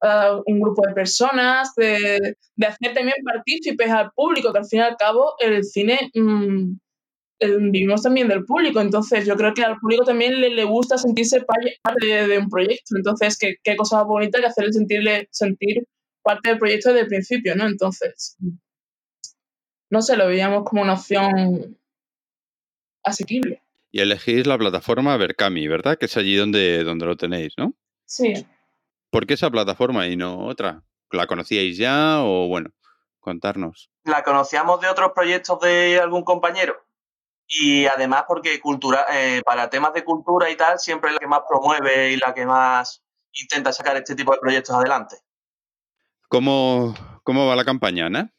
uh, 0.03 0.43
un 0.47 0.61
grupo 0.61 0.83
de 0.87 0.95
personas, 0.95 1.75
de, 1.77 2.37
hacer 2.67 2.95
también 2.95 3.17
partícipes 3.25 3.91
al 3.91 4.11
público, 4.13 4.53
que 4.53 4.59
al 4.59 4.67
fin 4.67 4.81
y 4.81 4.83
al 4.83 4.97
cabo 4.97 5.35
el 5.39 5.63
cine 5.65 6.11
el, 6.15 7.71
vivimos 7.71 8.03
también 8.03 8.29
del 8.29 8.45
público, 8.45 8.81
entonces 8.81 9.27
yo 9.27 9.37
creo 9.37 9.55
que 9.55 9.65
al 9.65 9.79
público 9.79 10.05
también 10.05 10.41
le, 10.41 10.51
le 10.51 10.65
gusta 10.65 10.99
sentirse 10.99 11.41
parte 11.43 12.07
de, 12.07 12.29
de, 12.29 12.39
un 12.39 12.49
proyecto, 12.49 12.97
entonces 12.97 13.37
qué, 13.37 13.57
qué 13.63 13.77
cosa 13.77 14.03
bonita 14.03 14.41
que 14.41 14.47
hacerle 14.47 14.73
sentirle 14.73 15.29
sentir 15.33 15.85
parte 16.23 16.51
del 16.51 16.59
proyecto 16.59 16.91
desde 16.91 17.03
el 17.03 17.09
principio, 17.09 17.55
¿no? 17.57 17.67
Entonces, 17.67 18.37
no 19.91 20.03
sé, 20.03 20.17
lo 20.17 20.27
veíamos 20.27 20.65
como 20.65 20.83
una 20.83 20.95
opción 20.95 21.79
asequible. 23.03 23.63
Y 23.91 24.01
elegís 24.01 24.47
la 24.47 24.57
plataforma 24.57 25.17
Berkami, 25.17 25.69
¿verdad? 25.69 25.99
Que 25.99 26.07
es 26.07 26.17
allí 26.17 26.37
donde, 26.37 26.83
donde 26.85 27.07
lo 27.07 27.17
tenéis, 27.17 27.53
¿no? 27.59 27.75
Sí. 28.07 28.47
¿Por 29.11 29.27
qué 29.27 29.35
esa 29.35 29.51
plataforma 29.51 30.07
y 30.09 30.17
no 30.17 30.47
otra? 30.47 30.83
¿La 31.11 31.27
conocíais 31.27 31.77
ya 31.77 32.23
o 32.23 32.49
bueno, 32.49 32.71
contarnos? 33.21 33.91
La 34.05 34.23
conocíamos 34.23 34.81
de 34.81 34.89
otros 34.89 35.13
proyectos 35.15 35.61
de 35.61 36.01
algún 36.01 36.25
compañero 36.25 36.75
y 37.47 37.85
además 37.87 38.25
porque 38.27 38.61
cultura, 38.61 39.07
eh, 39.13 39.43
para 39.45 39.69
temas 39.69 39.93
de 39.93 40.05
cultura 40.05 40.49
y 40.51 40.57
tal 40.57 40.79
siempre 40.79 41.11
es 41.11 41.15
la 41.15 41.21
que 41.21 41.27
más 41.27 41.43
promueve 41.47 42.13
y 42.13 42.17
la 42.17 42.33
que 42.33 42.47
más 42.47 43.03
intenta 43.33 43.73
sacar 43.73 43.97
este 43.97 44.15
tipo 44.15 44.33
de 44.33 44.39
proyectos 44.39 44.75
adelante. 44.75 45.17
¿Cómo, 46.33 46.95
cómo 47.25 47.47
va 47.47 47.55
la 47.57 47.65
campaña, 47.67 48.07
Ana? 48.07 48.33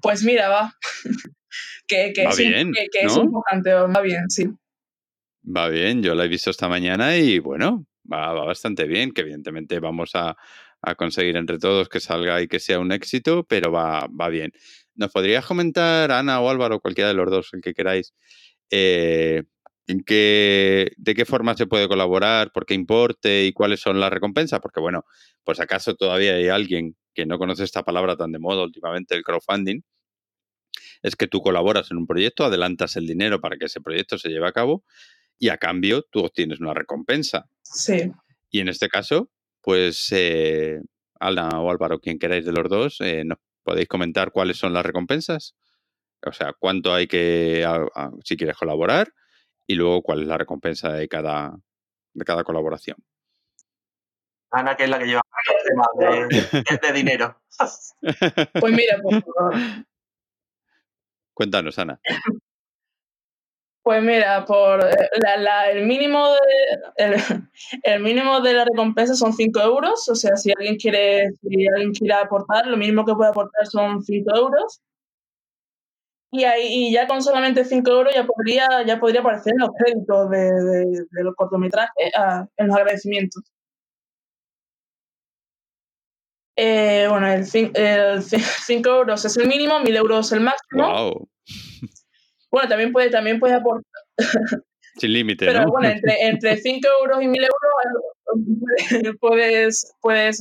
Pues 0.00 0.22
mira, 0.22 0.48
va. 0.48 0.72
que, 1.88 2.12
que, 2.14 2.24
va 2.24 2.30
es, 2.30 2.38
bien, 2.38 2.70
que, 2.70 2.86
que 2.92 3.06
¿no? 3.06 3.10
es 3.10 3.16
importante, 3.16 3.72
va 3.74 4.00
bien, 4.00 4.30
sí. 4.30 4.44
Va 5.44 5.68
bien, 5.68 6.00
yo 6.00 6.14
la 6.14 6.26
he 6.26 6.28
visto 6.28 6.48
esta 6.48 6.68
mañana 6.68 7.16
y 7.16 7.40
bueno, 7.40 7.86
va, 8.10 8.32
va 8.34 8.44
bastante 8.44 8.86
bien, 8.86 9.10
que 9.10 9.22
evidentemente 9.22 9.80
vamos 9.80 10.12
a, 10.14 10.36
a, 10.80 10.94
conseguir 10.94 11.36
entre 11.36 11.58
todos 11.58 11.88
que 11.88 11.98
salga 11.98 12.40
y 12.40 12.46
que 12.46 12.60
sea 12.60 12.78
un 12.78 12.92
éxito, 12.92 13.42
pero 13.42 13.72
va, 13.72 14.06
va 14.06 14.28
bien. 14.28 14.52
¿Nos 14.94 15.10
podrías 15.10 15.44
comentar, 15.44 16.12
Ana 16.12 16.40
o 16.40 16.50
Álvaro, 16.50 16.78
cualquiera 16.78 17.08
de 17.08 17.14
los 17.14 17.28
dos, 17.28 17.50
el 17.52 17.62
que 17.62 17.74
queráis, 17.74 18.14
eh, 18.70 19.42
en 19.90 20.04
qué, 20.04 20.92
de 20.96 21.14
qué 21.14 21.24
forma 21.24 21.56
se 21.56 21.66
puede 21.66 21.88
colaborar, 21.88 22.52
por 22.52 22.64
qué 22.64 22.74
importe 22.74 23.44
y 23.44 23.52
cuáles 23.52 23.80
son 23.80 23.98
las 23.98 24.12
recompensas? 24.12 24.60
Porque 24.60 24.78
bueno, 24.78 25.04
pues 25.42 25.58
acaso 25.58 25.96
todavía 25.96 26.34
hay 26.34 26.46
alguien 26.48 26.96
que 27.12 27.26
no 27.26 27.38
conoce 27.38 27.64
esta 27.64 27.82
palabra 27.82 28.16
tan 28.16 28.30
de 28.30 28.38
moda 28.38 28.62
últimamente, 28.62 29.16
el 29.16 29.24
crowdfunding, 29.24 29.80
es 31.02 31.16
que 31.16 31.26
tú 31.26 31.40
colaboras 31.40 31.90
en 31.90 31.96
un 31.96 32.06
proyecto, 32.06 32.44
adelantas 32.44 32.94
el 32.94 33.06
dinero 33.06 33.40
para 33.40 33.56
que 33.56 33.64
ese 33.64 33.80
proyecto 33.80 34.16
se 34.16 34.28
lleve 34.28 34.46
a 34.46 34.52
cabo 34.52 34.84
y 35.40 35.48
a 35.48 35.56
cambio 35.56 36.06
tú 36.08 36.20
obtienes 36.20 36.60
una 36.60 36.72
recompensa. 36.72 37.48
Sí. 37.62 38.12
Y 38.48 38.60
en 38.60 38.68
este 38.68 38.88
caso, 38.88 39.28
pues 39.60 40.06
eh, 40.12 40.78
Ana 41.18 41.48
o 41.60 41.68
Álvaro, 41.68 41.98
quien 41.98 42.20
queráis 42.20 42.44
de 42.44 42.52
los 42.52 42.68
dos, 42.68 43.00
eh, 43.00 43.24
¿nos 43.24 43.38
podéis 43.64 43.88
comentar 43.88 44.30
cuáles 44.30 44.56
son 44.56 44.72
las 44.72 44.86
recompensas? 44.86 45.56
O 46.24 46.32
sea, 46.32 46.52
cuánto 46.56 46.94
hay 46.94 47.08
que, 47.08 47.64
a, 47.64 47.86
a, 47.94 48.10
si 48.24 48.36
quieres 48.36 48.56
colaborar 48.56 49.12
y 49.70 49.76
luego 49.76 50.02
cuál 50.02 50.22
es 50.22 50.26
la 50.26 50.36
recompensa 50.36 50.92
de 50.92 51.06
cada, 51.06 51.56
de 52.12 52.24
cada 52.24 52.42
colaboración. 52.42 52.96
Ana, 54.50 54.76
que 54.76 54.82
es 54.82 54.90
la 54.90 54.98
que 54.98 55.06
lleva 55.06 55.22
el 55.46 55.64
tema 55.68 55.84
de, 55.94 56.88
de, 56.88 56.92
dinero. 56.92 57.40
Pues 58.60 58.72
mira, 58.72 58.98
por 59.00 59.22
favor. 59.22 59.54
Cuéntanos, 61.34 61.78
Ana. 61.78 62.00
Pues 63.84 64.02
mira, 64.02 64.44
por 64.44 64.84
eh, 64.84 65.08
la, 65.22 65.36
la, 65.36 65.70
el, 65.70 65.86
mínimo 65.86 66.30
de, 66.30 67.04
el, 67.04 67.14
el, 67.84 68.02
mínimo 68.02 68.40
de 68.40 68.54
la 68.54 68.64
recompensa 68.64 69.14
son 69.14 69.32
5 69.32 69.60
euros. 69.60 70.08
O 70.08 70.16
sea, 70.16 70.36
si 70.36 70.50
alguien 70.50 70.78
quiere, 70.78 71.30
si 71.40 71.68
alguien 71.68 71.92
quiere 71.92 72.14
aportar, 72.14 72.66
lo 72.66 72.76
mínimo 72.76 73.04
que 73.04 73.14
puede 73.14 73.30
aportar 73.30 73.68
son 73.68 74.02
5 74.02 74.34
euros. 74.34 74.80
Y, 76.32 76.44
ahí, 76.44 76.66
y 76.70 76.92
ya 76.92 77.08
con 77.08 77.22
solamente 77.22 77.64
5 77.64 77.90
euros 77.90 78.14
ya 78.14 78.24
podría, 78.24 78.68
ya 78.86 79.00
podría 79.00 79.20
aparecer 79.20 79.52
en 79.52 79.58
los 79.58 79.70
créditos 79.76 80.30
de, 80.30 80.38
de, 80.38 81.06
de 81.10 81.24
los 81.24 81.34
cortometrajes, 81.34 82.12
en 82.56 82.66
los 82.68 82.76
agradecimientos. 82.76 83.42
Eh, 86.62 87.06
bueno, 87.08 87.26
el 87.26 87.46
5 87.46 87.70
euros 88.84 89.24
es 89.24 89.36
el 89.38 89.48
mínimo, 89.48 89.80
1000 89.80 89.96
euros 89.96 90.30
el 90.32 90.40
máximo. 90.40 90.92
Wow. 90.92 91.28
Bueno, 92.50 92.68
también 92.68 92.92
puede, 92.92 93.08
también 93.08 93.40
puede 93.40 93.54
aportar. 93.54 94.02
Sin 94.96 95.12
límite, 95.14 95.46
Pero 95.46 95.62
¿no? 95.62 95.70
bueno, 95.70 95.88
entre, 95.88 96.16
entre 96.26 96.58
5 96.58 96.86
euros 97.00 97.22
y 97.22 97.28
1000 97.28 97.44
euros 97.44 99.18
puedes, 99.20 99.94
puedes 100.02 100.40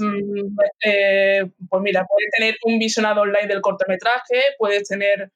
eh, 0.86 1.50
pues 1.70 1.82
mira, 1.82 2.06
puedes 2.06 2.30
tener 2.38 2.56
un 2.64 2.80
visionado 2.80 3.22
online 3.22 3.48
del 3.48 3.62
cortometraje, 3.62 4.42
puedes 4.58 4.90
tener 4.90 5.32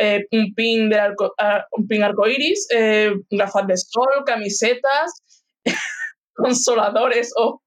eh, 0.00 0.26
un 0.30 0.54
pin 0.54 0.88
de 0.88 0.98
arco, 0.98 1.34
uh, 1.38 1.60
un 1.78 1.86
pin 1.86 2.02
arcoiris, 2.02 2.68
eh, 2.74 3.12
gafas 3.30 3.66
de 3.66 3.76
sol, 3.76 4.24
camisetas, 4.24 5.22
consoladores 6.34 7.32
o, 7.36 7.62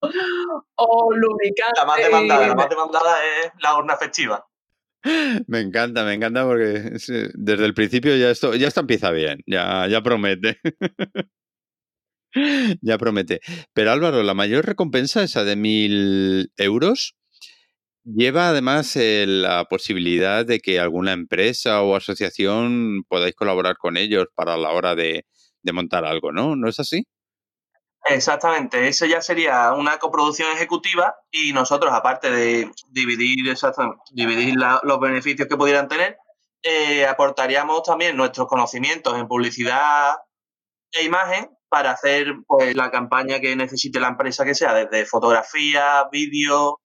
o 0.00 1.12
lubricantes. 1.14 1.78
La 1.78 1.84
más 1.84 1.98
demandada, 1.98 2.46
la 2.48 2.54
más 2.54 2.68
demandada 2.68 3.16
es 3.24 3.52
la 3.60 3.76
urna 3.76 3.96
festiva. 3.96 4.46
Me 5.46 5.60
encanta, 5.60 6.04
me 6.04 6.14
encanta 6.14 6.44
porque 6.44 6.98
desde 7.34 7.64
el 7.64 7.74
principio 7.74 8.16
ya 8.16 8.30
esto, 8.30 8.54
ya 8.54 8.66
esto 8.66 8.80
empieza 8.80 9.10
bien, 9.12 9.40
ya, 9.46 9.86
ya 9.86 10.02
promete. 10.02 10.58
ya 12.82 12.98
promete. 12.98 13.40
Pero 13.72 13.92
Álvaro, 13.92 14.22
la 14.22 14.34
mayor 14.34 14.66
recompensa, 14.66 15.22
esa 15.22 15.44
de 15.44 15.56
mil 15.56 16.50
euros, 16.56 17.14
lleva 18.06 18.48
además 18.48 18.94
eh, 18.96 19.24
la 19.26 19.64
posibilidad 19.64 20.46
de 20.46 20.60
que 20.60 20.78
alguna 20.78 21.12
empresa 21.12 21.82
o 21.82 21.96
asociación 21.96 23.04
podáis 23.08 23.34
colaborar 23.34 23.76
con 23.76 23.96
ellos 23.96 24.26
para 24.34 24.56
la 24.56 24.70
hora 24.70 24.94
de, 24.94 25.24
montar 25.72 26.04
algo, 26.04 26.30
¿no? 26.30 26.54
¿No 26.54 26.68
es 26.68 26.78
así? 26.78 27.04
Exactamente, 28.04 28.86
eso 28.86 29.04
ya 29.04 29.20
sería 29.20 29.72
una 29.72 29.98
coproducción 29.98 30.48
ejecutiva 30.52 31.16
y 31.32 31.52
nosotros, 31.52 31.92
aparte 31.92 32.30
de 32.30 32.70
dividir, 32.90 33.52
dividir 34.12 34.54
la, 34.56 34.80
los 34.84 35.00
beneficios 35.00 35.48
que 35.48 35.56
pudieran 35.56 35.88
tener, 35.88 36.16
eh, 36.62 37.04
aportaríamos 37.04 37.82
también 37.82 38.16
nuestros 38.16 38.46
conocimientos 38.46 39.18
en 39.18 39.26
publicidad 39.26 40.14
e 40.92 41.02
imagen 41.02 41.50
para 41.68 41.90
hacer 41.90 42.32
pues, 42.46 42.76
la 42.76 42.92
campaña 42.92 43.40
que 43.40 43.56
necesite 43.56 43.98
la 43.98 44.08
empresa 44.08 44.44
que 44.44 44.54
sea, 44.54 44.72
desde 44.72 45.04
fotografía, 45.04 46.08
vídeo, 46.12 46.80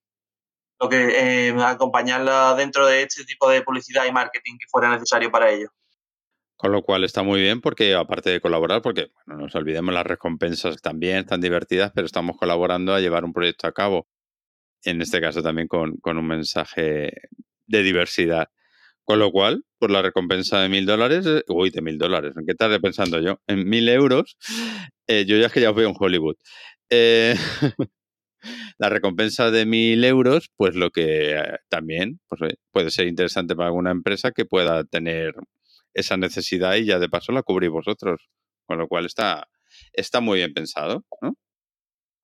lo 0.82 0.90
que 0.90 1.50
eh, 1.50 1.56
acompañarla 1.64 2.56
dentro 2.56 2.88
de 2.88 3.04
este 3.04 3.24
tipo 3.24 3.50
de 3.50 3.62
publicidad 3.62 4.06
y 4.08 4.12
marketing 4.12 4.58
que 4.58 4.66
fuera 4.68 4.90
necesario 4.90 5.32
para 5.32 5.52
ello. 5.52 5.70
Con 6.58 6.72
lo 6.72 6.82
cual 6.82 7.04
está 7.04 7.22
muy 7.24 7.40
bien 7.40 7.62
porque 7.62 7.94
aparte 7.94 8.32
de 8.32 8.42
colaborar, 8.42 8.82
porque 8.82 9.12
no 9.28 9.38
nos 9.38 9.54
olvidemos 9.56 9.94
las 9.94 10.06
recompensas 10.06 10.82
también 10.82 11.18
están 11.18 11.40
divertidas, 11.40 11.92
pero 11.94 12.06
estamos 12.06 12.36
colaborando 12.38 12.94
a 12.94 13.00
llevar 13.00 13.24
un 13.24 13.34
proyecto 13.34 13.68
a 13.68 13.72
cabo. 13.72 14.08
en 14.84 15.02
este 15.02 15.22
caso 15.22 15.44
también 15.44 15.68
con, 15.68 15.98
con 15.98 16.18
un 16.18 16.26
mensaje 16.26 17.14
de 17.68 17.84
diversidad. 17.84 18.50
Con 19.04 19.20
lo 19.20 19.32
cual, 19.32 19.66
por 19.78 19.92
la 19.92 20.02
recompensa 20.02 20.62
de 20.62 20.70
mil 20.70 20.86
dólares, 20.86 21.26
eh, 21.28 21.44
uy, 21.48 21.70
de 21.70 21.82
mil 21.82 21.98
dólares, 21.98 22.34
¿en 22.36 22.46
qué 22.46 22.56
tarde 22.56 22.80
pensando 22.80 23.20
yo? 23.20 23.40
En 23.46 23.68
mil 23.68 23.88
euros, 23.90 24.38
eh, 25.08 25.26
yo 25.26 25.38
ya 25.38 25.48
es 25.48 25.52
que 25.52 25.62
ya 25.62 25.70
os 25.72 25.76
veo 25.76 25.90
en 25.90 25.96
Hollywood. 25.98 26.38
la 28.78 28.90
recompensa 28.90 29.52
de 29.52 29.66
mil 29.66 30.04
euros, 30.04 30.52
pues 30.58 30.76
lo 30.76 30.90
que 30.92 31.38
eh, 31.38 31.58
también 31.70 32.20
pues, 32.28 32.54
puede 32.72 32.92
ser 32.92 33.08
interesante 33.08 33.56
para 33.56 33.68
alguna 33.68 33.92
empresa 33.92 34.32
que 34.32 34.46
pueda 34.46 34.84
tener 34.84 35.34
esa 35.94 36.18
necesidad 36.18 36.76
y 36.76 36.86
ya 36.86 37.00
de 37.00 37.10
paso 37.10 37.32
la 37.32 37.44
cubrís 37.44 37.70
vosotros. 37.70 38.30
Con 38.66 38.78
lo 38.78 38.88
cual 38.88 39.06
está, 39.06 39.48
está 39.94 40.22
muy 40.22 40.40
bien 40.40 40.54
pensado, 40.54 41.04
¿no? 41.22 41.34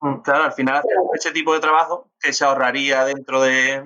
Mm, 0.01 0.21
Claro, 0.21 0.43
al 0.45 0.53
final 0.53 0.77
hacemos 0.77 1.07
ese 1.15 1.31
tipo 1.31 1.53
de 1.53 1.59
trabajo 1.59 2.11
que 2.19 2.33
se 2.33 2.45
ahorraría 2.45 3.03
dentro 3.05 3.41
de 3.41 3.83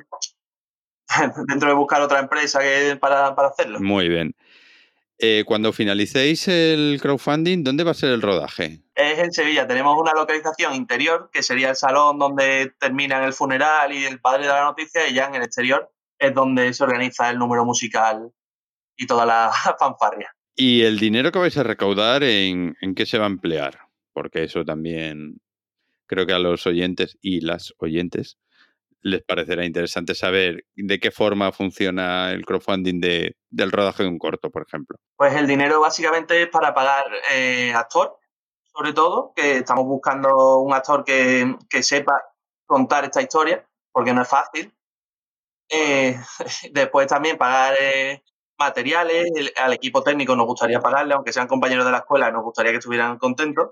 dentro 1.47 1.69
de 1.69 1.75
buscar 1.75 2.01
otra 2.01 2.19
empresa 2.19 2.59
que, 2.59 2.97
para, 2.99 3.35
para 3.35 3.49
hacerlo. 3.49 3.79
Muy 3.79 4.09
bien. 4.09 4.33
Eh, 5.23 5.43
cuando 5.45 5.71
finalicéis 5.71 6.47
el 6.47 6.97
crowdfunding, 6.99 7.63
¿dónde 7.63 7.83
va 7.83 7.91
a 7.91 7.93
ser 7.93 8.09
el 8.09 8.23
rodaje? 8.23 8.81
Es 8.95 9.19
en 9.19 9.31
Sevilla, 9.31 9.67
tenemos 9.67 9.95
una 9.95 10.13
localización 10.13 10.73
interior, 10.73 11.29
que 11.31 11.43
sería 11.43 11.69
el 11.69 11.75
salón 11.75 12.17
donde 12.17 12.73
terminan 12.79 13.23
el 13.23 13.31
funeral 13.31 13.93
y 13.93 14.03
el 14.05 14.19
padre 14.19 14.47
da 14.47 14.55
la 14.55 14.63
noticia, 14.63 15.07
y 15.07 15.13
ya 15.13 15.27
en 15.27 15.35
el 15.35 15.43
exterior 15.43 15.93
es 16.17 16.33
donde 16.33 16.73
se 16.73 16.83
organiza 16.83 17.29
el 17.29 17.37
número 17.37 17.63
musical 17.65 18.31
y 18.97 19.05
toda 19.05 19.27
la 19.27 19.51
fanfarria. 19.79 20.35
¿Y 20.55 20.81
el 20.81 20.97
dinero 20.97 21.31
que 21.31 21.37
vais 21.37 21.55
a 21.55 21.61
recaudar, 21.61 22.23
en, 22.23 22.75
en 22.81 22.95
qué 22.95 23.05
se 23.05 23.19
va 23.19 23.25
a 23.25 23.29
emplear? 23.29 23.77
Porque 24.13 24.45
eso 24.45 24.65
también 24.65 25.39
creo 26.07 26.25
que 26.25 26.33
a 26.33 26.39
los 26.39 26.65
oyentes 26.65 27.19
y 27.21 27.41
las 27.41 27.75
oyentes 27.77 28.39
les 29.01 29.23
parecerá 29.23 29.65
interesante 29.65 30.15
saber 30.15 30.65
de 30.75 30.99
qué 30.99 31.11
forma 31.11 31.51
funciona 31.51 32.31
el 32.31 32.45
crowdfunding 32.45 32.99
de, 32.99 33.35
del 33.49 33.71
rodaje 33.71 34.03
de 34.03 34.09
un 34.09 34.19
corto, 34.19 34.49
por 34.49 34.63
ejemplo. 34.67 34.97
Pues 35.15 35.33
el 35.35 35.47
dinero 35.47 35.79
básicamente 35.81 36.43
es 36.43 36.49
para 36.49 36.73
pagar 36.73 37.05
eh, 37.33 37.73
actor, 37.73 38.17
sobre 38.73 38.93
todo, 38.93 39.33
que 39.35 39.57
estamos 39.57 39.85
buscando 39.85 40.59
un 40.59 40.73
actor 40.73 41.03
que, 41.03 41.55
que 41.69 41.83
sepa 41.83 42.13
contar 42.65 43.03
esta 43.05 43.21
historia, 43.21 43.67
porque 43.91 44.13
no 44.13 44.21
es 44.21 44.27
fácil. 44.27 44.73
Eh, 45.69 46.17
después 46.71 47.07
también 47.07 47.37
pagar 47.37 47.75
eh, 47.79 48.23
materiales, 48.57 49.25
al 49.57 49.73
equipo 49.73 50.03
técnico 50.03 50.35
nos 50.35 50.45
gustaría 50.45 50.79
pagarle, 50.79 51.15
aunque 51.15 51.33
sean 51.33 51.47
compañeros 51.47 51.85
de 51.85 51.91
la 51.91 51.99
escuela, 51.99 52.31
nos 52.31 52.43
gustaría 52.43 52.71
que 52.71 52.77
estuvieran 52.77 53.17
contentos. 53.17 53.71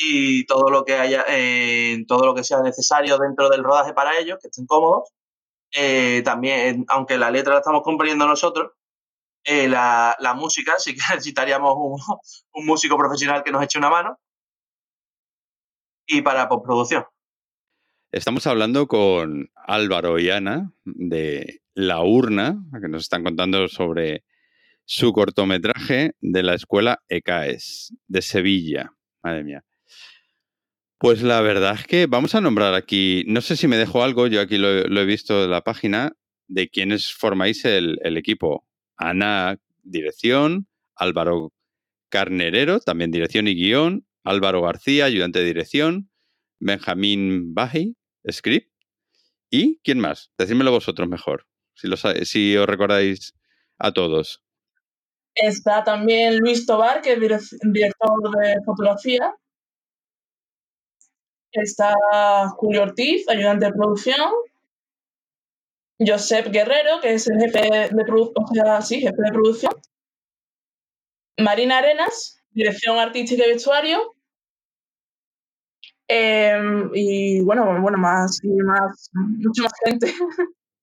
Y 0.00 0.46
todo 0.46 0.70
lo 0.70 0.84
que 0.84 0.94
haya, 0.94 1.24
eh, 1.28 2.04
todo 2.06 2.24
lo 2.24 2.34
que 2.34 2.44
sea 2.44 2.60
necesario 2.60 3.18
dentro 3.18 3.48
del 3.48 3.64
rodaje 3.64 3.92
para 3.92 4.16
ellos, 4.16 4.38
que 4.40 4.46
estén 4.46 4.66
cómodos. 4.66 5.10
Eh, 5.74 6.22
también, 6.24 6.84
aunque 6.86 7.18
la 7.18 7.32
letra 7.32 7.54
la 7.54 7.58
estamos 7.58 7.82
componiendo 7.82 8.24
nosotros, 8.26 8.72
eh, 9.42 9.68
la, 9.68 10.14
la 10.20 10.34
música, 10.34 10.76
sí 10.78 10.94
que 10.94 11.00
necesitaríamos 11.14 11.74
un, 11.76 12.00
un 12.52 12.66
músico 12.66 12.96
profesional 12.96 13.42
que 13.42 13.50
nos 13.50 13.62
eche 13.64 13.78
una 13.78 13.90
mano. 13.90 14.18
Y 16.06 16.22
para 16.22 16.48
postproducción. 16.48 17.04
Estamos 18.12 18.46
hablando 18.46 18.86
con 18.86 19.50
Álvaro 19.54 20.18
y 20.18 20.30
Ana 20.30 20.72
de 20.84 21.60
La 21.74 22.02
Urna, 22.04 22.56
que 22.80 22.88
nos 22.88 23.02
están 23.02 23.24
contando 23.24 23.68
sobre 23.68 24.24
su 24.86 25.12
cortometraje 25.12 26.12
de 26.20 26.42
la 26.42 26.54
escuela 26.54 27.02
ECAES 27.08 27.94
de 28.06 28.22
Sevilla. 28.22 28.92
Madre 29.22 29.44
mía. 29.44 29.64
Pues 30.98 31.22
la 31.22 31.40
verdad 31.40 31.76
es 31.78 31.86
que 31.86 32.06
vamos 32.06 32.34
a 32.34 32.40
nombrar 32.40 32.74
aquí, 32.74 33.22
no 33.28 33.40
sé 33.40 33.56
si 33.56 33.68
me 33.68 33.76
dejo 33.76 34.02
algo, 34.02 34.26
yo 34.26 34.40
aquí 34.40 34.58
lo, 34.58 34.68
he 34.68 35.04
visto 35.04 35.44
en 35.44 35.50
la 35.52 35.62
página, 35.62 36.16
de 36.48 36.68
quienes 36.68 37.12
formáis 37.12 37.64
el, 37.64 38.00
el 38.02 38.16
equipo. 38.16 38.66
Ana, 38.96 39.58
dirección, 39.84 40.66
Álvaro 40.96 41.52
Carnerero, 42.08 42.80
también 42.80 43.12
dirección 43.12 43.46
y 43.46 43.54
guion, 43.54 44.08
Álvaro 44.24 44.60
García, 44.62 45.04
ayudante 45.04 45.38
de 45.38 45.44
dirección, 45.44 46.10
Benjamín 46.58 47.54
Baji, 47.54 47.96
script, 48.28 48.72
y 49.50 49.78
¿quién 49.84 50.00
más? 50.00 50.32
Decídmelo 50.36 50.72
vosotros 50.72 51.08
mejor, 51.08 51.46
si, 51.74 51.86
lo 51.86 51.96
si 51.96 52.56
os 52.56 52.66
recordáis 52.66 53.34
a 53.78 53.92
todos. 53.92 54.42
Está 55.34 55.84
también 55.84 56.38
Luis 56.40 56.66
Tobar, 56.66 57.00
que 57.02 57.12
es 57.12 57.20
direc- 57.20 57.58
director 57.72 58.36
de 58.36 58.54
fotografía. 58.66 59.32
Está 61.52 61.94
Julio 62.56 62.82
Ortiz, 62.82 63.28
ayudante 63.28 63.66
de 63.66 63.72
producción. 63.72 64.30
Josep 65.98 66.52
Guerrero, 66.52 67.00
que 67.00 67.14
es 67.14 67.26
el 67.28 67.40
jefe 67.40 67.88
de 67.90 68.04
producción, 68.04 68.44
o 68.44 68.54
sea, 68.54 68.80
sí, 68.82 69.00
jefe 69.00 69.16
de 69.20 69.32
producción. 69.32 69.72
Marina 71.38 71.78
Arenas, 71.78 72.40
dirección 72.50 72.98
artística 72.98 73.44
y 73.44 73.50
vestuario. 73.50 74.14
Em, 76.06 76.90
y 76.94 77.40
bueno, 77.42 77.80
bueno, 77.80 77.98
más 77.98 78.38
y 78.42 78.48
más, 78.48 79.10
mucha 79.12 79.62
más 79.62 79.72
gente. 79.84 80.12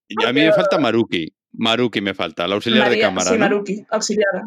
Y 0.07 0.23
a 0.23 0.31
mí 0.31 0.41
me 0.41 0.53
falta 0.53 0.77
Maruki, 0.77 1.33
Maruki 1.53 1.99
me 1.99 2.13
falta, 2.13 2.47
la 2.47 2.55
auxiliar 2.55 2.89
de 2.89 2.99
cámara, 2.99 3.31
sí, 3.31 3.33
¿no? 3.33 3.39
Maruki, 3.39 3.85
auxiliar. 3.89 4.43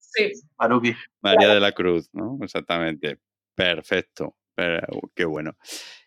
Sí, 0.00 0.32
Maruki. 0.58 0.94
María 1.20 1.54
de 1.54 1.60
la 1.60 1.72
Cruz, 1.72 2.08
¿no? 2.12 2.38
Exactamente. 2.42 3.18
Perfecto. 3.54 4.34
Pero, 4.56 4.86
qué 5.14 5.26
bueno. 5.26 5.52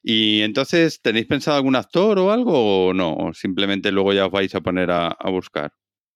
Y 0.01 0.41
entonces, 0.41 1.01
¿tenéis 1.01 1.27
pensado 1.27 1.57
algún 1.57 1.75
actor 1.75 2.17
o 2.17 2.31
algo 2.31 2.87
o 2.87 2.93
no? 2.93 3.13
¿O 3.13 3.33
simplemente 3.33 3.91
luego 3.91 4.11
ya 4.11 4.25
os 4.25 4.31
vais 4.31 4.53
a 4.55 4.59
poner 4.61 4.89
a, 4.89 5.07
a 5.09 5.29
buscar. 5.29 5.71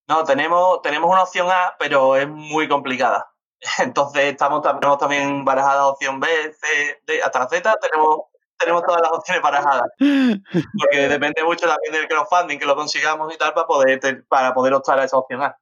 No, 0.10 0.24
tenemos, 0.24 0.82
tenemos 0.82 1.12
una 1.12 1.24
opción 1.24 1.48
A, 1.50 1.76
pero 1.78 2.16
es 2.16 2.28
muy 2.28 2.68
complicada. 2.68 3.28
Entonces 3.80 4.32
estamos, 4.32 4.62
tam- 4.64 4.80
tenemos 4.80 4.98
también 4.98 5.46
barajada 5.46 5.86
opción 5.88 6.20
B, 6.20 6.28
C, 6.28 7.02
D, 7.06 7.22
hasta 7.22 7.40
la 7.40 7.48
Z, 7.48 7.76
tenemos, 7.80 8.22
tenemos 8.58 8.84
todas 8.84 9.02
las 9.02 9.12
opciones 9.12 9.44
barajadas. 9.44 9.88
Porque 10.00 11.08
depende 11.08 11.44
mucho 11.44 11.68
también 11.68 11.94
del 11.94 12.08
crowdfunding, 12.08 12.58
que 12.58 12.66
lo 12.66 12.76
consigamos 12.76 13.34
y 13.34 13.38
tal, 13.38 13.54
para 13.54 13.68
poder, 13.68 14.26
para 14.28 14.54
poder 14.56 14.74
optar 14.74 15.00
a 15.00 15.04
esa 15.04 15.18
opción 15.18 15.44
A. 15.44 15.56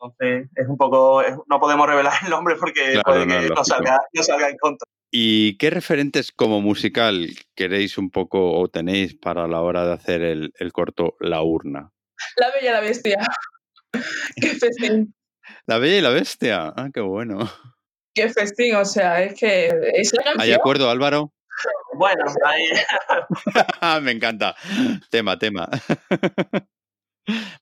Entonces, 0.00 0.48
es 0.54 0.66
un 0.66 0.76
poco, 0.78 1.22
no 1.46 1.60
podemos 1.60 1.86
revelar 1.86 2.14
el 2.24 2.30
nombre 2.30 2.56
porque 2.56 2.92
Claro, 2.92 3.02
puede 3.04 3.26
no, 3.26 3.40
que 3.40 3.48
no 3.50 3.64
salga, 3.64 3.98
no 4.12 4.22
salga 4.22 4.48
en 4.48 4.56
contra. 4.56 4.86
¿Y 5.10 5.56
qué 5.58 5.70
referentes 5.70 6.32
como 6.32 6.60
musical 6.60 7.28
queréis 7.54 7.96
un 7.96 8.10
poco 8.10 8.58
o 8.58 8.68
tenéis 8.68 9.14
para 9.14 9.46
la 9.46 9.60
hora 9.62 9.86
de 9.86 9.92
hacer 9.92 10.22
el, 10.22 10.52
el 10.58 10.72
corto 10.72 11.16
La 11.20 11.42
Urna? 11.42 11.92
La 12.36 12.50
Bella 12.50 12.70
y 12.70 12.72
la 12.72 12.80
Bestia. 12.80 13.18
Qué 14.40 14.48
festín, 14.54 15.14
La 15.66 15.78
Bella 15.78 15.98
y 15.98 16.00
la 16.02 16.10
Bestia. 16.10 16.72
Ah, 16.76 16.88
qué 16.92 17.00
bueno. 17.00 17.38
qué 18.14 18.28
festín, 18.28 18.74
o 18.74 18.84
sea, 18.84 19.22
es 19.22 19.38
que 19.38 19.68
es 19.94 20.12
la 20.12 20.22
¿Hay 20.22 20.34
canción. 20.36 20.58
acuerdo, 20.58 20.90
Álvaro? 20.90 21.32
Bueno, 21.94 22.24
ahí, 22.44 22.64
Me 24.02 24.10
encanta. 24.10 24.54
Tema, 25.10 25.38
tema. 25.38 25.68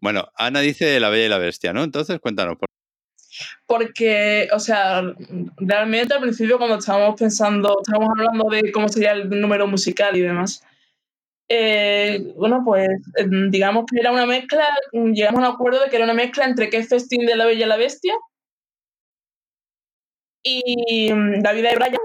bueno, 0.00 0.26
Ana 0.36 0.60
dice 0.60 0.98
La 0.98 1.08
Bella 1.10 1.26
y 1.26 1.28
la 1.28 1.38
Bestia, 1.38 1.72
¿no? 1.72 1.84
Entonces, 1.84 2.18
cuéntanos. 2.20 2.56
por- 2.56 2.68
Porque, 3.66 4.48
o 4.52 4.58
sea, 4.58 5.02
realmente 5.56 6.14
al 6.14 6.20
principio 6.20 6.58
cuando 6.58 6.78
estábamos 6.78 7.18
pensando, 7.18 7.80
estábamos 7.82 8.10
hablando 8.16 8.48
de 8.50 8.72
cómo 8.72 8.88
sería 8.88 9.12
el 9.12 9.28
número 9.28 9.66
musical 9.66 10.16
y 10.16 10.20
demás, 10.20 10.62
eh, 11.48 12.32
bueno, 12.36 12.62
pues 12.64 12.88
eh, 13.16 13.26
digamos 13.50 13.84
que 13.90 14.00
era 14.00 14.12
una 14.12 14.26
mezcla, 14.26 14.66
llegamos 14.92 15.42
a 15.42 15.48
un 15.48 15.54
acuerdo 15.54 15.82
de 15.82 15.90
que 15.90 15.96
era 15.96 16.04
una 16.06 16.14
mezcla 16.14 16.44
entre 16.44 16.70
qué 16.70 16.82
festín 16.82 17.26
de 17.26 17.36
la 17.36 17.44
Bella 17.44 17.66
y 17.66 17.68
la 17.68 17.76
Bestia 17.76 18.14
y 20.42 21.12
mm, 21.12 21.42
La 21.42 21.52
vida 21.52 21.70
de 21.70 21.76
Brian. 21.76 21.96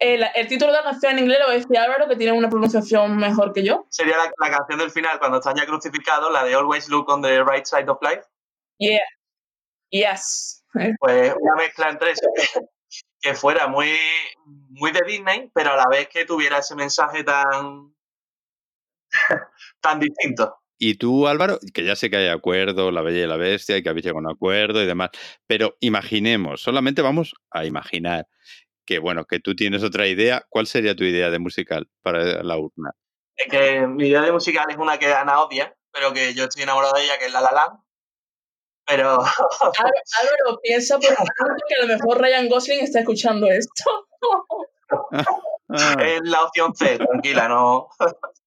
El, 0.00 0.24
el 0.34 0.48
título 0.48 0.72
de 0.72 0.78
la 0.78 0.84
canción 0.84 1.12
en 1.12 1.20
inglés 1.20 1.38
lo 1.40 1.50
decía 1.50 1.84
Álvaro, 1.84 2.08
que 2.08 2.16
tiene 2.16 2.32
una 2.32 2.50
pronunciación 2.50 3.16
mejor 3.16 3.52
que 3.52 3.64
yo. 3.64 3.86
sería 3.88 4.16
la, 4.16 4.30
la 4.38 4.56
canción 4.56 4.78
del 4.78 4.90
final, 4.90 5.18
cuando 5.18 5.38
están 5.38 5.56
ya 5.56 5.66
crucificados, 5.66 6.30
la 6.32 6.44
de 6.44 6.54
Always 6.54 6.88
Look 6.88 7.08
on 7.08 7.22
the 7.22 7.42
Right 7.42 7.64
Side 7.64 7.88
of 7.88 7.98
Life. 8.02 8.22
Yeah. 8.78 8.98
Yes. 9.94 10.64
pues 10.98 11.32
una 11.40 11.54
mezcla 11.54 11.88
entre 11.88 12.10
eso, 12.10 12.26
que, 13.20 13.34
fuera 13.34 13.68
muy, 13.68 13.96
muy 14.44 14.90
de 14.90 15.02
Disney, 15.06 15.52
pero 15.54 15.70
a 15.70 15.76
la 15.76 15.86
vez 15.88 16.08
que 16.08 16.24
tuviera 16.24 16.58
ese 16.58 16.74
mensaje 16.74 17.22
tan, 17.22 17.94
tan 19.80 20.00
distinto. 20.00 20.58
Y 20.78 20.96
tú, 20.96 21.28
Álvaro, 21.28 21.60
que 21.72 21.84
ya 21.84 21.94
sé 21.94 22.10
que 22.10 22.16
hay 22.16 22.26
acuerdo, 22.26 22.90
La 22.90 23.02
Bella 23.02 23.22
y 23.22 23.28
la 23.28 23.36
Bestia, 23.36 23.76
y 23.76 23.84
que 23.84 23.88
habéis 23.88 24.04
llegado 24.04 24.18
a 24.18 24.30
un 24.30 24.34
acuerdo 24.34 24.82
y 24.82 24.86
demás, 24.86 25.10
pero 25.46 25.76
imaginemos, 25.78 26.60
solamente 26.60 27.00
vamos 27.00 27.32
a 27.52 27.64
imaginar 27.64 28.26
que, 28.84 28.98
bueno, 28.98 29.26
que 29.26 29.38
tú 29.38 29.54
tienes 29.54 29.84
otra 29.84 30.08
idea. 30.08 30.44
¿Cuál 30.48 30.66
sería 30.66 30.96
tu 30.96 31.04
idea 31.04 31.30
de 31.30 31.38
musical 31.38 31.88
para 32.02 32.42
la 32.42 32.58
urna? 32.58 32.90
Es 33.36 33.48
que 33.48 33.86
mi 33.86 34.08
idea 34.08 34.22
de 34.22 34.32
musical 34.32 34.66
es 34.68 34.76
una 34.76 34.98
que 34.98 35.06
Ana 35.06 35.40
odia, 35.40 35.72
pero 35.92 36.12
que 36.12 36.34
yo 36.34 36.44
estoy 36.44 36.64
enamorado 36.64 36.94
de 36.96 37.04
ella, 37.04 37.16
que 37.16 37.26
es 37.26 37.32
La 37.32 37.40
La 37.40 37.52
Land. 37.52 37.84
Pero 38.86 39.18
Álvaro, 39.20 40.60
piensa 40.62 40.98
por 40.98 41.14
favor 41.14 41.56
que 41.68 41.74
a 41.74 41.86
lo 41.86 41.94
mejor 41.94 42.20
Ryan 42.20 42.48
Gosling 42.48 42.80
está 42.80 43.00
escuchando 43.00 43.46
esto. 43.50 43.84
Ah, 45.68 45.96
es 45.98 46.20
la 46.24 46.42
opción 46.42 46.74
C, 46.74 46.98
tranquila, 46.98 47.48
no. 47.48 47.88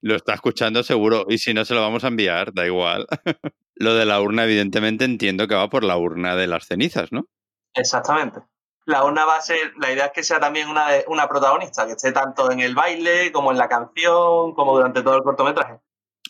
Lo 0.00 0.14
está 0.14 0.34
escuchando 0.34 0.82
seguro. 0.82 1.26
Y 1.28 1.38
si 1.38 1.52
no, 1.54 1.64
se 1.64 1.74
lo 1.74 1.80
vamos 1.80 2.04
a 2.04 2.08
enviar, 2.08 2.52
da 2.52 2.64
igual. 2.64 3.06
lo 3.74 3.94
de 3.94 4.06
la 4.06 4.20
urna, 4.20 4.44
evidentemente, 4.44 5.04
entiendo 5.04 5.48
que 5.48 5.56
va 5.56 5.68
por 5.68 5.82
la 5.82 5.96
urna 5.96 6.36
de 6.36 6.46
las 6.46 6.66
cenizas, 6.66 7.10
¿no? 7.10 7.26
Exactamente. 7.74 8.40
La 8.84 9.04
urna 9.04 9.24
va 9.24 9.36
a 9.36 9.40
ser, 9.40 9.72
la 9.80 9.92
idea 9.92 10.06
es 10.06 10.12
que 10.12 10.22
sea 10.22 10.38
también 10.38 10.68
una, 10.68 10.88
de, 10.88 11.04
una 11.08 11.28
protagonista, 11.28 11.84
que 11.84 11.92
esté 11.92 12.12
tanto 12.12 12.50
en 12.50 12.60
el 12.60 12.74
baile 12.74 13.32
como 13.32 13.50
en 13.50 13.58
la 13.58 13.68
canción, 13.68 14.54
como 14.54 14.76
durante 14.76 15.02
todo 15.02 15.16
el 15.16 15.22
cortometraje. 15.22 15.80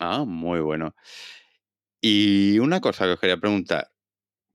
Ah, 0.00 0.24
muy 0.26 0.60
bueno. 0.60 0.94
Y 2.00 2.58
una 2.58 2.80
cosa 2.80 3.04
que 3.06 3.12
os 3.12 3.20
quería 3.20 3.36
preguntar, 3.38 3.88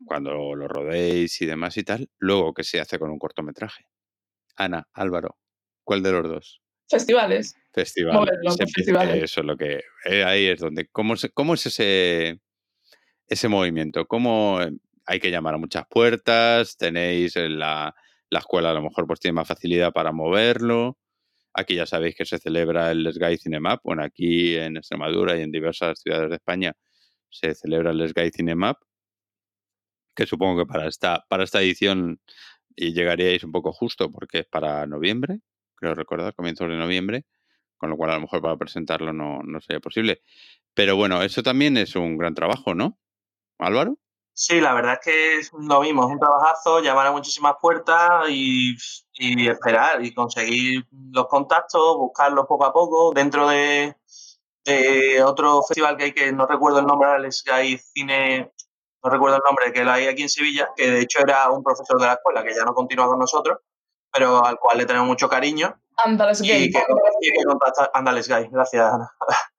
cuando 0.05 0.55
lo 0.55 0.67
rodéis 0.67 1.41
y 1.41 1.45
demás 1.45 1.77
y 1.77 1.83
tal, 1.83 2.09
luego, 2.19 2.53
¿qué 2.53 2.63
se 2.63 2.79
hace 2.79 2.99
con 2.99 3.11
un 3.11 3.19
cortometraje? 3.19 3.85
Ana, 4.57 4.87
Álvaro, 4.93 5.37
¿cuál 5.83 6.03
de 6.03 6.11
los 6.11 6.29
dos? 6.29 6.61
Festivales. 6.89 7.55
Festivales. 7.73 8.21
Moverlo, 8.21 8.55
festivales. 8.57 9.23
Eso 9.23 9.41
es 9.41 9.47
lo 9.47 9.57
que. 9.57 9.81
eh, 10.05 10.23
ahí 10.25 10.47
es 10.47 10.59
donde. 10.59 10.87
¿Cómo, 10.89 11.15
se- 11.17 11.31
cómo 11.31 11.55
es 11.55 11.65
ese, 11.65 12.41
ese 13.27 13.47
movimiento? 13.49 14.05
¿Cómo 14.07 14.61
eh, 14.61 14.71
hay 15.05 15.19
que 15.19 15.31
llamar 15.31 15.55
a 15.55 15.57
muchas 15.57 15.85
puertas? 15.89 16.77
¿Tenéis 16.77 17.35
en 17.37 17.59
la, 17.59 17.95
la 18.29 18.39
escuela 18.39 18.71
a 18.71 18.73
lo 18.73 18.81
mejor 18.83 19.07
pues 19.07 19.19
tiene 19.19 19.33
más 19.35 19.47
facilidad 19.47 19.91
para 19.93 20.11
moverlo? 20.11 20.97
Aquí 21.53 21.75
ya 21.75 21.85
sabéis 21.85 22.15
que 22.15 22.25
se 22.25 22.39
celebra 22.39 22.91
el 22.91 23.11
Sky 23.13 23.37
Cinemap. 23.37 23.81
Bueno, 23.83 24.03
aquí 24.03 24.55
en 24.57 24.77
Extremadura 24.77 25.37
y 25.37 25.41
en 25.43 25.51
diversas 25.51 26.01
ciudades 26.01 26.29
de 26.29 26.35
España 26.37 26.73
se 27.33 27.55
celebra 27.55 27.91
el 27.91 28.07
Sky 28.09 28.31
Cinemap. 28.31 28.77
Que 30.15 30.25
supongo 30.27 30.59
que 30.63 30.71
para 30.71 30.87
esta, 30.87 31.25
para 31.27 31.43
esta 31.43 31.61
edición 31.61 32.19
y 32.75 32.93
llegaríais 32.93 33.43
un 33.43 33.51
poco 33.51 33.73
justo 33.73 34.11
porque 34.11 34.39
es 34.39 34.47
para 34.47 34.85
noviembre, 34.85 35.39
creo 35.75 35.95
recordar, 35.95 36.35
comienzos 36.35 36.69
de 36.69 36.75
noviembre, 36.75 37.25
con 37.77 37.89
lo 37.89 37.97
cual 37.97 38.11
a 38.11 38.15
lo 38.15 38.21
mejor 38.21 38.41
para 38.41 38.57
presentarlo 38.57 39.11
no, 39.11 39.41
no 39.43 39.59
sería 39.59 39.79
posible. 39.79 40.21
Pero 40.73 40.95
bueno, 40.95 41.21
eso 41.21 41.43
también 41.43 41.77
es 41.77 41.95
un 41.95 42.17
gran 42.17 42.33
trabajo, 42.35 42.75
¿no? 42.75 42.97
Álvaro. 43.59 43.97
Sí, 44.35 44.59
la 44.59 44.73
verdad 44.73 44.99
es 44.99 45.05
que 45.05 45.57
lo 45.59 45.81
mismo, 45.81 46.07
es 46.07 46.11
un 46.11 46.19
trabajazo, 46.19 46.81
llamar 46.81 47.05
a 47.05 47.11
muchísimas 47.11 47.53
puertas 47.61 48.27
y, 48.29 48.75
y 49.13 49.47
esperar 49.47 50.03
y 50.03 50.11
conseguir 50.11 50.87
los 51.11 51.27
contactos, 51.27 51.97
buscarlos 51.97 52.47
poco 52.47 52.65
a 52.65 52.73
poco. 52.73 53.13
Dentro 53.13 53.47
de, 53.47 53.95
de 54.65 55.23
otro 55.23 55.61
festival 55.63 55.97
que 55.97 56.03
hay 56.05 56.11
que 56.13 56.31
no 56.31 56.45
recuerdo 56.45 56.79
el 56.79 56.85
nombre, 56.85 57.09
ahora, 57.09 57.23
el 57.25 57.31
Sky 57.31 57.77
Cine, 57.77 58.51
no 59.03 59.09
recuerdo 59.09 59.37
el 59.37 59.41
nombre, 59.45 59.73
que 59.73 59.83
lo 59.83 59.91
hay 59.91 60.07
aquí 60.07 60.21
en 60.23 60.29
Sevilla, 60.29 60.69
que 60.75 60.89
de 60.89 61.01
hecho 61.01 61.19
era 61.19 61.49
un 61.49 61.63
profesor 61.63 61.99
de 61.99 62.07
la 62.07 62.13
escuela 62.13 62.43
que 62.43 62.53
ya 62.55 62.63
no 62.63 62.73
continúa 62.73 63.07
con 63.07 63.19
nosotros, 63.19 63.57
pero 64.11 64.45
al 64.45 64.57
cual 64.59 64.77
le 64.77 64.85
tenemos 64.85 65.07
mucho 65.07 65.27
cariño 65.27 65.75
Andales 65.97 66.41
y 66.41 66.47
Gay. 66.47 66.71
que, 66.71 66.79
y 67.21 67.31
que 67.31 67.43
contacta, 67.43 67.91
ándale, 67.93 68.23
Sky, 68.23 68.47
gracias 68.51 68.93
Ana. 68.93 69.11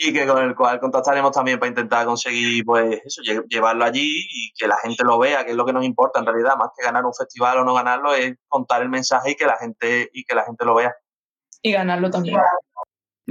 y 0.00 0.12
que 0.12 0.26
con 0.26 0.38
el 0.42 0.54
cual 0.54 0.78
contactaremos 0.80 1.32
también 1.32 1.58
para 1.58 1.68
intentar 1.70 2.06
conseguir 2.06 2.64
pues 2.64 3.00
eso, 3.04 3.20
lle- 3.22 3.44
llevarlo 3.48 3.84
allí 3.84 4.26
y 4.30 4.52
que 4.56 4.66
la 4.68 4.76
gente 4.78 5.02
lo 5.04 5.18
vea, 5.18 5.44
que 5.44 5.50
es 5.50 5.56
lo 5.56 5.66
que 5.66 5.72
nos 5.72 5.84
importa 5.84 6.20
en 6.20 6.26
realidad, 6.26 6.56
más 6.56 6.70
que 6.76 6.84
ganar 6.84 7.04
un 7.04 7.12
festival 7.12 7.58
o 7.58 7.64
no 7.64 7.74
ganarlo, 7.74 8.14
es 8.14 8.36
contar 8.46 8.82
el 8.82 8.88
mensaje 8.88 9.32
y 9.32 9.34
que 9.36 9.44
la 9.44 9.56
gente, 9.56 10.08
y 10.12 10.24
que 10.24 10.34
la 10.36 10.44
gente 10.44 10.64
lo 10.64 10.74
vea. 10.76 10.94
Y 11.62 11.72
ganarlo 11.72 12.10
también. 12.10 12.36
Y 12.36 12.38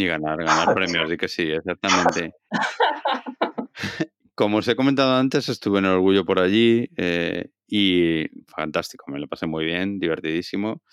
ganar, 0.06 0.38
ganar 0.38 0.74
premios, 0.76 1.10
di 1.10 1.18
que 1.18 1.28
sí, 1.28 1.52
exactamente. 1.52 2.34
Como 4.36 4.58
os 4.58 4.68
he 4.68 4.76
comentado 4.76 5.16
antes, 5.16 5.50
estuve 5.50 5.80
en 5.80 5.86
el 5.86 5.92
Orgullo 5.94 6.24
por 6.24 6.40
allí 6.40 6.90
eh, 6.96 7.50
y 7.68 8.26
fantástico, 8.48 9.06
me 9.08 9.20
lo 9.20 9.28
pasé 9.28 9.48
muy 9.48 9.66
bien, 9.66 10.00
divertidísimo 10.00 10.84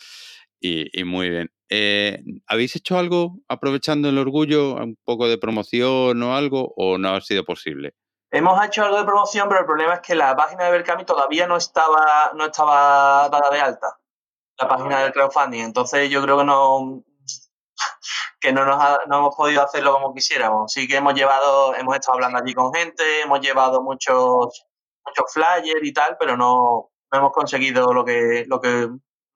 y, 0.58 0.88
y 0.98 1.04
muy 1.04 1.28
bien. 1.28 1.50
Eh, 1.68 2.22
¿Habéis 2.46 2.76
hecho 2.76 2.98
algo 2.98 3.40
aprovechando 3.48 4.08
el 4.08 4.16
Orgullo, 4.16 4.76
un 4.76 4.96
poco 5.04 5.28
de 5.28 5.36
promoción 5.38 6.22
o 6.22 6.34
algo, 6.34 6.72
o 6.76 6.96
no 6.96 7.10
ha 7.10 7.20
sido 7.20 7.44
posible? 7.44 7.94
Hemos 8.30 8.64
hecho 8.64 8.82
algo 8.82 8.98
de 8.98 9.04
promoción, 9.04 9.48
pero 9.48 9.60
el 9.60 9.66
problema 9.66 9.94
es 9.94 10.00
que 10.00 10.14
la 10.14 10.34
página 10.34 10.64
de 10.64 10.70
Berkami 10.72 11.04
todavía 11.04 11.46
no 11.46 11.56
estaba, 11.56 12.32
no 12.34 12.46
estaba 12.46 13.28
dada 13.28 13.50
de 13.50 13.60
alta, 13.60 13.98
la 14.58 14.68
página 14.68 15.00
del 15.00 15.12
crowdfunding. 15.12 15.60
Entonces 15.60 16.10
yo 16.10 16.22
creo 16.22 16.38
que 16.38 16.44
no 16.44 17.04
que 18.44 18.52
no, 18.52 18.64
nos 18.66 18.76
ha- 18.78 18.98
no 19.08 19.18
hemos 19.20 19.34
podido 19.34 19.62
hacerlo 19.62 19.94
como 19.94 20.12
quisiéramos. 20.14 20.70
Sí 20.70 20.86
que 20.86 20.96
hemos 20.96 21.14
llevado, 21.14 21.74
hemos 21.74 21.94
estado 21.94 22.16
hablando 22.16 22.38
allí 22.38 22.52
con 22.52 22.72
gente, 22.74 23.02
hemos 23.22 23.40
llevado 23.40 23.82
muchos, 23.82 24.66
muchos 25.06 25.32
flyers 25.32 25.80
y 25.82 25.92
tal, 25.94 26.16
pero 26.20 26.36
no, 26.36 26.90
no 27.10 27.18
hemos 27.18 27.32
conseguido 27.32 27.92
lo 27.94 28.04
que, 28.04 28.44
lo 28.46 28.60
que 28.60 28.68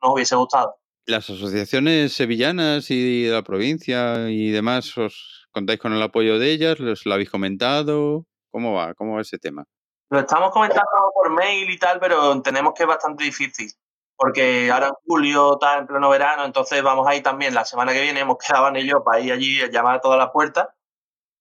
nos 0.03 0.13
hubiese 0.13 0.37
gustado. 0.37 0.77
¿Las 1.07 1.31
asociaciones 1.31 2.13
sevillanas 2.13 2.91
y 2.91 3.25
de 3.25 3.33
la 3.33 3.43
provincia 3.43 4.29
y 4.29 4.51
demás 4.51 4.97
os 4.99 5.49
contáis 5.53 5.81
con 5.81 5.95
el 5.95 6.03
apoyo 6.03 6.39
de 6.39 6.51
ellas? 6.53 6.79
¿Les 6.81 7.07
lo 7.07 7.15
habéis 7.15 7.31
comentado? 7.31 8.27
¿Cómo 8.51 8.75
va? 8.75 8.93
¿Cómo 8.95 9.15
va 9.15 9.23
ese 9.23 9.39
tema? 9.39 9.65
Lo 10.11 10.21
estamos 10.21 10.51
comentando 10.53 10.85
por 11.15 11.31
mail 11.31 11.69
y 11.71 11.79
tal, 11.79 11.99
pero 11.99 12.33
entendemos 12.33 12.75
que 12.75 12.83
es 12.83 12.89
bastante 12.89 13.25
difícil. 13.25 13.71
Porque 14.21 14.69
ahora 14.73 14.89
en 14.89 14.95
julio, 15.07 15.57
tal, 15.61 15.81
en 15.81 15.87
pleno 15.87 16.11
verano, 16.11 16.45
entonces 16.45 16.83
vamos 16.83 17.07
a 17.07 17.15
ir 17.15 17.23
también 17.23 17.55
la 17.55 17.65
semana 17.65 17.93
que 17.93 18.03
viene, 18.03 18.19
hemos 18.19 18.37
quedado 18.47 18.69
en 18.69 18.77
ello 18.77 19.05
para 19.05 19.21
ir 19.21 19.33
allí, 19.33 19.61
a 19.61 19.71
llamar 19.71 19.97
a 19.97 20.01
todas 20.01 20.19
las 20.19 20.31
puertas 20.33 20.67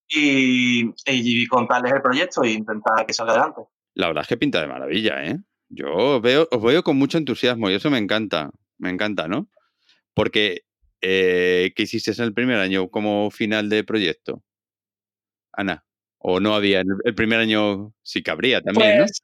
y, 0.07 0.93
y 1.07 1.47
contarles 1.47 1.91
el 1.91 2.03
proyecto 2.03 2.43
e 2.43 2.51
intentar 2.51 3.05
que 3.07 3.13
salga 3.13 3.33
adelante. 3.33 3.61
La 3.95 4.07
verdad 4.07 4.21
es 4.21 4.27
que 4.27 4.37
pinta 4.37 4.61
de 4.61 4.67
maravilla, 4.67 5.25
¿eh? 5.25 5.39
Yo 5.69 6.21
veo, 6.21 6.47
os 6.51 6.61
veo 6.61 6.83
con 6.83 6.97
mucho 6.97 7.17
entusiasmo 7.17 7.69
y 7.69 7.73
eso 7.73 7.89
me 7.89 7.97
encanta. 7.97 8.51
Me 8.77 8.91
encanta, 8.91 9.27
¿no? 9.27 9.49
Porque, 10.13 10.61
eh, 11.01 11.73
¿qué 11.75 11.83
hiciste 11.83 12.11
en 12.11 12.23
el 12.23 12.33
primer 12.33 12.59
año 12.59 12.89
como 12.89 13.31
final 13.31 13.69
de 13.69 13.83
proyecto? 13.83 14.43
Ana. 15.51 15.83
¿O 16.19 16.39
no 16.39 16.53
había? 16.53 16.81
El 16.81 16.87
el 17.03 17.15
primer 17.15 17.39
año 17.39 17.93
sí 18.03 18.21
que 18.21 18.31
habría 18.31 18.61
también, 18.61 18.99
¿no? 18.99 19.05
Pues 19.05 19.23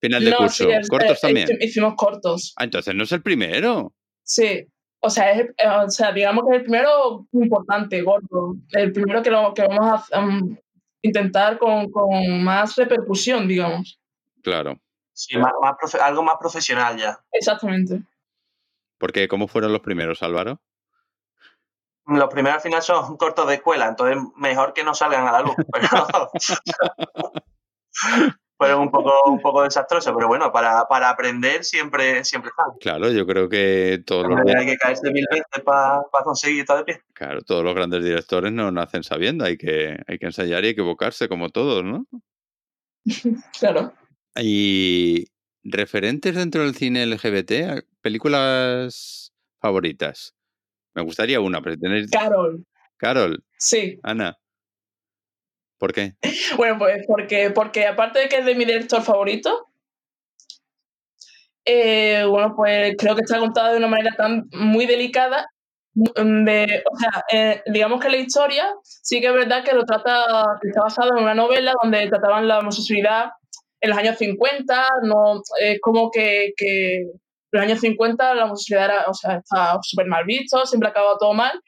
Final 0.00 0.24
de 0.24 0.30
no, 0.30 0.36
curso. 0.38 0.64
sí, 0.64 0.70
es- 0.70 0.88
¿Cortos 0.88 1.18
eh, 1.18 1.20
también? 1.20 1.48
hici- 1.48 1.64
Hicimos 1.64 1.94
cortos. 1.96 2.54
Ah, 2.56 2.64
entonces 2.64 2.94
no 2.94 3.02
es 3.04 3.12
el 3.12 3.22
primero. 3.22 3.92
Sí. 4.22 4.66
O 5.00 5.10
sea, 5.10 5.30
es, 5.32 5.40
el- 5.40 5.54
eh, 5.58 5.68
o 5.84 5.90
sea, 5.90 6.12
digamos 6.12 6.44
que 6.44 6.50
es 6.50 6.56
el 6.58 6.62
primero 6.64 7.26
importante, 7.32 8.02
gordo. 8.02 8.54
El 8.72 8.92
primero 8.92 9.22
que, 9.22 9.30
lo, 9.30 9.52
que 9.54 9.66
vamos 9.66 10.12
a 10.12 10.20
um, 10.20 10.56
intentar 11.02 11.58
con, 11.58 11.90
con 11.90 12.42
más 12.42 12.76
repercusión, 12.76 13.46
digamos. 13.48 14.00
Claro. 14.42 14.78
Sí, 15.12 15.36
más, 15.36 15.52
más 15.60 15.72
profe- 15.74 16.00
algo 16.00 16.22
más 16.22 16.36
profesional 16.38 16.96
ya. 16.96 17.18
Exactamente. 17.32 18.02
Porque, 18.98 19.26
¿cómo 19.28 19.46
fueron 19.48 19.72
los 19.72 19.80
primeros, 19.82 20.22
Álvaro? 20.22 20.60
Los 22.06 22.28
primeros 22.28 22.56
al 22.56 22.62
final 22.62 22.82
son 22.82 23.16
cortos 23.16 23.46
de 23.48 23.54
escuela, 23.54 23.86
entonces 23.88 24.16
mejor 24.36 24.72
que 24.72 24.82
no 24.84 24.94
salgan 24.94 25.26
a 25.28 25.32
la 25.32 25.40
luz. 25.42 25.54
Pero 25.72 25.88
fueron 28.58 28.80
un 28.80 28.90
poco, 28.90 29.12
un 29.26 29.40
poco 29.40 29.62
desastrosos, 29.62 30.12
pero 30.14 30.26
bueno, 30.28 30.52
para, 30.52 30.86
para 30.88 31.08
aprender 31.10 31.64
siempre, 31.64 32.24
siempre 32.24 32.50
están. 32.50 32.66
Claro, 32.80 33.10
yo 33.10 33.24
creo 33.26 33.48
que 33.48 34.02
todos 34.04 34.26
los, 34.28 34.38
Hay 34.54 34.66
que 34.66 34.76
caerse 34.76 35.10
mil 35.12 35.24
veces 35.30 35.64
para 35.64 36.02
conseguir 36.24 36.60
estar 36.60 36.76
de 36.78 36.84
pie. 36.84 37.02
claro, 37.14 37.40
todos 37.42 37.64
los 37.64 37.74
grandes 37.74 38.02
directores 38.02 38.52
no 38.52 38.70
nacen 38.72 39.04
sabiendo. 39.04 39.44
Hay 39.44 39.56
que, 39.56 39.96
hay 40.06 40.18
que 40.18 40.26
ensayar 40.26 40.64
y 40.64 40.68
equivocarse 40.68 41.28
como 41.28 41.48
todos, 41.50 41.84
¿no? 41.84 42.04
Claro. 43.58 43.92
Y 44.36 45.26
referentes 45.64 46.34
dentro 46.34 46.62
del 46.62 46.74
cine 46.74 47.06
LGBT, 47.06 47.84
películas 48.02 49.32
favoritas. 49.60 50.34
Me 50.94 51.02
gustaría 51.02 51.40
una, 51.40 51.60
pero 51.62 51.76
tenéis... 51.76 52.10
Carol. 52.10 52.64
Carol, 52.96 53.44
Sí. 53.56 53.98
Ana. 54.02 54.36
¿Por 55.78 55.92
qué? 55.92 56.14
Bueno, 56.56 56.78
pues 56.78 57.04
porque, 57.06 57.50
porque 57.50 57.86
aparte 57.86 58.18
de 58.20 58.28
que 58.28 58.38
es 58.38 58.44
de 58.44 58.54
mi 58.54 58.64
director 58.64 59.02
favorito, 59.02 59.66
eh, 61.64 62.24
bueno, 62.28 62.54
pues 62.56 62.94
creo 62.98 63.14
que 63.14 63.22
está 63.22 63.38
contada 63.38 63.72
de 63.72 63.78
una 63.78 63.88
manera 63.88 64.14
tan 64.16 64.48
muy 64.52 64.86
delicada. 64.86 65.46
mm, 65.94 66.44
De, 66.44 66.82
o 66.90 66.96
sea, 66.98 67.24
eh, 67.32 67.62
digamos 67.66 68.00
que 68.00 68.08
la 68.10 68.16
historia 68.16 68.66
sí 68.82 69.20
que 69.20 69.28
es 69.28 69.34
verdad 69.34 69.64
que 69.64 69.74
lo 69.74 69.84
trata, 69.84 70.24
está 70.62 70.82
basada 70.82 71.10
en 71.16 71.24
una 71.24 71.34
novela 71.34 71.72
donde 71.82 72.08
trataban 72.08 72.48
la 72.48 72.58
homosexualidad 72.60 73.30
en 73.80 73.90
los 73.90 73.98
años 73.98 74.18
50, 74.18 74.88
no, 75.04 75.40
es 75.60 75.78
como 75.80 76.10
que, 76.10 76.52
que 76.56 76.96
en 77.02 77.10
los 77.52 77.62
años 77.62 77.80
50 77.80 78.34
la 78.34 78.44
homosexualidad 78.46 78.96
era, 78.96 79.04
o 79.08 79.14
sea, 79.14 79.36
estaba 79.36 79.78
súper 79.82 80.06
mal 80.06 80.24
visto, 80.24 80.66
siempre 80.66 80.88
acababa 80.88 81.18
todo 81.18 81.34
mal. 81.34 81.60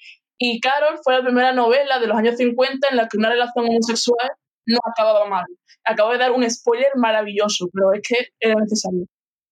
Y 0.43 0.59
Carol 0.61 0.99
fue 1.05 1.19
la 1.19 1.23
primera 1.23 1.53
novela 1.53 1.99
de 1.99 2.07
los 2.07 2.17
años 2.17 2.37
50 2.37 2.89
en 2.91 2.97
la 2.97 3.09
que 3.09 3.19
una 3.19 3.29
relación 3.29 3.67
homosexual 3.67 4.31
no 4.67 4.79
acababa 4.91 5.27
mal. 5.29 5.45
Acabo 5.85 6.13
de 6.13 6.19
dar 6.19 6.33
un 6.33 6.49
spoiler 6.51 6.89
maravilloso, 6.97 7.69
pero 7.73 7.93
es 7.93 8.01
que 8.09 8.17
era 8.41 8.55
necesario. 8.55 9.05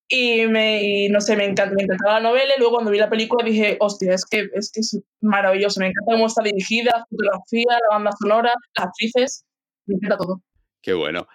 Y, 0.07 0.47
me, 0.47 0.81
y 0.81 1.09
no 1.09 1.21
sé, 1.21 1.35
me, 1.35 1.45
encanta, 1.45 1.75
me 1.75 1.83
encantaba 1.83 2.19
la 2.19 2.29
novela 2.29 2.53
y 2.55 2.59
luego 2.59 2.73
cuando 2.73 2.89
vi 2.89 2.97
la 2.97 3.09
película 3.11 3.45
dije, 3.45 3.77
hostia, 3.79 4.15
es 4.15 4.25
que, 4.25 4.47
es 4.55 4.71
que 4.73 4.79
es 4.79 4.99
maravilloso, 5.21 5.79
me 5.79 5.87
encanta 5.89 6.13
cómo 6.13 6.25
está 6.25 6.41
dirigida, 6.41 6.91
la 6.95 7.05
fotografía, 7.07 7.79
la 7.87 7.95
banda 7.95 8.11
sonora, 8.19 8.53
las 8.75 8.87
actrices, 8.87 9.45
me 9.85 9.95
encanta 9.97 10.17
todo. 10.17 10.41
Qué 10.81 10.93
bueno. 10.93 11.27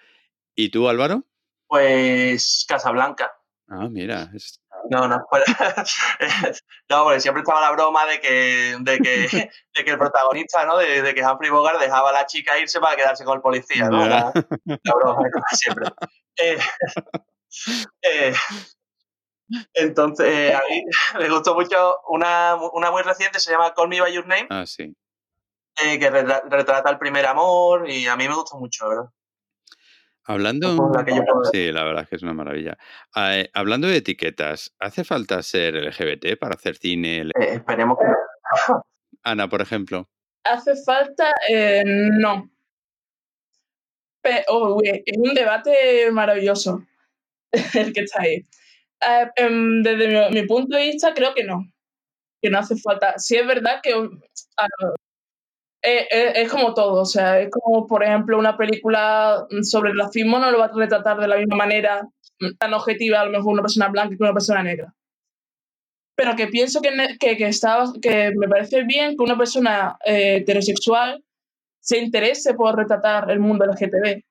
¿Y 0.56 0.70
tú, 0.70 0.88
Álvaro? 0.88 1.22
Pues 1.68 2.64
Casablanca. 2.68 3.30
Ah, 3.68 3.88
mira, 3.88 4.30
es- 4.34 4.60
No, 4.90 5.08
no, 5.08 5.24
pues, 5.30 5.44
no, 6.90 7.04
porque 7.04 7.20
siempre 7.20 7.42
estaba 7.42 7.60
la 7.60 7.70
broma 7.72 8.04
de 8.06 8.20
que, 8.20 8.76
de 8.80 8.98
que, 8.98 9.50
de 9.74 9.84
que 9.84 9.90
el 9.90 9.98
protagonista, 9.98 10.64
¿no? 10.64 10.76
De, 10.76 11.02
de, 11.02 11.14
que 11.14 11.24
Humphrey 11.24 11.50
Bogart 11.50 11.80
dejaba 11.80 12.10
a 12.10 12.12
la 12.12 12.26
chica 12.26 12.58
irse 12.58 12.80
para 12.80 12.96
quedarse 12.96 13.24
con 13.24 13.36
el 13.36 13.42
policía, 13.42 13.88
¿no? 13.88 14.06
La, 14.06 14.32
la, 14.64 14.94
broma 14.94 15.22
siempre. 15.52 15.86
Eh, 16.36 16.58
eh, 18.02 18.34
entonces, 19.74 20.26
eh, 20.26 20.54
a 20.54 20.60
mí 20.68 20.84
me 21.18 21.28
gustó 21.30 21.54
mucho 21.54 21.96
una, 22.08 22.56
una, 22.72 22.90
muy 22.90 23.02
reciente, 23.02 23.40
se 23.40 23.50
llama 23.50 23.72
Call 23.74 23.88
Me 23.88 24.00
By 24.00 24.12
Your 24.12 24.26
Name. 24.26 24.48
Ah, 24.50 24.66
sí. 24.66 24.94
Que 25.76 26.08
retrata 26.08 26.88
el 26.88 26.98
primer 26.98 27.26
amor 27.26 27.90
y 27.90 28.06
a 28.06 28.16
mí 28.16 28.28
me 28.28 28.34
gustó 28.34 28.56
mucho, 28.58 28.88
¿verdad? 28.88 29.10
Hablando, 30.26 30.90
sí, 31.52 31.70
la 31.70 31.84
verdad 31.84 32.04
es 32.04 32.08
que 32.08 32.16
es 32.16 32.22
una 32.22 32.32
maravilla. 32.32 32.78
Eh, 33.14 33.50
hablando 33.52 33.88
de 33.88 33.98
etiquetas, 33.98 34.74
¿hace 34.78 35.04
falta 35.04 35.42
ser 35.42 35.74
LGBT 35.74 36.38
para 36.38 36.54
hacer 36.54 36.76
cine? 36.76 37.22
Eh, 37.38 37.54
esperemos 37.54 37.98
que 37.98 38.06
no. 38.06 38.82
Ana, 39.22 39.48
por 39.48 39.60
ejemplo. 39.60 40.08
Hace 40.44 40.74
falta, 40.82 41.30
eh, 41.48 41.82
no. 41.84 42.50
oh, 44.48 44.80
es 44.82 45.18
un 45.18 45.34
debate 45.34 46.10
maravilloso 46.10 46.82
el 47.74 47.92
que 47.92 48.00
está 48.00 48.22
ahí. 48.22 48.46
Em, 49.36 49.82
desde 49.82 50.30
mi, 50.30 50.46
punto 50.46 50.76
de 50.76 50.84
vista, 50.84 51.12
creo 51.12 51.34
que 51.34 51.44
no. 51.44 51.70
Que 52.40 52.48
no 52.48 52.58
hace 52.58 52.76
falta. 52.76 53.18
Sí 53.18 53.36
es 53.36 53.46
verdad 53.46 53.80
que 53.82 53.92
eh, 55.84 56.32
es 56.42 56.50
como 56.50 56.72
todo, 56.74 57.02
o 57.02 57.04
sea, 57.04 57.40
es 57.40 57.50
como, 57.50 57.86
por 57.86 58.02
ejemplo, 58.02 58.38
una 58.38 58.56
película 58.56 59.46
sobre 59.62 59.90
el 59.90 59.98
racismo 59.98 60.38
no 60.38 60.50
lo 60.50 60.58
va 60.58 60.66
a 60.66 60.72
retratar 60.74 61.18
de 61.20 61.28
la 61.28 61.36
misma 61.36 61.56
manera 61.56 62.08
tan 62.58 62.74
objetiva 62.74 63.20
a 63.20 63.24
lo 63.26 63.32
mejor 63.32 63.52
una 63.52 63.62
persona 63.62 63.88
blanca 63.88 64.16
que 64.16 64.22
una 64.22 64.32
persona 64.32 64.62
negra. 64.62 64.94
Pero 66.16 66.36
que 66.36 66.46
pienso 66.46 66.80
que, 66.80 66.90
que, 67.18 67.36
que, 67.36 67.50
que 68.00 68.32
me 68.36 68.48
parece 68.48 68.84
bien 68.84 69.16
que 69.16 69.22
una 69.22 69.36
persona 69.36 69.96
eh, 70.04 70.36
heterosexual 70.36 71.22
se 71.80 71.98
interese 71.98 72.54
por 72.54 72.76
retratar 72.76 73.30
el 73.30 73.40
mundo 73.40 73.66
LGTB. 73.66 74.22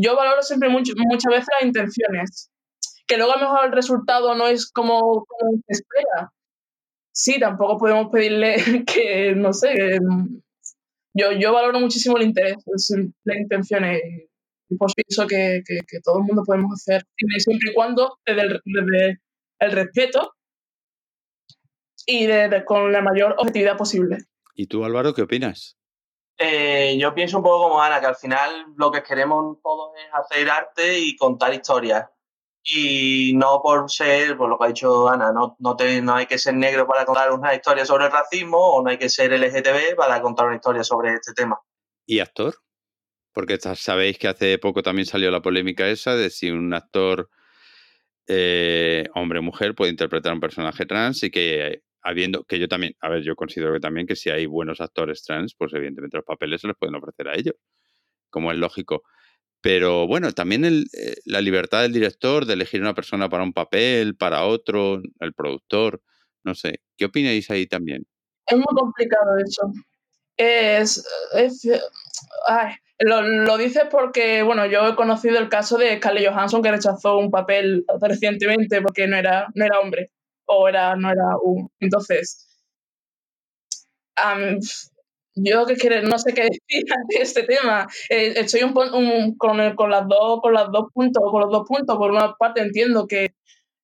Yo 0.00 0.16
valoro 0.16 0.42
siempre 0.42 0.68
mucho, 0.68 0.92
muchas 0.96 1.30
veces 1.30 1.48
las 1.60 1.66
intenciones. 1.66 2.50
Que 3.06 3.16
luego 3.16 3.32
a 3.34 3.40
lo 3.40 3.42
mejor 3.42 3.66
el 3.66 3.72
resultado 3.72 4.34
no 4.34 4.46
es 4.46 4.70
como, 4.70 5.24
como 5.26 5.52
se 5.66 5.72
espera. 5.72 6.32
Sí, 7.12 7.40
tampoco 7.40 7.78
podemos 7.78 8.08
pedirle 8.10 8.56
que, 8.86 9.34
no 9.34 9.52
sé, 9.52 9.98
yo, 11.16 11.32
yo 11.32 11.52
valoro 11.52 11.80
muchísimo 11.80 12.16
el 12.16 12.24
interés, 12.24 12.56
la 13.24 13.36
intención 13.38 13.84
y 14.68 14.76
por 14.76 14.92
pienso 14.94 15.26
que, 15.26 15.62
que, 15.64 15.78
que, 15.86 16.00
todo 16.00 16.18
el 16.18 16.24
mundo 16.24 16.42
podemos 16.44 16.72
hacer 16.74 17.04
siempre 17.38 17.70
y 17.70 17.74
cuando 17.74 18.18
desde 18.26 18.42
el, 18.42 18.60
desde 18.64 19.20
el 19.60 19.72
respeto 19.72 20.32
y 22.06 22.26
de, 22.26 22.64
con 22.64 22.92
la 22.92 23.00
mayor 23.00 23.34
objetividad 23.38 23.76
posible. 23.76 24.18
¿Y 24.54 24.66
tú, 24.66 24.84
Álvaro, 24.84 25.14
qué 25.14 25.22
opinas? 25.22 25.76
Eh, 26.38 26.96
yo 26.98 27.14
pienso 27.14 27.38
un 27.38 27.42
poco 27.42 27.68
como 27.68 27.80
Ana, 27.80 28.00
que 28.00 28.06
al 28.06 28.16
final 28.16 28.66
lo 28.76 28.90
que 28.90 29.02
queremos 29.02 29.56
todos 29.62 29.92
es 29.96 30.12
hacer 30.12 30.50
arte 30.50 30.98
y 30.98 31.16
contar 31.16 31.54
historias 31.54 32.06
y 32.68 33.32
no 33.34 33.60
por 33.62 33.88
ser, 33.88 34.36
por 34.36 34.48
lo 34.48 34.58
que 34.58 34.64
ha 34.64 34.68
dicho 34.68 35.08
Ana, 35.08 35.32
no, 35.32 35.56
no, 35.60 35.76
te, 35.76 36.02
no 36.02 36.16
hay 36.16 36.26
que 36.26 36.36
ser 36.36 36.54
negro 36.54 36.86
para 36.86 37.04
contar 37.04 37.30
una 37.32 37.54
historia 37.54 37.86
sobre 37.86 38.06
el 38.06 38.12
racismo 38.12 38.58
o 38.58 38.82
no 38.82 38.90
hay 38.90 38.98
que 38.98 39.08
ser 39.08 39.32
LGTB 39.32 39.94
para 39.96 40.20
contar 40.20 40.46
una 40.46 40.56
historia 40.56 40.82
sobre 40.82 41.14
este 41.14 41.32
tema. 41.32 41.60
¿Y 42.04 42.18
actor? 42.18 42.56
Porque 43.32 43.58
sabéis 43.58 44.18
que 44.18 44.26
hace 44.26 44.58
poco 44.58 44.82
también 44.82 45.06
salió 45.06 45.30
la 45.30 45.42
polémica 45.42 45.86
esa 45.88 46.16
de 46.16 46.28
si 46.28 46.50
un 46.50 46.74
actor 46.74 47.30
eh, 48.26 49.04
hombre 49.14 49.38
o 49.38 49.42
mujer 49.42 49.76
puede 49.76 49.92
interpretar 49.92 50.32
un 50.32 50.40
personaje 50.40 50.86
trans 50.86 51.22
y 51.22 51.30
que 51.30 51.82
habiendo, 52.02 52.42
que 52.44 52.58
yo 52.58 52.66
también, 52.66 52.94
a 53.00 53.08
ver, 53.08 53.22
yo 53.22 53.36
considero 53.36 53.72
que 53.72 53.80
también 53.80 54.08
que 54.08 54.16
si 54.16 54.30
hay 54.30 54.46
buenos 54.46 54.80
actores 54.80 55.22
trans, 55.22 55.54
pues 55.56 55.72
evidentemente 55.74 56.16
los 56.16 56.26
papeles 56.26 56.60
se 56.60 56.66
los 56.66 56.76
pueden 56.76 56.96
ofrecer 56.96 57.28
a 57.28 57.36
ellos, 57.36 57.54
como 58.28 58.50
es 58.50 58.58
lógico. 58.58 59.04
Pero 59.60 60.06
bueno, 60.06 60.32
también 60.32 60.64
el, 60.64 60.86
eh, 60.92 61.16
la 61.24 61.40
libertad 61.40 61.82
del 61.82 61.92
director 61.92 62.46
de 62.46 62.54
elegir 62.54 62.80
una 62.80 62.94
persona 62.94 63.28
para 63.28 63.42
un 63.42 63.52
papel, 63.52 64.16
para 64.16 64.44
otro, 64.44 65.00
el 65.20 65.32
productor, 65.34 66.00
no 66.44 66.54
sé. 66.54 66.80
¿Qué 66.96 67.06
opináis 67.06 67.50
ahí 67.50 67.66
también? 67.66 68.06
Es 68.46 68.56
muy 68.56 68.74
complicado 68.74 69.36
eso. 69.44 69.72
Es, 70.36 71.04
ay, 72.46 72.74
lo, 72.98 73.58
dices 73.58 73.84
porque, 73.90 74.42
bueno, 74.42 74.66
yo 74.66 74.88
he 74.88 74.96
conocido 74.96 75.38
el 75.38 75.48
caso 75.48 75.76
de 75.78 75.96
Scarlett 75.96 76.28
Johansson 76.28 76.62
que 76.62 76.70
rechazó 76.70 77.18
un 77.18 77.30
papel 77.30 77.84
recientemente 78.00 78.80
porque 78.80 79.06
no 79.06 79.16
era, 79.16 79.48
no 79.54 79.64
era 79.64 79.80
hombre 79.80 80.12
o 80.46 80.68
era, 80.68 80.94
no 80.96 81.10
era 81.10 81.36
un... 81.42 81.70
Entonces, 81.80 82.48
yo 85.36 85.66
que 85.66 85.76
quiero, 85.76 86.02
no 86.02 86.18
sé 86.18 86.32
qué 86.32 86.42
decir 86.68 86.84
de 87.08 87.22
este 87.22 87.42
tema. 87.44 87.86
Eh, 88.08 88.34
estoy 88.36 88.62
un, 88.62 88.76
un, 88.76 89.36
con, 89.36 89.74
con, 89.76 89.90
las 89.90 90.08
dos, 90.08 90.40
con 90.40 90.54
las 90.54 90.70
dos 90.72 90.86
puntos, 90.92 91.22
con 91.30 91.42
los 91.42 91.50
dos 91.50 91.64
puntos. 91.68 91.96
Por 91.96 92.10
una 92.10 92.34
parte 92.34 92.62
entiendo 92.62 93.06
que 93.06 93.34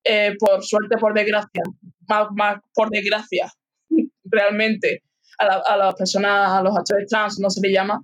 eh, 0.03 0.35
por 0.37 0.63
suerte, 0.63 0.97
por 0.97 1.13
desgracia, 1.13 1.63
más, 2.09 2.27
más 2.35 2.57
por 2.73 2.89
desgracia, 2.89 3.51
realmente 4.25 5.03
a, 5.37 5.45
la, 5.45 5.63
a 5.65 5.77
las 5.77 5.95
personas, 5.95 6.51
a 6.51 6.61
los 6.61 6.75
actores 6.75 7.07
trans 7.07 7.39
no 7.39 7.49
se 7.49 7.61
le 7.61 7.71
llama 7.71 8.01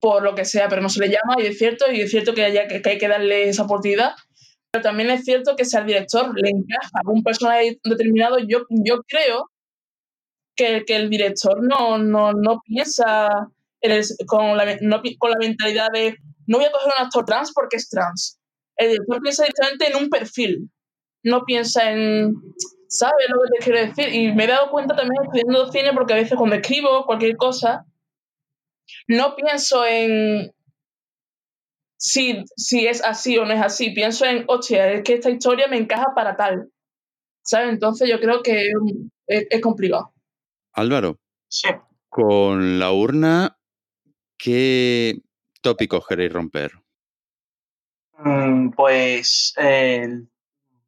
por 0.00 0.22
lo 0.22 0.34
que 0.34 0.44
sea, 0.44 0.68
pero 0.68 0.80
no 0.80 0.88
se 0.88 1.00
le 1.00 1.08
llama 1.08 1.36
y 1.38 1.46
es 1.46 1.58
cierto, 1.58 1.90
y 1.90 2.00
es 2.00 2.10
cierto 2.10 2.34
que, 2.34 2.44
haya, 2.44 2.68
que 2.68 2.80
hay 2.84 2.98
que 2.98 3.08
darle 3.08 3.48
esa 3.48 3.64
oportunidad, 3.64 4.12
pero 4.70 4.82
también 4.82 5.10
es 5.10 5.24
cierto 5.24 5.56
que 5.56 5.64
si 5.64 5.76
al 5.76 5.86
director 5.86 6.32
le 6.40 6.50
encaja 6.50 7.00
un 7.06 7.22
personaje 7.22 7.78
determinado, 7.82 8.38
yo, 8.38 8.60
yo 8.68 9.02
creo 9.08 9.50
que, 10.58 10.84
el 10.88 11.08
director 11.08 11.62
no, 11.62 11.98
no, 11.98 12.32
no 12.32 12.60
piensa 12.64 13.28
con, 14.26 14.56
la, 14.56 14.76
con 15.18 15.30
la 15.30 15.38
mentalidad 15.38 15.88
de 15.92 16.16
no 16.46 16.58
voy 16.58 16.66
a 16.66 16.72
coger 16.72 16.92
un 16.98 17.04
actor 17.04 17.24
trans 17.24 17.52
porque 17.54 17.76
es 17.76 17.88
trans. 17.88 18.40
El 18.76 18.90
director 18.90 19.20
piensa 19.22 19.44
directamente 19.44 19.88
en 19.88 19.96
un 19.96 20.10
perfil, 20.10 20.70
no 21.22 21.44
piensa 21.44 21.90
en, 21.90 22.34
¿sabes 22.88 23.26
lo 23.28 23.40
que 23.42 23.58
te 23.58 23.64
quiero 23.64 23.86
decir? 23.86 24.14
Y 24.14 24.32
me 24.32 24.44
he 24.44 24.48
dado 24.48 24.70
cuenta 24.70 24.96
también 24.96 25.22
estudiando 25.24 25.70
cine 25.70 25.92
porque 25.94 26.14
a 26.14 26.16
veces 26.16 26.36
cuando 26.36 26.56
escribo 26.56 27.06
cualquier 27.06 27.36
cosa, 27.36 27.84
no 29.06 29.36
pienso 29.36 29.84
en 29.84 30.52
si, 31.96 32.44
si 32.56 32.86
es 32.86 33.04
así 33.04 33.36
o 33.38 33.44
no 33.44 33.52
es 33.52 33.60
así, 33.60 33.90
pienso 33.90 34.24
en, 34.24 34.44
hostia, 34.46 34.90
es 34.92 35.02
que 35.02 35.14
esta 35.14 35.30
historia 35.30 35.68
me 35.68 35.76
encaja 35.76 36.14
para 36.14 36.36
tal. 36.36 36.70
¿Sabes? 37.42 37.70
Entonces 37.70 38.08
yo 38.08 38.20
creo 38.20 38.42
que 38.42 38.70
es 39.26 39.60
complicado. 39.60 40.12
Álvaro. 40.78 41.18
Sí. 41.48 41.68
Con 42.08 42.78
la 42.78 42.92
urna, 42.92 43.58
¿qué 44.38 45.20
tópicos 45.60 46.06
queréis 46.06 46.32
romper? 46.32 46.72
Mm, 48.18 48.70
pues 48.70 49.54
eh, 49.56 50.08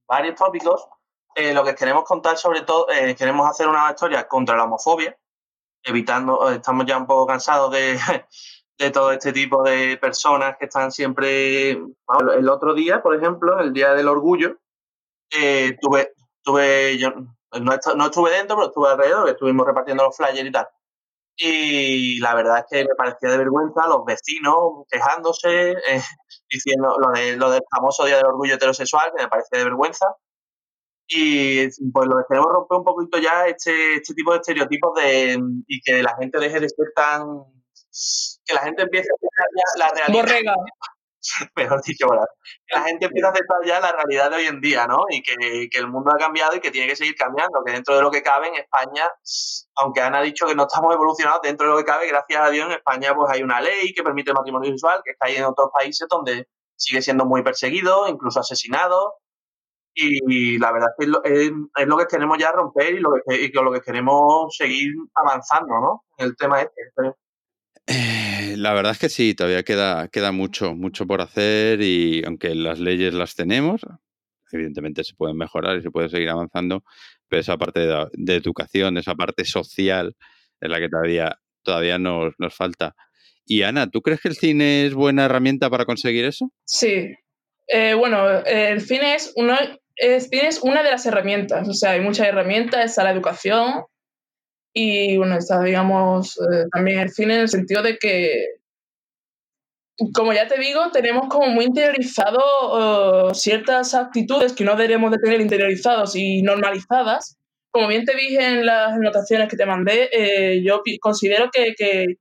varios 0.07 0.37
tópicos. 0.37 0.87
Eh, 1.35 1.53
lo 1.53 1.65
que 1.65 1.75
queremos 1.75 2.05
contar 2.05 2.37
sobre 2.37 2.63
todo, 2.63 2.89
eh, 2.91 3.15
queremos 3.15 3.49
hacer 3.49 3.69
una 3.69 3.91
historia 3.91 4.27
contra 4.27 4.57
la 4.57 4.65
homofobia, 4.65 5.17
evitando, 5.83 6.51
estamos 6.51 6.87
ya 6.87 6.99
un 6.99 7.07
poco 7.07 7.27
cansados 7.27 7.73
de, 7.73 7.99
de 8.79 8.91
todo 8.91 9.13
este 9.13 9.33
tipo 9.33 9.63
de 9.63 9.97
personas 9.97 10.57
que 10.59 10.67
están 10.67 10.91
siempre... 10.93 11.71
el 11.71 12.49
otro 12.49 12.75
día, 12.75 13.03
por 13.03 13.15
ejemplo, 13.17 13.61
el 13.61 13.73
Día 13.73 13.95
del 13.95 14.09
Orgullo, 14.09 14.59
tuve, 15.81 16.13
tuve 16.43 16.99
yo, 16.99 17.13
no, 17.53 17.73
no, 17.97 18.05
estuve 18.07 18.31
dentro, 18.31 18.57
pero 18.57 18.69
estuve 18.69 18.89
alrededor, 18.89 19.29
estuvimos 19.29 19.67
repartiendo 19.67 20.05
los 20.05 20.17
flyers 20.17 20.49
y 20.49 20.53
tal. 20.53 20.69
Y 21.37 22.21
la 22.21 22.35
verdad 22.35 22.59
es 22.59 22.65
que 22.71 22.85
me 22.85 22.95
parecía 22.95 23.31
de 23.31 23.39
vergüenza 23.39 23.87
los 23.89 24.05
vecinos 24.05 24.87
quejándose, 24.91 25.71
eh, 25.71 26.03
diciendo 26.51 26.97
lo, 26.99 27.13
de, 27.13 27.37
lo 27.37 27.51
del 27.51 27.63
famoso 27.71 28.05
Día 28.05 28.17
del 28.17 28.27
Orgullo 28.27 28.55
Heterosexual, 28.55 29.11
que 29.17 29.25
me 29.25 29.29
parecía 29.29 29.59
de 29.59 29.65
vergüenza. 29.65 30.07
Y 31.09 31.67
pues 31.91 32.07
lo 32.07 32.19
que 32.19 32.25
queremos 32.29 32.53
romper 32.53 32.79
un 32.79 32.85
poquito 32.85 33.19
ya 33.19 33.47
este, 33.47 33.97
este 33.97 34.15
tipo 34.15 34.33
de 34.33 34.39
estereotipos 34.39 34.95
de, 34.95 35.41
y 35.67 35.81
que 35.81 36.03
la 36.03 36.15
gente 36.17 36.39
deje 36.39 36.61
de 36.61 36.69
ser 36.69 36.93
tan... 36.95 37.25
que 38.45 38.55
la 38.55 38.61
gente 38.61 38.83
empiece 38.83 39.09
a 39.11 39.17
ya 39.27 39.87
la 39.87 40.23
realidad. 40.23 40.55
mejor 41.57 41.83
dicho, 41.83 42.07
la 42.73 42.83
gente 42.83 43.07
empieza 43.07 43.29
a 43.29 43.31
aceptar 43.33 43.59
ya 43.65 43.81
la 43.81 43.93
realidad 43.93 44.31
de 44.31 44.37
hoy 44.37 44.47
en 44.47 44.61
día, 44.61 44.87
¿no? 44.87 45.05
Y 45.11 45.23
que, 45.23 45.69
que, 45.71 45.79
el 45.79 45.89
mundo 45.89 46.11
ha 46.13 46.17
cambiado 46.17 46.57
y 46.57 46.61
que 46.61 46.71
tiene 46.71 46.89
que 46.89 46.97
seguir 46.97 47.15
cambiando, 47.15 47.63
que 47.65 47.73
dentro 47.73 47.97
de 47.97 48.03
lo 48.03 48.11
que 48.11 48.23
cabe 48.23 48.49
en 48.49 48.55
España, 48.55 49.05
aunque 49.77 50.01
Ana 50.01 50.19
ha 50.19 50.23
dicho 50.23 50.47
que 50.47 50.55
no 50.55 50.67
estamos 50.67 50.95
evolucionados, 50.95 51.43
dentro 51.43 51.67
de 51.67 51.73
lo 51.73 51.79
que 51.79 51.85
cabe, 51.85 52.09
gracias 52.09 52.41
a 52.41 52.51
Dios, 52.51 52.67
en 52.67 52.73
España 52.73 53.15
pues 53.15 53.31
hay 53.31 53.43
una 53.43 53.61
ley 53.61 53.93
que 53.95 54.03
permite 54.03 54.31
el 54.31 54.37
matrimonio 54.37 54.71
sexual, 54.71 55.03
que 55.05 55.13
está 55.13 55.27
ahí 55.27 55.37
en 55.37 55.45
otros 55.45 55.69
países 55.73 56.07
donde 56.09 56.49
sigue 56.77 57.03
siendo 57.03 57.27
muy 57.27 57.43
perseguido, 57.43 58.09
incluso 58.09 58.41
asesinado. 58.41 59.15
Y, 59.93 60.59
la 60.59 60.73
verdad 60.73 60.91
es 60.97 61.07
que 61.07 61.43
es, 61.45 61.53
es, 61.77 61.87
lo 61.87 61.99
que 61.99 62.07
queremos 62.07 62.39
ya 62.39 62.53
romper 62.53 62.95
y 62.95 63.01
lo 63.01 63.11
que, 63.13 63.35
y 63.35 63.53
lo 63.53 63.73
que 63.73 63.83
queremos 63.83 64.55
seguir 64.57 64.93
avanzando, 65.15 65.75
¿no? 65.81 66.05
En 66.17 66.27
el 66.29 66.37
tema 66.37 66.63
este. 66.63 67.17
Eh, 67.87 68.20
la 68.61 68.75
verdad 68.75 68.93
es 68.93 68.99
que 68.99 69.09
sí, 69.09 69.35
todavía 69.35 69.63
queda, 69.63 70.09
queda 70.09 70.33
mucho, 70.33 70.75
mucho 70.75 71.07
por 71.07 71.23
hacer 71.23 71.81
y 71.81 72.23
aunque 72.27 72.55
las 72.55 72.79
leyes 72.79 73.15
las 73.15 73.35
tenemos, 73.35 73.81
evidentemente 74.53 75.03
se 75.03 75.15
pueden 75.15 75.39
mejorar 75.39 75.79
y 75.79 75.83
se 75.83 75.91
puede 75.91 76.11
seguir 76.11 76.29
avanzando, 76.29 76.85
pero 77.29 77.41
esa 77.41 77.57
parte 77.57 77.81
de, 78.13 78.37
educación, 78.37 78.99
esa 78.99 79.15
parte 79.15 79.45
social, 79.45 80.15
es 80.61 80.69
la 80.69 80.79
que 80.79 80.91
todavía, 80.91 81.39
todavía 81.63 81.99
nos, 81.99 82.35
nos 82.39 82.55
falta. 82.55 82.95
Y 83.47 83.63
Ana, 83.63 83.91
¿tú 83.91 84.03
crees 84.03 84.21
que 84.21 84.29
el 84.29 84.37
cine 84.37 84.85
es 84.85 84.93
buena 84.93 85.25
herramienta 85.25 85.71
para 85.71 85.87
conseguir 85.87 86.27
eso? 86.27 86.53
Sí. 86.65 87.15
Eh, 87.67 87.95
bueno, 87.95 88.29
el 88.45 88.83
cine 88.83 89.15
es, 89.15 89.33
uno, 89.37 89.57
el 89.97 90.21
cine 90.21 90.49
es 90.49 90.61
una 90.63 90.83
de 90.83 90.91
las 90.91 91.07
herramientas. 91.07 91.67
O 91.67 91.73
sea, 91.73 91.93
hay 91.93 92.01
muchas 92.01 92.27
herramientas, 92.27 92.85
está 92.85 93.05
la 93.05 93.13
educación 93.13 93.85
y, 94.73 95.17
bueno, 95.17 95.37
está, 95.37 95.63
digamos, 95.63 96.39
eh, 96.53 96.67
también 96.73 97.01
el 97.01 97.11
cine 97.11 97.35
en 97.35 97.41
el 97.41 97.49
sentido 97.49 97.83
de 97.83 97.99
que, 97.99 98.47
como 100.15 100.33
ya 100.33 100.49
te 100.49 100.59
digo, 100.59 100.91
tenemos 100.93 101.29
como 101.29 101.49
muy 101.49 101.67
interiorizado 101.67 103.31
eh, 103.31 103.35
ciertas 103.35 103.95
actitudes 103.95 104.53
que 104.53 104.65
no 104.65 104.73
deberíamos 104.73 105.11
de 105.11 105.19
tener 105.19 105.41
interiorizados 105.41 106.17
y 106.17 106.43
normalizadas. 106.43 107.37
Como 107.71 107.89
bien 107.89 108.05
te 108.05 108.17
dije 108.17 108.45
en 108.45 108.67
las 108.67 108.93
anotaciones 108.93 109.49
que 109.49 109.57
te 109.57 109.67
mandé, 109.67 110.61
yo 110.65 110.83
considero 111.01 111.51
que, 111.53 111.75
que 111.77 112.17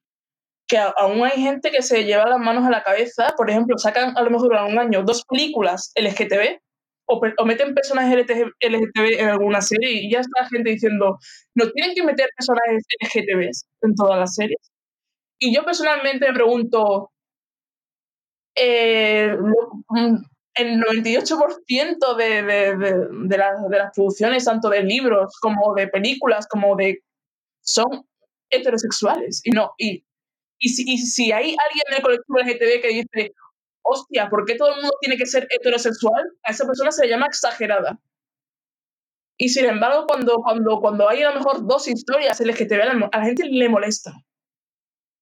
que 0.70 0.78
aún 0.78 1.26
hay 1.26 1.41
gente 1.41 1.72
que 1.72 1.82
se 1.82 2.06
lleva 2.06 2.30
las 2.30 2.39
manos 2.39 2.64
a 2.64 2.70
la 2.70 2.84
cabeza, 2.84 3.34
por 3.36 3.50
ejemplo, 3.50 3.78
sacan 3.80 4.16
a 4.16 4.22
lo 4.22 4.30
mejor 4.30 4.56
en 4.56 4.72
un 4.72 4.80
año 4.80 5.02
dos 5.02 5.26
películas 5.26 5.91
LGTB 5.95 6.60
o, 7.10 7.20
o 7.38 7.45
meten 7.45 7.74
personajes 7.74 8.26
LGTB 8.62 9.20
en 9.20 9.30
alguna 9.30 9.62
serie 9.62 9.91
y 9.91 10.12
ya 10.12 10.20
está 10.20 10.43
la 10.43 10.49
gente 10.49 10.70
diciendo, 10.72 11.18
no 11.55 11.72
tienen 11.72 11.95
que 11.95 12.03
meter 12.03 12.30
personajes 12.36 12.84
LGTB 13.01 13.49
en 13.82 13.95
todas 13.95 14.20
las 14.20 14.36
series. 14.36 14.72
Y 15.39 15.55
yo 15.55 15.64
personalmente 15.66 16.28
me 16.28 16.34
pregunto, 16.34 17.12
eh, 18.55 19.36
mm, 19.89 20.16
el 20.55 20.82
98% 20.82 22.16
de, 22.18 22.43
de, 22.43 22.78
de, 22.78 23.07
de, 23.28 23.38
las, 23.38 23.70
de 23.70 23.78
las 23.78 23.91
producciones, 23.95 24.45
tanto 24.45 24.70
de 24.70 24.84
libros 24.84 25.34
como 25.41 25.74
de 25.76 25.88
películas, 25.88 26.47
como 26.47 26.76
de... 26.76 26.99
son 27.62 28.05
heterosexuales. 28.51 29.41
Y 29.43 29.51
no, 29.51 29.72
y 29.78 30.03
y 30.60 30.70
si, 30.70 30.84
y 30.86 30.97
si 30.97 31.32
hay 31.32 31.55
alguien 31.68 31.86
en 31.88 31.95
el 31.95 32.01
colectivo 32.01 32.39
LGTB 32.39 32.82
que 32.82 32.88
dice, 32.89 33.34
hostia, 33.90 34.30
¿por 34.30 34.46
qué 34.46 34.56
todo 34.56 34.70
el 34.70 34.76
mundo 34.76 34.92
tiene 35.02 35.18
que 35.18 35.26
ser 35.26 35.48
heterosexual? 35.50 36.24
A 36.44 36.52
esa 36.52 36.66
persona 36.66 36.92
se 36.92 37.06
le 37.06 37.12
llama 37.12 37.26
exagerada. 37.26 38.00
Y 39.38 39.50
sin 39.50 39.66
embargo, 39.66 40.06
cuando, 40.06 40.42
cuando, 40.44 40.80
cuando 40.80 41.10
hay 41.10 41.24
a 41.24 41.30
lo 41.30 41.36
mejor 41.36 41.66
dos 41.66 41.88
historias 41.88 42.42
LGTB, 42.42 43.10
a 43.12 43.18
la 43.18 43.26
gente 43.26 43.46
le 43.46 43.70
molesta. 43.70 44.14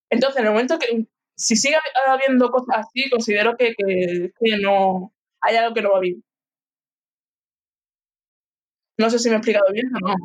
Entonces, 0.09 0.39
en 0.39 0.47
el 0.47 0.51
momento 0.51 0.79
que, 0.79 1.05
si 1.35 1.55
sigue 1.55 1.77
habiendo 2.07 2.49
cosas 2.49 2.77
así, 2.79 3.09
considero 3.09 3.55
que, 3.55 3.73
que, 3.77 4.31
que 4.39 4.57
no, 4.57 5.13
hay 5.41 5.55
algo 5.57 5.73
que 5.73 5.81
no 5.81 5.91
va 5.91 5.99
bien. 5.99 6.23
No 8.97 9.09
sé 9.11 9.19
si 9.19 9.29
me 9.29 9.35
he 9.35 9.37
explicado 9.37 9.71
bien 9.71 9.85
o 9.95 10.07
no. 10.07 10.15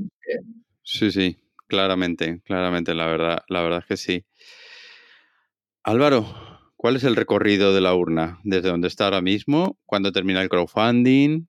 Sí, 0.82 1.11
sí, 1.11 1.36
claramente, 1.66 2.40
claramente, 2.45 2.95
la 2.95 3.07
verdad, 3.07 3.45
la 3.49 3.62
verdad 3.62 3.80
es 3.80 3.86
que 3.86 3.97
sí. 3.99 4.24
Álvaro, 5.84 6.51
¿cuál 6.83 6.97
es 6.97 7.05
el 7.05 7.14
recorrido 7.14 7.72
de 7.72 7.80
la 7.80 7.95
urna? 7.95 8.41
¿Desde 8.43 8.68
dónde 8.68 8.89
está 8.89 9.05
ahora 9.05 9.20
mismo? 9.20 9.78
¿Cuándo 9.87 10.11
termina 10.11 10.43
el 10.43 10.49
crowdfunding? 10.49 11.47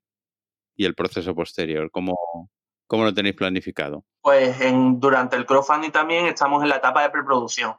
Y 0.76 0.86
el 0.86 0.94
proceso 0.94 1.34
posterior, 1.34 1.90
¿cómo, 1.90 2.52
cómo 2.86 3.04
lo 3.04 3.16
tenéis 3.16 3.36
planificado? 3.36 4.06
Pues 4.22 4.62
en, 4.62 5.00
durante 5.00 5.36
el 5.36 5.48
crowdfunding 5.48 5.90
también 5.90 6.28
estamos 6.28 6.62
en 6.62 6.70
la 6.70 6.76
etapa 6.76 7.02
de 7.02 7.10
preproducción. 7.10 7.76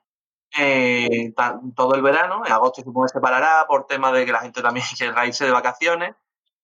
Eh, 0.59 1.33
todo 1.77 1.95
el 1.95 2.03
verano, 2.03 2.43
en 2.45 2.51
agosto 2.51 2.83
supongo 2.83 3.07
que 3.07 3.13
se 3.13 3.21
parará 3.21 3.65
por 3.69 3.87
tema 3.87 4.11
de 4.11 4.27
que 4.27 4.33
la 4.33 4.41
gente 4.41 4.61
también 4.61 4.85
quiera 4.99 5.25
irse 5.25 5.45
de 5.45 5.53
vacaciones 5.53 6.17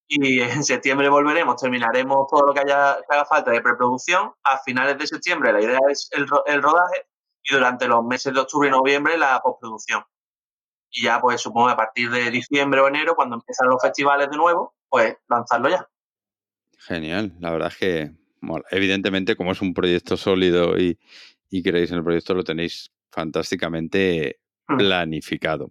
y 0.09 0.41
en 0.41 0.64
septiembre 0.64 1.09
volveremos, 1.09 1.55
terminaremos 1.55 2.26
todo 2.28 2.49
lo 2.49 2.53
que, 2.53 2.61
haya, 2.62 2.99
que 3.09 3.14
haga 3.14 3.26
falta 3.26 3.53
de 3.53 3.61
preproducción. 3.61 4.32
A 4.43 4.59
finales 4.59 4.99
de 4.99 5.07
septiembre 5.07 5.53
la 5.53 5.62
idea 5.62 5.78
es 5.88 6.09
el, 6.11 6.26
el 6.47 6.61
rodaje 6.61 7.07
y 7.45 7.55
durante 7.55 7.86
los 7.86 8.05
meses 8.05 8.34
de 8.34 8.41
octubre 8.41 8.66
y 8.66 8.72
noviembre 8.72 9.16
la 9.16 9.41
postproducción. 9.41 10.03
Y 10.91 11.05
ya, 11.05 11.20
pues 11.20 11.41
supongo 11.41 11.68
a 11.68 11.76
partir 11.76 12.11
de 12.11 12.30
diciembre 12.30 12.80
o 12.80 12.88
enero, 12.88 13.14
cuando 13.14 13.36
empiezan 13.36 13.68
los 13.68 13.80
festivales 13.80 14.30
de 14.30 14.36
nuevo, 14.36 14.74
pues 14.88 15.16
lanzarlo 15.28 15.68
ya. 15.68 15.88
Genial, 16.78 17.32
la 17.38 17.51
verdad 17.51 17.68
es 17.68 17.76
que, 17.76 18.12
evidentemente, 18.70 19.36
como 19.36 19.53
es 19.53 19.61
un 19.61 19.74
proyecto 19.74 20.16
sólido 20.16 20.78
y, 20.78 20.99
y 21.49 21.62
creéis 21.62 21.91
en 21.91 21.99
el 21.99 22.05
proyecto, 22.05 22.34
lo 22.34 22.43
tenéis 22.43 22.93
fantásticamente 23.11 24.41
hmm. 24.66 24.78
planificado. 24.78 25.70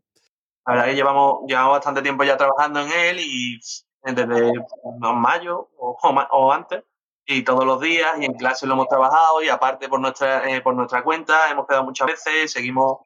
La 0.66 0.74
verdad 0.74 0.86
que 0.88 0.96
llevamos, 0.96 1.40
llevamos 1.48 1.72
bastante 1.72 2.02
tiempo 2.02 2.24
ya 2.24 2.38
trabajando 2.38 2.82
en 2.82 2.92
él 2.92 3.20
y 3.20 3.60
desde 4.04 4.54
mayo 5.14 5.70
o, 5.78 5.98
o 6.32 6.54
antes 6.54 6.84
y 7.26 7.44
todos 7.44 7.66
los 7.66 7.80
días 7.80 8.10
y 8.20 8.26
en 8.26 8.34
clase 8.34 8.66
lo 8.66 8.74
hemos 8.74 8.88
trabajado 8.88 9.42
y 9.44 9.50
aparte 9.50 9.88
por 9.90 10.00
nuestra 10.00 10.50
eh, 10.50 10.62
por 10.62 10.76
nuestra 10.76 11.04
cuenta 11.04 11.52
hemos 11.52 11.68
quedado 11.68 11.84
muchas 11.84 12.08
veces 12.08 12.52
seguimos 12.52 13.00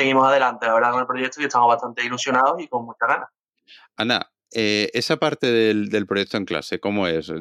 seguimos 0.00 0.26
adelante 0.26 0.66
la 0.66 0.74
verdad 0.74 0.92
con 0.92 1.00
el 1.00 1.06
proyecto 1.06 1.40
y 1.40 1.44
estamos 1.44 1.68
bastante 1.68 2.04
ilusionados 2.04 2.60
y 2.60 2.68
con 2.68 2.84
muchas 2.84 3.08
ganas. 3.08 3.28
Ana 3.96 4.30
eh, 4.52 4.90
esa 4.94 5.16
parte 5.16 5.46
del, 5.46 5.88
del, 5.90 6.06
proyecto 6.06 6.36
en 6.36 6.44
clase 6.44 6.80
cómo 6.80 7.06
es 7.06 7.32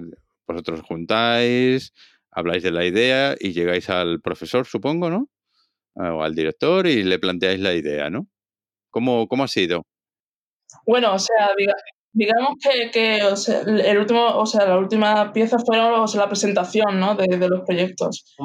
vosotros 0.48 0.82
juntáis 0.82 1.94
habláis 2.32 2.62
de 2.64 2.72
la 2.72 2.86
idea 2.86 3.36
y 3.40 3.54
llegáis 3.54 3.90
al 3.90 4.22
profesor 4.22 4.66
supongo 4.66 5.10
no 5.10 5.28
o 5.96 6.24
al 6.24 6.36
director 6.36 6.86
y 6.86 7.04
le 7.04 7.18
planteáis 7.18 7.60
la 7.60 7.74
idea 7.74 8.10
no 8.10 8.28
cómo 8.92 9.28
cómo 9.28 9.44
ha 9.44 9.48
sido 9.48 9.86
bueno, 10.86 11.14
o 11.14 11.20
sea, 11.20 11.50
digamos 12.12 12.56
que, 12.62 12.92
que 12.92 13.24
o 13.24 13.36
sea, 13.36 13.62
el 13.62 13.98
último, 13.98 14.26
o 14.26 14.46
sea, 14.46 14.66
la 14.66 14.78
última 14.78 15.32
pieza 15.34 15.58
fue 15.60 15.80
o 15.80 16.08
sea, 16.08 16.22
la 16.22 16.28
presentación 16.28 17.00
¿no? 17.00 17.16
de, 17.16 17.38
de 17.38 17.50
los 17.50 17.62
proyectos. 17.62 18.36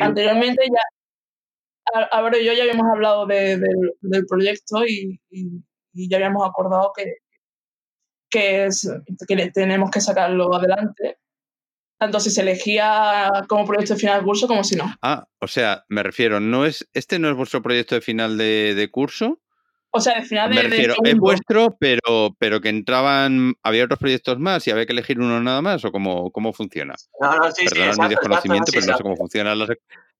Anteriormente 0.00 0.64
ya, 0.66 0.82
ahora 2.10 2.38
yo 2.38 2.52
ya 2.52 2.62
habíamos 2.62 2.86
hablado 2.92 3.26
de, 3.26 3.58
de, 3.58 3.68
del 4.00 4.26
proyecto 4.26 4.84
y, 4.86 5.20
y, 5.30 5.62
y, 5.92 6.08
ya 6.08 6.16
habíamos 6.16 6.48
acordado 6.48 6.92
que, 6.96 7.16
que, 8.30 8.66
es, 8.66 8.90
que 9.26 9.50
tenemos 9.50 9.90
que 9.90 10.00
sacarlo 10.00 10.54
adelante. 10.54 11.18
Tanto 11.98 12.18
si 12.20 12.30
se 12.30 12.42
elegía 12.42 13.30
como 13.48 13.64
proyecto 13.64 13.94
de 13.94 14.00
final 14.00 14.20
de 14.20 14.24
curso 14.24 14.48
como 14.48 14.64
si 14.64 14.76
no. 14.76 14.92
Ah, 15.00 15.26
o 15.40 15.46
sea, 15.46 15.84
me 15.88 16.02
refiero, 16.02 16.40
no 16.40 16.66
es, 16.66 16.88
este 16.92 17.18
no 17.18 17.30
es 17.30 17.36
vuestro 17.36 17.62
proyecto 17.62 17.94
de 17.94 18.00
final 18.00 18.36
de, 18.36 18.74
de 18.74 18.90
curso, 18.90 19.40
o 19.96 20.00
sea, 20.00 20.14
al 20.14 20.24
final 20.24 20.50
de. 20.50 20.56
Me 20.56 20.62
refiero, 20.62 20.96
de 21.04 21.10
es 21.10 21.16
vuestro, 21.16 21.76
pero, 21.78 22.34
pero 22.36 22.60
que 22.60 22.68
entraban. 22.68 23.54
¿Había 23.62 23.84
otros 23.84 24.00
proyectos 24.00 24.40
más 24.40 24.66
y 24.66 24.72
había 24.72 24.86
que 24.86 24.92
elegir 24.92 25.20
uno 25.20 25.40
nada 25.40 25.62
más? 25.62 25.84
¿O 25.84 25.92
cómo, 25.92 26.32
cómo 26.32 26.52
funciona? 26.52 26.94
No, 27.20 27.36
no, 27.36 27.52
sí, 27.52 27.64
Perdón 27.64 27.70
sí, 27.70 27.80
exacto, 27.80 28.02
mi 28.02 28.08
desconocimiento, 28.08 28.72
exacto, 28.72 28.72
sí, 28.72 28.78
pero 28.80 28.90
no 28.90 28.96
sé 28.96 29.02
cómo 29.04 29.16
funcionan 29.16 29.58
las, 29.60 29.68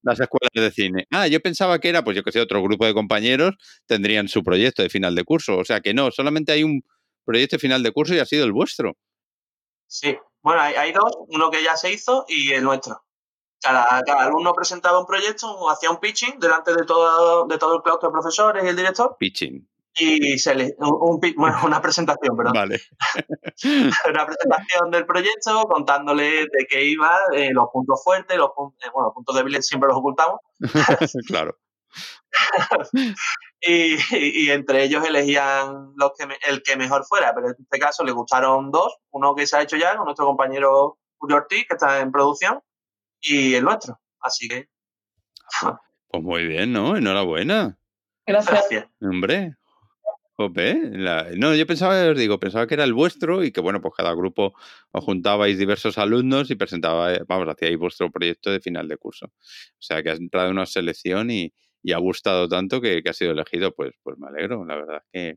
las 0.04 0.20
escuelas 0.20 0.50
de 0.54 0.70
cine. 0.70 1.06
Ah, 1.10 1.26
yo 1.26 1.40
pensaba 1.40 1.78
que 1.78 1.88
era, 1.88 2.04
pues 2.04 2.16
yo 2.16 2.22
que 2.22 2.30
sé, 2.30 2.40
otro 2.40 2.62
grupo 2.62 2.86
de 2.86 2.94
compañeros 2.94 3.54
tendrían 3.86 4.28
su 4.28 4.44
proyecto 4.44 4.82
de 4.82 4.90
final 4.90 5.14
de 5.14 5.24
curso. 5.24 5.56
O 5.56 5.64
sea 5.64 5.80
que 5.80 5.94
no, 5.94 6.10
solamente 6.10 6.52
hay 6.52 6.62
un 6.62 6.82
proyecto 7.24 7.56
de 7.56 7.60
final 7.60 7.82
de 7.82 7.92
curso 7.92 8.14
y 8.14 8.18
ha 8.18 8.26
sido 8.26 8.44
el 8.44 8.52
vuestro. 8.52 8.96
Sí, 9.86 10.16
bueno, 10.42 10.60
hay, 10.60 10.74
hay 10.74 10.92
dos, 10.92 11.12
uno 11.28 11.50
que 11.50 11.62
ya 11.62 11.76
se 11.76 11.92
hizo 11.92 12.24
y 12.28 12.52
el 12.52 12.62
nuestro. 12.62 13.02
Cada, 13.60 14.02
cada, 14.04 14.24
alumno 14.24 14.52
presentaba 14.52 15.00
un 15.00 15.06
proyecto, 15.06 15.70
hacía 15.70 15.90
un 15.90 15.98
pitching 15.98 16.38
delante 16.38 16.74
de 16.74 16.84
todo, 16.84 17.46
de 17.46 17.56
todo 17.56 17.76
el 17.76 17.82
claustro 17.82 18.10
de 18.10 18.12
profesores 18.12 18.64
y 18.64 18.68
el 18.68 18.76
director. 18.76 19.16
Pitching 19.18 19.66
y 19.96 20.38
se 20.38 20.54
le, 20.54 20.74
un, 20.78 20.96
un, 21.00 21.20
bueno, 21.36 21.58
una 21.64 21.80
presentación, 21.80 22.36
perdón. 22.36 22.54
Vale. 22.54 22.80
una 24.08 24.26
presentación 24.26 24.90
del 24.90 25.06
proyecto 25.06 25.64
contándole 25.68 26.46
de 26.46 26.66
qué 26.68 26.84
iba, 26.84 27.16
eh, 27.32 27.50
los 27.52 27.66
puntos 27.72 28.02
fuertes, 28.02 28.36
los 28.36 28.50
puntos, 28.54 28.78
eh, 28.84 28.90
bueno, 28.92 29.08
los 29.08 29.14
puntos 29.14 29.36
débiles 29.36 29.66
siempre 29.66 29.88
los 29.88 29.98
ocultamos. 29.98 30.40
claro. 31.28 31.56
y, 33.60 33.94
y, 33.94 34.46
y, 34.46 34.50
entre 34.50 34.82
ellos 34.82 35.06
elegían 35.06 35.92
los 35.94 36.12
que 36.18 36.26
me, 36.26 36.36
el 36.48 36.62
que 36.64 36.76
mejor 36.76 37.04
fuera, 37.04 37.32
pero 37.32 37.48
en 37.48 37.56
este 37.56 37.78
caso 37.78 38.02
le 38.02 38.10
gustaron 38.10 38.72
dos, 38.72 38.96
uno 39.10 39.36
que 39.36 39.46
se 39.46 39.56
ha 39.56 39.62
hecho 39.62 39.76
ya 39.76 39.96
con 39.96 40.06
nuestro 40.06 40.26
compañero 40.26 40.98
Julio 41.18 41.36
Ortiz, 41.36 41.66
que 41.68 41.74
está 41.74 42.00
en 42.00 42.10
producción, 42.10 42.60
y 43.20 43.54
el 43.54 43.64
nuestro. 43.64 44.00
Así 44.20 44.48
que... 44.48 44.68
pues 46.08 46.22
muy 46.22 46.46
bien, 46.46 46.72
¿no? 46.72 46.96
Enhorabuena. 46.96 47.78
Gracias. 48.26 48.50
Gracias. 48.50 48.88
Hombre, 49.00 49.54
La... 50.36 51.28
no, 51.36 51.54
yo 51.54 51.66
pensaba, 51.66 52.10
os 52.10 52.18
digo, 52.18 52.40
pensaba 52.40 52.66
que 52.66 52.74
era 52.74 52.84
el 52.84 52.92
vuestro 52.92 53.44
y 53.44 53.52
que, 53.52 53.60
bueno, 53.60 53.80
pues 53.80 53.94
cada 53.96 54.12
grupo 54.14 54.54
os 54.92 55.04
juntabais 55.04 55.58
diversos 55.58 55.96
alumnos 55.96 56.50
y 56.50 56.56
presentabais, 56.56 57.20
vamos, 57.28 57.48
hacíais 57.48 57.78
vuestro 57.78 58.10
proyecto 58.10 58.50
de 58.50 58.60
final 58.60 58.88
de 58.88 58.96
curso. 58.96 59.26
O 59.26 59.82
sea, 59.82 60.02
que 60.02 60.10
has 60.10 60.18
entrado 60.18 60.48
en 60.48 60.54
una 60.54 60.66
selección 60.66 61.30
y, 61.30 61.52
y 61.82 61.92
ha 61.92 61.98
gustado 61.98 62.48
tanto 62.48 62.80
que, 62.80 63.02
que, 63.02 63.10
ha 63.10 63.12
sido 63.12 63.30
elegido, 63.32 63.72
pues, 63.74 63.92
pues 64.02 64.18
me 64.18 64.26
alegro, 64.28 64.64
la 64.64 64.76
verdad 64.76 65.02
que 65.12 65.36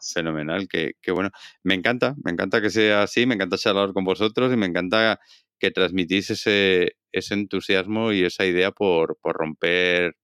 fenomenal, 0.00 0.68
que, 0.68 0.92
que, 1.02 1.12
bueno, 1.12 1.30
me 1.62 1.74
encanta, 1.74 2.14
me 2.24 2.30
encanta 2.32 2.60
que 2.60 2.70
sea 2.70 3.02
así, 3.02 3.26
me 3.26 3.34
encanta 3.34 3.56
charlar 3.58 3.92
con 3.92 4.04
vosotros 4.04 4.52
y 4.52 4.56
me 4.56 4.66
encanta 4.66 5.20
que 5.58 5.70
transmitís 5.70 6.30
ese, 6.30 6.96
ese 7.12 7.34
entusiasmo 7.34 8.12
y 8.12 8.24
esa 8.24 8.46
idea 8.46 8.70
por, 8.72 9.18
por 9.20 9.36
romper 9.36 10.16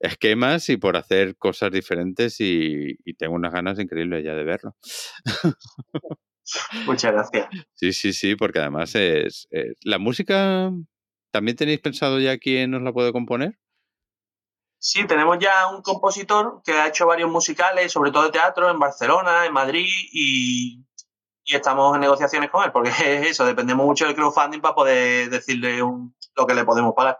esquemas 0.00 0.68
y 0.68 0.76
por 0.76 0.96
hacer 0.96 1.36
cosas 1.36 1.70
diferentes 1.72 2.40
y, 2.40 2.96
y 3.04 3.14
tengo 3.14 3.34
unas 3.34 3.52
ganas 3.52 3.78
increíbles 3.78 4.24
ya 4.24 4.34
de 4.34 4.44
verlo. 4.44 4.76
Muchas 6.86 7.12
gracias. 7.12 7.48
Sí, 7.74 7.92
sí, 7.92 8.12
sí, 8.12 8.36
porque 8.36 8.60
además 8.60 8.94
es, 8.94 9.48
es- 9.50 9.76
¿La 9.82 9.98
música 9.98 10.70
también 11.30 11.56
tenéis 11.56 11.80
pensado 11.80 12.18
ya 12.20 12.38
quién 12.38 12.74
os 12.74 12.82
la 12.82 12.92
puede 12.92 13.12
componer? 13.12 13.58
Sí, 14.78 15.06
tenemos 15.06 15.38
ya 15.40 15.68
un 15.68 15.82
compositor 15.82 16.60
que 16.64 16.72
ha 16.72 16.86
hecho 16.88 17.06
varios 17.06 17.30
musicales, 17.30 17.90
sobre 17.90 18.12
todo 18.12 18.24
de 18.24 18.30
teatro, 18.30 18.70
en 18.70 18.78
Barcelona, 18.78 19.44
en 19.46 19.52
Madrid, 19.52 19.86
y, 20.12 20.84
y 21.44 21.56
estamos 21.56 21.94
en 21.94 22.02
negociaciones 22.02 22.50
con 22.50 22.62
él, 22.64 22.70
porque 22.72 22.90
es 23.04 23.26
eso, 23.30 23.44
dependemos 23.44 23.84
mucho 23.84 24.06
del 24.06 24.14
crowdfunding 24.14 24.60
para 24.60 24.74
poder 24.74 25.28
decirle 25.30 25.82
un- 25.82 26.14
lo 26.36 26.46
que 26.46 26.54
le 26.54 26.64
podemos 26.64 26.94
pagar. 26.94 27.18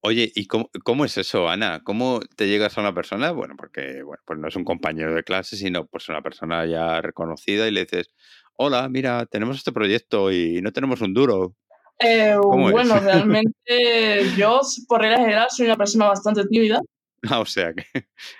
Oye, 0.00 0.30
¿y 0.34 0.46
cómo, 0.46 0.70
cómo 0.84 1.04
es 1.04 1.18
eso, 1.18 1.48
Ana? 1.48 1.82
¿Cómo 1.82 2.20
te 2.36 2.46
llegas 2.46 2.78
a 2.78 2.80
una 2.80 2.94
persona? 2.94 3.32
Bueno, 3.32 3.54
porque 3.56 4.02
bueno, 4.04 4.22
pues 4.24 4.38
no 4.38 4.46
es 4.46 4.54
un 4.54 4.64
compañero 4.64 5.14
de 5.14 5.24
clase, 5.24 5.56
sino 5.56 5.86
pues 5.86 6.08
una 6.08 6.22
persona 6.22 6.64
ya 6.66 7.00
reconocida 7.00 7.66
y 7.66 7.72
le 7.72 7.80
dices, 7.80 8.08
hola, 8.54 8.88
mira, 8.88 9.26
tenemos 9.26 9.56
este 9.56 9.72
proyecto 9.72 10.30
y 10.30 10.62
no 10.62 10.72
tenemos 10.72 11.00
un 11.00 11.14
duro. 11.14 11.56
Eh, 11.98 12.36
bueno, 12.40 12.94
realmente 13.00 14.36
yo, 14.36 14.60
por 14.86 15.00
regla 15.00 15.18
general, 15.18 15.48
soy 15.50 15.66
una 15.66 15.76
persona 15.76 16.06
bastante 16.06 16.44
tímida. 16.46 16.80
Ah, 17.30 17.40
o 17.40 17.44
sea 17.46 17.72
que... 17.74 17.84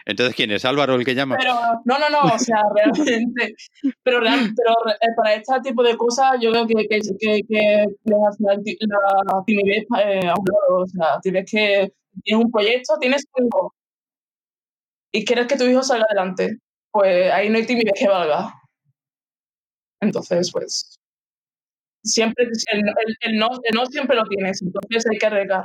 Entonces, 0.06 0.36
¿quién 0.36 0.50
es? 0.52 0.64
¿Álvaro 0.64 0.94
el 0.94 1.04
que 1.04 1.14
llama? 1.14 1.36
Pero, 1.36 1.54
no, 1.84 1.98
no, 1.98 2.08
no, 2.10 2.20
o 2.34 2.38
sea, 2.38 2.62
realmente. 2.74 3.54
Pero, 4.04 4.20
real- 4.20 4.54
pero 4.56 4.94
eh, 5.00 5.08
para 5.16 5.34
este 5.34 5.60
tipo 5.62 5.82
de 5.82 5.96
cosas, 5.96 6.36
yo 6.40 6.52
creo 6.52 6.66
que, 6.66 6.86
que, 6.88 7.00
que, 7.18 7.40
que 7.48 7.84
la, 8.04 8.16
la 8.38 9.44
timidez 9.44 9.84
eh. 10.00 10.30
O 10.70 10.86
sea, 10.86 11.18
tienes 11.22 11.50
que. 11.50 11.92
Tienes 12.24 12.44
un 12.44 12.50
proyecto, 12.50 12.98
tienes 13.00 13.24
un 13.36 13.46
hijo. 13.46 13.74
Y 15.12 15.24
quieres 15.24 15.46
que 15.46 15.56
tu 15.56 15.64
hijo 15.64 15.82
salga 15.82 16.06
adelante. 16.08 16.58
Pues 16.90 17.32
ahí 17.32 17.48
no 17.50 17.58
hay 17.58 17.66
timidez 17.66 17.92
que 17.98 18.08
valga. 18.08 18.54
Entonces, 20.00 20.50
pues. 20.52 20.98
Siempre. 22.04 22.44
El, 22.72 22.80
el- 22.80 23.16
el 23.20 23.38
no, 23.38 23.48
el 23.62 23.74
no 23.74 23.86
siempre 23.86 24.16
lo 24.16 24.24
tienes. 24.24 24.62
Entonces 24.62 25.04
hay 25.10 25.18
que 25.18 25.26
arriesgar. 25.26 25.64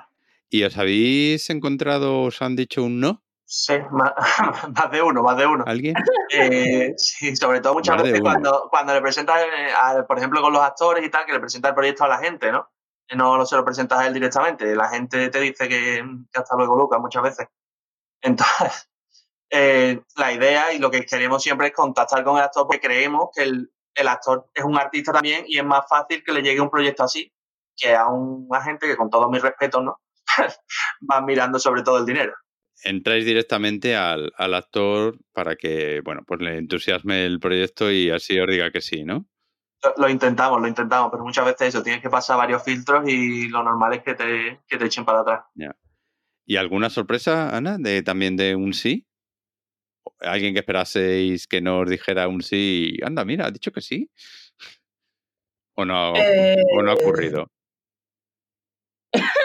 ¿Y 0.53 0.63
os 0.65 0.77
habéis 0.77 1.49
encontrado, 1.49 2.21
os 2.21 2.39
han 2.43 2.55
dicho 2.55 2.83
un 2.83 2.99
no? 2.99 3.23
Sí, 3.43 3.73
más, 3.89 4.13
más 4.75 4.91
de 4.91 5.01
uno, 5.01 5.23
más 5.23 5.35
de 5.35 5.47
uno. 5.47 5.63
¿Alguien? 5.65 5.95
Eh, 6.29 6.93
sí, 6.95 7.35
sobre 7.35 7.59
todo 7.59 7.73
muchas 7.73 7.95
Más 7.95 8.03
veces 8.03 8.21
cuando, 8.21 8.67
cuando 8.69 8.93
le 8.93 9.01
presentas, 9.01 9.41
eh, 9.41 9.71
a- 9.75 10.05
por 10.05 10.19
ejemplo, 10.19 10.43
con 10.43 10.53
los 10.53 10.61
actores 10.61 11.03
y 11.03 11.09
tal, 11.09 11.25
que 11.25 11.33
le 11.33 11.39
presentas 11.39 11.69
el 11.69 11.75
proyecto 11.75 12.03
a 12.03 12.07
la 12.07 12.19
gente, 12.19 12.51
¿no? 12.51 12.69
Que 13.07 13.15
no 13.15 13.43
se 13.47 13.55
lo 13.55 13.65
presentas 13.65 13.97
a 13.97 14.05
él 14.05 14.13
directamente. 14.13 14.75
La 14.75 14.89
gente 14.89 15.27
te 15.29 15.39
dice 15.39 15.67
que, 15.67 16.05
que 16.31 16.39
hasta 16.39 16.55
luego, 16.55 16.75
Lucas, 16.75 16.99
muchas 17.01 17.23
veces. 17.23 17.47
Entonces, 18.21 18.91
eh, 19.49 20.03
la 20.17 20.33
idea 20.33 20.71
y 20.71 20.77
lo 20.77 20.91
que 20.91 21.03
queremos 21.03 21.41
siempre 21.41 21.65
es 21.67 21.73
contactar 21.73 22.23
con 22.23 22.37
el 22.37 22.43
actor 22.43 22.67
porque 22.67 22.79
creemos 22.79 23.29
que 23.35 23.41
el, 23.41 23.73
el 23.95 24.07
actor 24.07 24.51
es 24.53 24.63
un 24.63 24.77
artista 24.77 25.13
también 25.13 25.45
y 25.47 25.57
es 25.57 25.65
más 25.65 25.87
fácil 25.89 26.23
que 26.23 26.31
le 26.31 26.43
llegue 26.43 26.61
un 26.61 26.69
proyecto 26.69 27.03
así 27.03 27.33
que 27.75 27.95
a 27.95 28.05
un 28.07 28.47
agente 28.51 28.85
que, 28.85 28.95
con 28.95 29.09
todos 29.09 29.31
mis 29.31 29.41
respetos, 29.41 29.83
¿no? 29.83 29.99
van 31.01 31.25
mirando 31.25 31.59
sobre 31.59 31.83
todo 31.83 31.99
el 31.99 32.05
dinero. 32.05 32.33
Entráis 32.83 33.25
directamente 33.25 33.95
al, 33.95 34.33
al 34.37 34.53
actor 34.53 35.17
para 35.31 35.55
que, 35.55 36.01
bueno, 36.03 36.23
pues 36.25 36.41
le 36.41 36.57
entusiasme 36.57 37.25
el 37.25 37.39
proyecto 37.39 37.89
y 37.91 38.09
así 38.09 38.37
os 38.39 38.47
diga 38.47 38.71
que 38.71 38.81
sí, 38.81 39.03
¿no? 39.05 39.25
Lo, 39.83 39.93
lo 39.97 40.09
intentamos, 40.09 40.61
lo 40.61 40.67
intentamos, 40.67 41.09
pero 41.11 41.23
muchas 41.23 41.45
veces 41.45 41.69
eso, 41.69 41.83
tienes 41.83 42.01
que 42.01 42.09
pasar 42.09 42.37
varios 42.37 42.63
filtros 42.63 43.07
y 43.07 43.47
lo 43.49 43.63
normal 43.63 43.93
es 43.93 44.03
que 44.03 44.15
te, 44.15 44.59
que 44.67 44.77
te 44.77 44.85
echen 44.85 45.05
para 45.05 45.21
atrás. 45.21 45.45
¿Y 46.45 46.57
alguna 46.57 46.89
sorpresa, 46.89 47.55
Ana, 47.55 47.77
de 47.77 48.01
también 48.03 48.35
de 48.35 48.55
un 48.55 48.73
sí? 48.73 49.07
¿Alguien 50.19 50.53
que 50.53 50.59
esperaseis 50.59 51.47
que 51.47 51.61
no 51.61 51.79
os 51.79 51.89
dijera 51.89 52.27
un 52.27 52.41
sí 52.41 52.95
y, 52.97 53.05
anda, 53.05 53.23
mira, 53.23 53.45
ha 53.45 53.51
dicho 53.51 53.71
que 53.71 53.81
sí? 53.81 54.09
¿O 55.75 55.85
no, 55.85 56.13
Eh, 56.15 56.55
o 56.77 56.81
no 56.81 56.91
ha 56.91 56.95
ocurrido? 56.95 57.49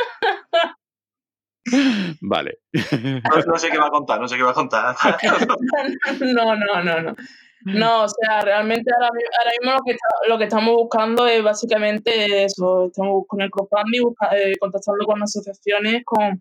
Vale. 2.20 2.58
No, 2.72 3.40
no 3.46 3.58
sé 3.58 3.68
qué 3.70 3.78
va 3.78 3.86
a 3.86 3.90
contar, 3.90 4.20
no 4.20 4.28
sé 4.28 4.36
qué 4.36 4.42
va 4.42 4.50
a 4.50 4.54
contar. 4.54 4.94
no, 6.20 6.56
no, 6.56 6.82
no, 6.82 7.00
no. 7.02 7.16
No, 7.64 8.04
o 8.04 8.08
sea, 8.08 8.40
realmente 8.42 8.90
ahora, 8.94 9.08
ahora 9.08 9.50
mismo 9.60 9.72
lo 9.76 9.82
que, 9.84 9.90
está- 9.92 10.28
lo 10.28 10.38
que 10.38 10.44
estamos 10.44 10.74
buscando 10.76 11.26
es 11.26 11.42
básicamente 11.42 12.44
eso. 12.44 12.86
Estamos 12.86 13.24
con 13.26 13.40
el 13.42 13.50
crowdfunding, 13.50 14.02
busca- 14.02 14.30
eh, 14.36 14.54
contactando 14.58 15.04
con 15.04 15.22
asociaciones, 15.22 16.02
con, 16.04 16.40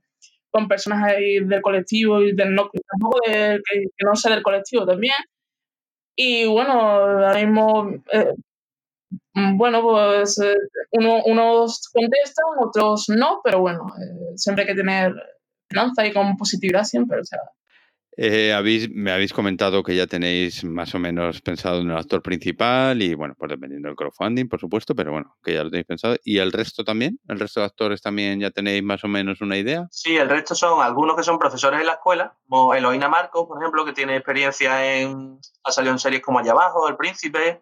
con 0.51 0.67
personas 0.67 1.03
ahí 1.11 1.39
del 1.39 1.61
colectivo 1.61 2.21
y 2.21 2.33
del 2.35 2.53
no, 2.53 2.69
tampoco 2.87 3.19
del- 3.27 3.61
que, 3.69 3.79
que 3.97 4.05
no 4.05 4.15
sea 4.15 4.35
del 4.35 4.43
colectivo 4.43 4.85
también. 4.85 5.15
Y 6.15 6.45
bueno, 6.45 6.71
ahora 6.73 7.33
mismo, 7.33 7.91
eh, 8.11 8.33
bueno, 9.55 9.81
pues 9.81 10.39
eh, 10.39 10.55
uno- 10.91 11.23
unos 11.25 11.89
contestan, 11.93 12.45
otros 12.59 13.09
no, 13.09 13.41
pero 13.43 13.59
bueno, 13.59 13.85
eh, 13.99 14.33
siempre 14.35 14.63
hay 14.63 14.69
que 14.69 14.75
tener 14.75 15.13
esperanza 15.69 16.05
y 16.05 16.13
con 16.13 16.37
positividad 16.37 16.83
siempre, 16.83 17.19
o 17.19 17.23
sea. 17.23 17.39
Eh, 18.19 18.51
habéis, 18.51 18.89
me 18.89 19.11
habéis 19.11 19.31
comentado 19.31 19.83
que 19.83 19.95
ya 19.95 20.07
tenéis 20.07 20.63
más 20.63 20.95
o 20.95 20.97
menos 20.97 21.39
pensado 21.41 21.81
en 21.81 21.91
el 21.91 21.97
actor 21.97 22.23
principal 22.23 22.99
y, 22.99 23.13
bueno, 23.13 23.35
pues 23.37 23.51
dependiendo 23.51 23.89
del 23.89 23.95
crowdfunding, 23.95 24.47
por 24.47 24.59
supuesto, 24.59 24.95
pero 24.95 25.11
bueno, 25.11 25.37
que 25.43 25.53
ya 25.53 25.63
lo 25.63 25.69
tenéis 25.69 25.85
pensado. 25.85 26.15
¿Y 26.23 26.39
el 26.39 26.51
resto 26.51 26.83
también? 26.83 27.19
¿El 27.27 27.39
resto 27.39 27.59
de 27.59 27.67
actores 27.67 28.01
también 28.01 28.39
ya 28.39 28.49
tenéis 28.49 28.81
más 28.81 29.03
o 29.03 29.07
menos 29.07 29.39
una 29.41 29.55
idea? 29.55 29.85
Sí, 29.91 30.17
el 30.17 30.29
resto 30.29 30.55
son 30.55 30.81
algunos 30.81 31.15
que 31.15 31.21
son 31.21 31.37
profesores 31.37 31.79
en 31.79 31.85
la 31.85 31.93
escuela, 31.93 32.35
como 32.49 32.73
Eloína 32.73 33.07
Marcos, 33.07 33.45
por 33.47 33.61
ejemplo, 33.61 33.85
que 33.85 33.93
tiene 33.93 34.15
experiencia 34.15 34.99
en. 34.99 35.37
ha 35.63 35.71
salido 35.71 35.93
en 35.93 35.99
series 35.99 36.23
como 36.23 36.39
Allá 36.39 36.53
Abajo, 36.53 36.89
El 36.89 36.97
Príncipe. 36.97 37.61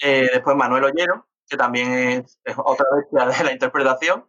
Eh, 0.00 0.28
después 0.32 0.56
Manuel 0.56 0.84
Ollero, 0.84 1.26
que 1.48 1.56
también 1.56 1.92
es, 1.92 2.38
es 2.44 2.56
otra 2.56 2.86
bestia 2.96 3.26
de 3.26 3.44
la 3.44 3.52
interpretación. 3.52 4.24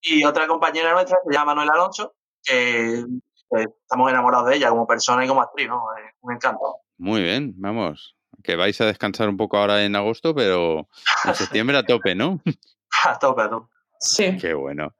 Y 0.00 0.24
otra 0.24 0.46
compañera 0.46 0.92
nuestra 0.92 1.18
que 1.22 1.30
se 1.30 1.34
llama 1.34 1.54
Manuel 1.54 1.70
Alonso, 1.70 2.14
que, 2.42 3.04
que 3.50 3.62
estamos 3.62 4.10
enamorados 4.10 4.48
de 4.48 4.56
ella 4.56 4.68
como 4.68 4.86
persona 4.86 5.24
y 5.24 5.28
como 5.28 5.42
actriz, 5.42 5.68
¿no? 5.68 5.84
Es 5.98 6.14
un 6.20 6.34
encanto. 6.34 6.76
Muy 6.98 7.22
bien, 7.22 7.54
vamos. 7.56 8.16
Que 8.42 8.56
vais 8.56 8.80
a 8.80 8.86
descansar 8.86 9.28
un 9.28 9.36
poco 9.36 9.58
ahora 9.58 9.84
en 9.84 9.96
agosto, 9.96 10.34
pero 10.34 10.88
en 11.24 11.34
septiembre 11.34 11.76
a 11.76 11.82
tope, 11.82 12.14
¿no? 12.14 12.40
A 13.04 13.18
tope, 13.18 13.42
a 13.42 13.50
tope. 13.50 13.72
Sí. 13.98 14.36
Qué 14.38 14.54
bueno. 14.54 14.94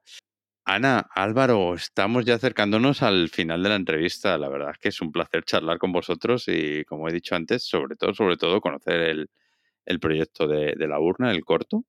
Ana, 0.65 1.07
Álvaro, 1.15 1.75
estamos 1.75 2.25
ya 2.25 2.35
acercándonos 2.35 3.01
al 3.01 3.29
final 3.29 3.63
de 3.63 3.69
la 3.69 3.75
entrevista. 3.75 4.37
La 4.37 4.49
verdad 4.49 4.71
es 4.71 4.77
que 4.79 4.89
es 4.89 4.99
un 4.99 5.13
placer 5.13 5.45
charlar 5.45 5.77
con 5.77 5.93
vosotros 5.93 6.43
y, 6.47 6.83
como 6.83 7.07
he 7.07 7.13
dicho 7.13 7.35
antes, 7.35 7.63
sobre 7.63 7.95
todo, 7.95 8.13
sobre 8.13 8.35
todo, 8.35 8.59
conocer 8.59 8.99
el, 8.99 9.29
el 9.87 9.99
proyecto 9.99 10.47
de, 10.47 10.75
de 10.77 10.87
la 10.87 10.99
urna, 10.99 11.31
el 11.31 11.43
corto, 11.43 11.83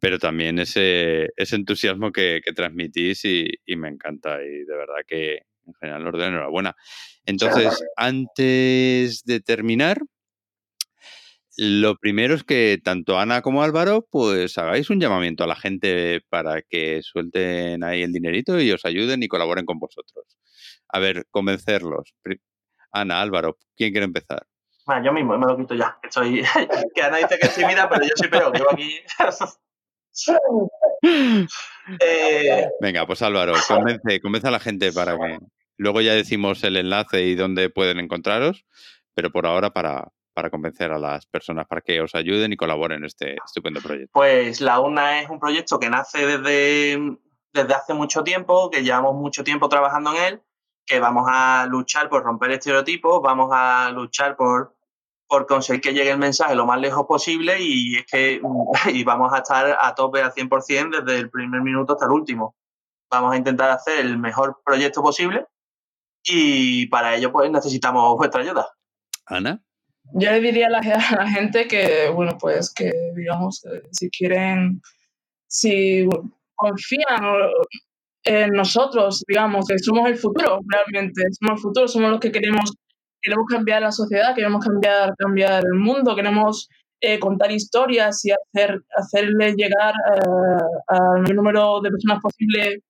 pero 0.00 0.18
también 0.18 0.58
ese, 0.58 1.28
ese 1.36 1.56
entusiasmo 1.56 2.10
que, 2.10 2.40
que 2.44 2.52
transmitís 2.52 3.24
y, 3.24 3.46
y 3.66 3.76
me 3.76 3.88
encanta. 3.88 4.42
Y 4.42 4.64
de 4.64 4.76
verdad 4.76 5.02
que, 5.06 5.42
en 5.66 5.74
general, 5.78 6.06
os 6.06 6.12
doy 6.12 6.28
enhorabuena. 6.28 6.74
Entonces, 7.26 7.84
antes 7.96 9.22
de 9.24 9.40
terminar, 9.40 9.98
lo 11.56 11.96
primero 11.96 12.34
es 12.34 12.44
que 12.44 12.78
tanto 12.82 13.18
Ana 13.18 13.42
como 13.42 13.62
Álvaro, 13.62 14.06
pues 14.10 14.56
hagáis 14.56 14.88
un 14.88 15.00
llamamiento 15.00 15.44
a 15.44 15.46
la 15.46 15.56
gente 15.56 16.22
para 16.30 16.62
que 16.62 17.02
suelten 17.02 17.84
ahí 17.84 18.02
el 18.02 18.12
dinerito 18.12 18.58
y 18.60 18.72
os 18.72 18.84
ayuden 18.86 19.22
y 19.22 19.28
colaboren 19.28 19.66
con 19.66 19.78
vosotros. 19.78 20.38
A 20.88 20.98
ver, 20.98 21.26
convencerlos. 21.30 22.14
Ana, 22.92 23.20
Álvaro, 23.20 23.58
¿quién 23.76 23.92
quiere 23.92 24.06
empezar? 24.06 24.46
Bueno, 24.86 25.04
yo 25.04 25.12
mismo 25.12 25.36
me 25.38 25.46
lo 25.46 25.56
quito 25.56 25.74
ya. 25.74 25.98
que 26.00 26.08
Estoy, 26.08 26.42
que 26.94 27.02
Ana 27.02 27.18
dice 27.18 27.38
que 27.38 27.46
es 27.46 27.54
tímida, 27.54 27.88
pero 27.88 28.02
yo 28.02 28.12
soy 28.14 28.28
peor. 28.28 28.56
Yo 28.56 28.70
aquí. 28.70 29.00
Eh, 31.98 32.68
Venga, 32.80 33.06
pues 33.06 33.22
Álvaro, 33.22 33.54
convence, 33.66 34.20
convence 34.20 34.46
a 34.46 34.50
la 34.50 34.60
gente 34.60 34.92
para 34.92 35.16
que 35.16 35.38
luego 35.76 36.00
ya 36.00 36.14
decimos 36.14 36.62
el 36.62 36.76
enlace 36.76 37.22
y 37.22 37.34
dónde 37.34 37.70
pueden 37.70 37.98
encontraros, 37.98 38.66
pero 39.14 39.30
por 39.30 39.46
ahora 39.46 39.70
para, 39.70 40.08
para 40.34 40.50
convencer 40.50 40.92
a 40.92 40.98
las 40.98 41.26
personas 41.26 41.66
para 41.66 41.80
que 41.80 42.00
os 42.00 42.14
ayuden 42.14 42.52
y 42.52 42.56
colaboren 42.56 42.98
en 42.98 43.04
este 43.06 43.36
estupendo 43.44 43.80
proyecto. 43.80 44.10
Pues 44.12 44.60
la 44.60 44.80
UNA 44.80 45.22
es 45.22 45.30
un 45.30 45.40
proyecto 45.40 45.78
que 45.80 45.90
nace 45.90 46.26
desde, 46.26 47.18
desde 47.52 47.74
hace 47.74 47.94
mucho 47.94 48.22
tiempo, 48.22 48.70
que 48.70 48.82
llevamos 48.82 49.14
mucho 49.14 49.42
tiempo 49.42 49.68
trabajando 49.68 50.14
en 50.14 50.22
él, 50.22 50.42
que 50.90 50.98
vamos 50.98 51.28
a 51.30 51.66
luchar 51.66 52.08
por 52.08 52.24
romper 52.24 52.50
estereotipos, 52.50 53.22
vamos 53.22 53.50
a 53.52 53.92
luchar 53.92 54.34
por, 54.34 54.74
por 55.28 55.46
conseguir 55.46 55.80
que 55.80 55.92
llegue 55.92 56.10
el 56.10 56.18
mensaje 56.18 56.56
lo 56.56 56.66
más 56.66 56.80
lejos 56.80 57.06
posible 57.06 57.58
y 57.60 57.98
es 57.98 58.06
que 58.06 58.40
y 58.92 59.04
vamos 59.04 59.32
a 59.32 59.38
estar 59.38 59.78
a 59.80 59.94
tope 59.94 60.20
al 60.20 60.32
100% 60.32 61.04
desde 61.04 61.20
el 61.20 61.30
primer 61.30 61.60
minuto 61.60 61.92
hasta 61.92 62.06
el 62.06 62.10
último. 62.10 62.56
Vamos 63.08 63.32
a 63.32 63.36
intentar 63.36 63.70
hacer 63.70 64.00
el 64.00 64.18
mejor 64.18 64.60
proyecto 64.64 65.00
posible 65.00 65.46
y 66.24 66.86
para 66.86 67.14
ello 67.14 67.30
pues 67.30 67.48
necesitamos 67.52 68.16
vuestra 68.16 68.42
ayuda. 68.42 68.66
Ana, 69.26 69.62
Yo 70.14 70.32
le 70.32 70.40
diría 70.40 70.66
a 70.66 70.70
la, 70.70 70.78
a 70.80 71.16
la 71.22 71.30
gente 71.30 71.68
que, 71.68 72.10
bueno, 72.12 72.36
pues 72.36 72.74
que, 72.74 72.90
digamos, 73.14 73.64
eh, 73.64 73.82
si 73.92 74.10
quieren, 74.10 74.82
si 75.46 76.08
confían 76.56 77.24
en 78.24 78.50
nosotros, 78.52 79.24
digamos, 79.26 79.66
que 79.66 79.78
somos 79.78 80.08
el 80.08 80.16
futuro, 80.16 80.60
realmente, 80.66 81.22
somos 81.38 81.58
el 81.58 81.62
futuro, 81.62 81.88
somos 81.88 82.10
los 82.10 82.20
que 82.20 82.32
queremos, 82.32 82.72
queremos 83.22 83.46
cambiar 83.48 83.82
la 83.82 83.92
sociedad, 83.92 84.34
queremos 84.34 84.64
cambiar, 84.64 85.14
cambiar 85.16 85.64
el 85.64 85.78
mundo, 85.78 86.14
queremos 86.14 86.68
eh, 87.00 87.18
contar 87.18 87.50
historias 87.50 88.24
y 88.24 88.30
hacer, 88.30 88.82
hacerle 88.96 89.54
llegar 89.54 89.94
eh, 90.14 90.64
al 90.88 91.34
número 91.34 91.80
de 91.80 91.90
personas 91.90 92.20
posible 92.20 92.82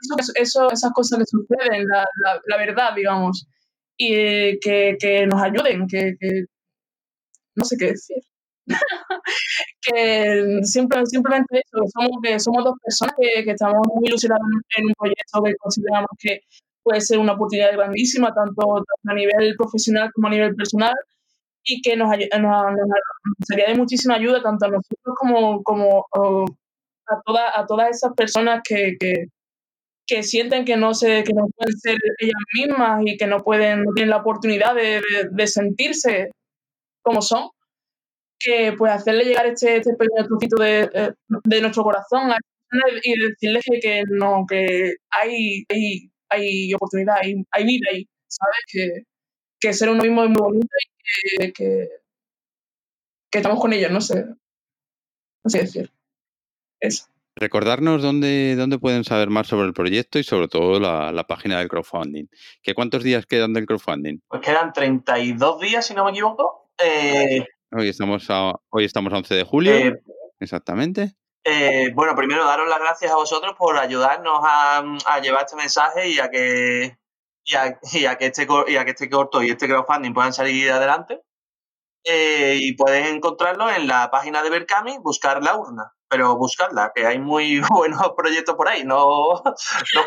eso, 0.00 0.32
eso, 0.34 0.70
esas 0.70 0.92
cosas 0.92 1.18
que 1.18 1.26
suceden, 1.26 1.86
la, 1.86 2.04
la, 2.46 2.56
verdad, 2.56 2.94
digamos, 2.96 3.46
y 3.96 4.58
que, 4.60 4.96
que 4.98 5.26
nos 5.26 5.42
ayuden, 5.42 5.86
que, 5.86 6.14
que, 6.18 6.44
no 7.54 7.64
sé 7.64 7.76
qué 7.76 7.86
decir. 7.88 8.16
que 9.82 10.60
siempre, 10.62 11.04
simplemente 11.06 11.60
eso, 11.60 11.84
somos, 12.38 12.64
dos 12.64 12.74
personas 12.82 13.14
que, 13.18 13.50
estamos 13.50 13.86
muy 13.94 14.08
ilusionados 14.08 14.46
en 14.76 14.86
un 14.86 14.94
proyecto 14.98 15.42
que 15.44 15.54
consideramos 15.56 16.10
que 16.18 16.40
puede 16.82 17.00
ser 17.00 17.18
una 17.18 17.34
oportunidad 17.34 17.72
grandísima, 17.72 18.34
tanto, 18.34 18.84
a 19.06 19.14
nivel 19.14 19.54
profesional 19.56 20.10
como 20.14 20.28
a 20.28 20.30
nivel 20.30 20.54
personal, 20.54 20.94
y 21.64 21.80
que 21.80 21.96
nos, 21.96 22.08
nos, 22.40 22.74
sería 23.46 23.68
de 23.68 23.76
muchísima 23.76 24.16
ayuda 24.16 24.42
tanto 24.42 24.66
a 24.66 24.68
nosotros 24.68 25.14
como, 25.16 25.62
como 25.62 26.06
a, 27.06 27.20
toda, 27.24 27.58
a 27.58 27.66
todas 27.66 27.90
esas 27.90 28.12
personas 28.14 28.60
que, 28.68 28.96
que, 30.06 30.22
sienten 30.22 30.64
que 30.64 30.76
no, 30.76 30.92
se, 30.92 31.24
que 31.24 31.32
no 31.32 31.46
pueden 31.56 31.76
ser 31.78 31.96
ellas 32.18 32.42
mismas 32.54 33.02
y 33.06 33.16
que 33.16 33.26
no, 33.26 33.42
pueden, 33.42 33.84
no 33.84 33.92
tienen 33.94 34.10
la 34.10 34.18
oportunidad 34.18 34.74
de, 34.74 35.46
sentirse 35.46 36.30
como 37.02 37.22
son, 37.22 37.48
que 38.42 38.72
pues 38.76 38.92
hacerle 38.92 39.24
llegar 39.24 39.46
este, 39.46 39.76
este 39.76 39.94
pequeño 39.94 40.26
trocito 40.26 40.62
de, 40.62 40.90
eh, 40.92 41.12
de 41.44 41.60
nuestro 41.60 41.84
corazón 41.84 42.32
y 43.02 43.18
decirles 43.18 43.64
que, 43.70 43.80
que 43.80 44.02
no, 44.08 44.44
que 44.48 44.96
hay, 45.10 45.64
hay, 45.68 46.10
hay 46.28 46.74
oportunidad, 46.74 47.16
hay, 47.22 47.44
hay 47.50 47.64
vida 47.64 47.86
ahí, 47.92 48.08
¿sabes? 48.26 48.58
Que, 48.66 49.02
que 49.60 49.72
ser 49.72 49.90
uno 49.90 50.02
mismo 50.02 50.24
es 50.24 50.30
muy 50.30 50.42
bonito 50.42 50.68
y 51.38 51.52
que, 51.52 51.88
que, 53.30 53.38
estamos 53.38 53.60
con 53.60 53.72
ellos, 53.72 53.90
no 53.90 54.00
sé. 54.00 54.24
No 55.44 55.50
sé 55.50 55.58
decir. 55.58 55.90
Eso. 56.80 57.06
Recordarnos 57.36 58.02
dónde, 58.02 58.56
dónde 58.56 58.78
pueden 58.78 59.04
saber 59.04 59.30
más 59.30 59.46
sobre 59.46 59.66
el 59.66 59.72
proyecto 59.72 60.18
y 60.18 60.24
sobre 60.24 60.48
todo 60.48 60.80
la, 60.80 61.12
la 61.12 61.24
página 61.24 61.58
del 61.58 61.68
crowdfunding. 61.68 62.26
¿Qué 62.62 62.74
cuántos 62.74 63.02
días 63.02 63.26
quedan 63.26 63.52
del 63.52 63.66
crowdfunding? 63.66 64.18
Pues 64.28 64.42
quedan 64.42 64.72
32 64.72 65.60
días, 65.60 65.86
si 65.86 65.94
no 65.94 66.04
me 66.04 66.10
equivoco. 66.10 66.70
Eh, 66.78 67.44
hoy, 67.72 67.88
estamos 67.88 68.26
a, 68.28 68.54
hoy 68.70 68.84
estamos 68.84 69.12
a 69.12 69.16
11 69.16 69.34
de 69.34 69.44
julio. 69.44 69.72
Eh, 69.72 70.02
exactamente. 70.40 71.12
Eh, 71.44 71.90
bueno, 71.94 72.14
primero 72.14 72.44
daros 72.44 72.68
las 72.68 72.78
gracias 72.78 73.10
a 73.10 73.16
vosotros 73.16 73.54
por 73.58 73.76
ayudarnos 73.76 74.40
a, 74.42 74.84
a 75.06 75.20
llevar 75.20 75.44
este 75.44 75.56
mensaje 75.56 76.08
y 76.08 76.20
a 76.20 76.30
que 76.30 76.96
y 77.44 77.56
a, 77.56 78.16
que 78.16 78.26
este, 78.26 78.46
y 78.68 78.76
a 78.76 78.84
que 78.84 78.90
este 78.92 79.10
corto 79.10 79.42
y 79.42 79.50
este 79.50 79.66
crowdfunding 79.66 80.12
puedan 80.12 80.32
salir 80.32 80.70
adelante. 80.70 81.20
Eh, 82.04 82.58
y 82.60 82.74
puedes 82.74 83.06
encontrarlo 83.08 83.70
en 83.70 83.86
la 83.86 84.10
página 84.10 84.42
de 84.42 84.50
Berkami, 84.50 84.98
buscar 84.98 85.40
la 85.40 85.56
urna, 85.56 85.92
pero 86.08 86.36
buscarla, 86.36 86.90
que 86.92 87.06
hay 87.06 87.20
muy 87.20 87.60
buenos 87.70 88.12
proyectos 88.16 88.56
por 88.56 88.68
ahí, 88.68 88.82
no, 88.82 89.40
no 89.44 90.02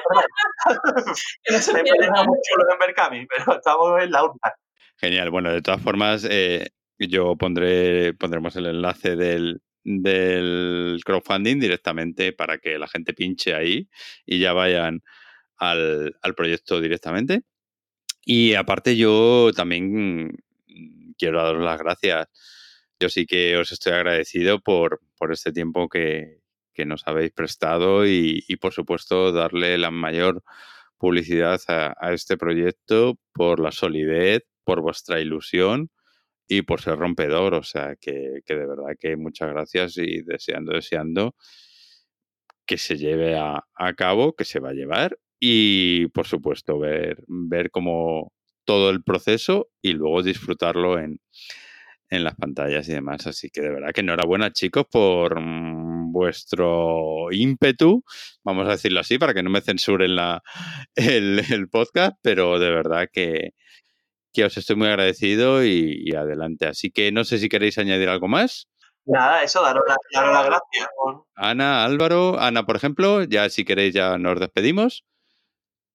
mucho 2.26 2.54
en 2.70 2.80
Berkami, 2.80 3.26
pero 3.28 3.56
estamos 3.58 4.04
en 4.04 4.12
la 4.12 4.26
urna. 4.26 4.56
Genial, 4.98 5.30
bueno, 5.30 5.54
de 5.54 5.62
todas 5.62 5.82
formas, 5.82 6.28
eh, 6.30 6.68
yo 7.00 7.36
pondré, 7.36 8.14
pondremos 8.14 8.56
el 8.56 8.68
enlace 8.68 9.16
del, 9.16 9.62
del 9.84 11.00
crowdfunding 11.06 11.60
directamente 11.60 12.34
para 12.34 12.58
que 12.58 12.78
la 12.78 12.88
gente 12.88 13.14
pinche 13.14 13.54
ahí 13.54 13.90
y 14.26 14.40
ya 14.40 14.54
vayan 14.54 15.02
al, 15.58 16.18
al 16.22 16.36
proyecto 16.36 16.82
directamente. 16.82 17.44
Y 18.26 18.56
aparte 18.56 18.98
yo 18.98 19.52
también 19.56 20.38
quiero 21.18 21.44
daros 21.44 21.64
las 21.64 21.80
gracias. 21.80 22.28
Yo 23.00 23.10
sí 23.10 23.26
que 23.26 23.58
os 23.58 23.72
estoy 23.72 23.94
agradecido 23.94 24.60
por, 24.60 25.02
por 25.18 25.32
este 25.32 25.52
tiempo 25.52 25.90
que, 25.90 26.40
que 26.74 26.86
nos 26.86 27.08
habéis 27.08 27.32
prestado 27.32 28.08
y, 28.08 28.44
y, 28.48 28.58
por 28.58 28.74
supuesto 28.74 29.32
darle 29.32 29.78
la 29.78 29.92
mayor 29.92 30.44
publicidad 30.98 31.60
a, 31.68 31.94
a, 32.00 32.14
este 32.14 32.38
proyecto 32.38 33.20
por 33.34 33.60
la 33.60 33.72
solidez, 33.72 34.44
por 34.64 34.82
vuestra 34.82 35.20
ilusión 35.20 35.92
y 36.48 36.62
por 36.64 36.82
ser 36.82 36.98
rompedor. 36.98 37.54
O 37.56 37.64
sea 37.64 37.96
que, 38.00 38.42
que 38.46 38.56
de 38.56 38.66
verdad 38.66 38.96
que 39.00 39.16
muchas 39.18 39.50
gracias 39.50 39.98
y 39.98 40.22
deseando, 40.22 40.74
deseando 40.74 41.36
que 42.66 42.78
se 42.78 42.98
lleve 42.98 43.38
a, 43.38 43.64
cabo, 43.96 44.36
que 44.36 44.46
se 44.46 44.60
va 44.60 44.70
a 44.70 44.74
llevar 44.74 45.18
y 45.40 46.08
por 46.08 46.28
supuesto 46.28 46.80
ver, 46.80 47.24
ver 47.28 47.70
como 47.70 48.34
todo 48.66 48.90
el 48.90 49.04
proceso 49.04 49.70
y 49.82 49.94
luego 49.94 50.24
disfrutarlo 50.24 50.98
en, 51.00 51.20
en 52.10 52.24
las 52.24 52.36
pantallas 52.36 52.90
y 52.90 52.94
demás. 52.94 53.28
Así 53.28 53.50
que 53.50 53.62
de 53.62 53.70
verdad 53.70 53.92
que 53.94 54.02
enhorabuena 54.02 54.52
chicos 54.52 54.86
por 54.92 55.40
mm, 55.40 56.12
vuestro 56.12 57.32
ímpetu, 57.32 58.04
vamos 58.44 58.68
a 58.68 58.72
decirlo 58.72 59.02
así, 59.02 59.20
para 59.20 59.34
que 59.34 59.44
no 59.44 59.50
me 59.52 59.62
censuren 59.62 60.16
la, 60.16 60.42
el 60.96 61.70
podcast, 61.70 62.18
pero 62.24 62.58
de 62.58 62.70
verdad 62.72 63.10
que, 63.12 63.54
que 64.36 64.46
os 64.46 64.58
estoy 64.58 64.76
muy 64.76 64.88
agradecido 64.88 65.64
y, 65.64 66.04
y, 66.06 66.16
adelante. 66.16 66.68
Así 66.68 66.92
que 66.92 67.12
no 67.12 67.24
sé 67.24 67.40
si 67.40 67.50
queréis 67.50 67.78
añadir 67.78 68.10
algo 68.10 68.28
más. 68.28 68.68
Nada, 69.06 69.44
eso, 69.44 69.62
daros 69.62 69.84
las 69.88 69.98
la 70.12 70.44
gracias. 70.44 70.88
Ana, 71.36 71.86
Álvaro, 71.86 72.40
Ana, 72.40 72.66
por 72.66 72.76
ejemplo, 72.76 73.24
ya 73.24 73.50
si 73.50 73.64
queréis 73.64 73.94
ya 73.94 74.18
nos 74.18 74.40
despedimos. 74.40 75.06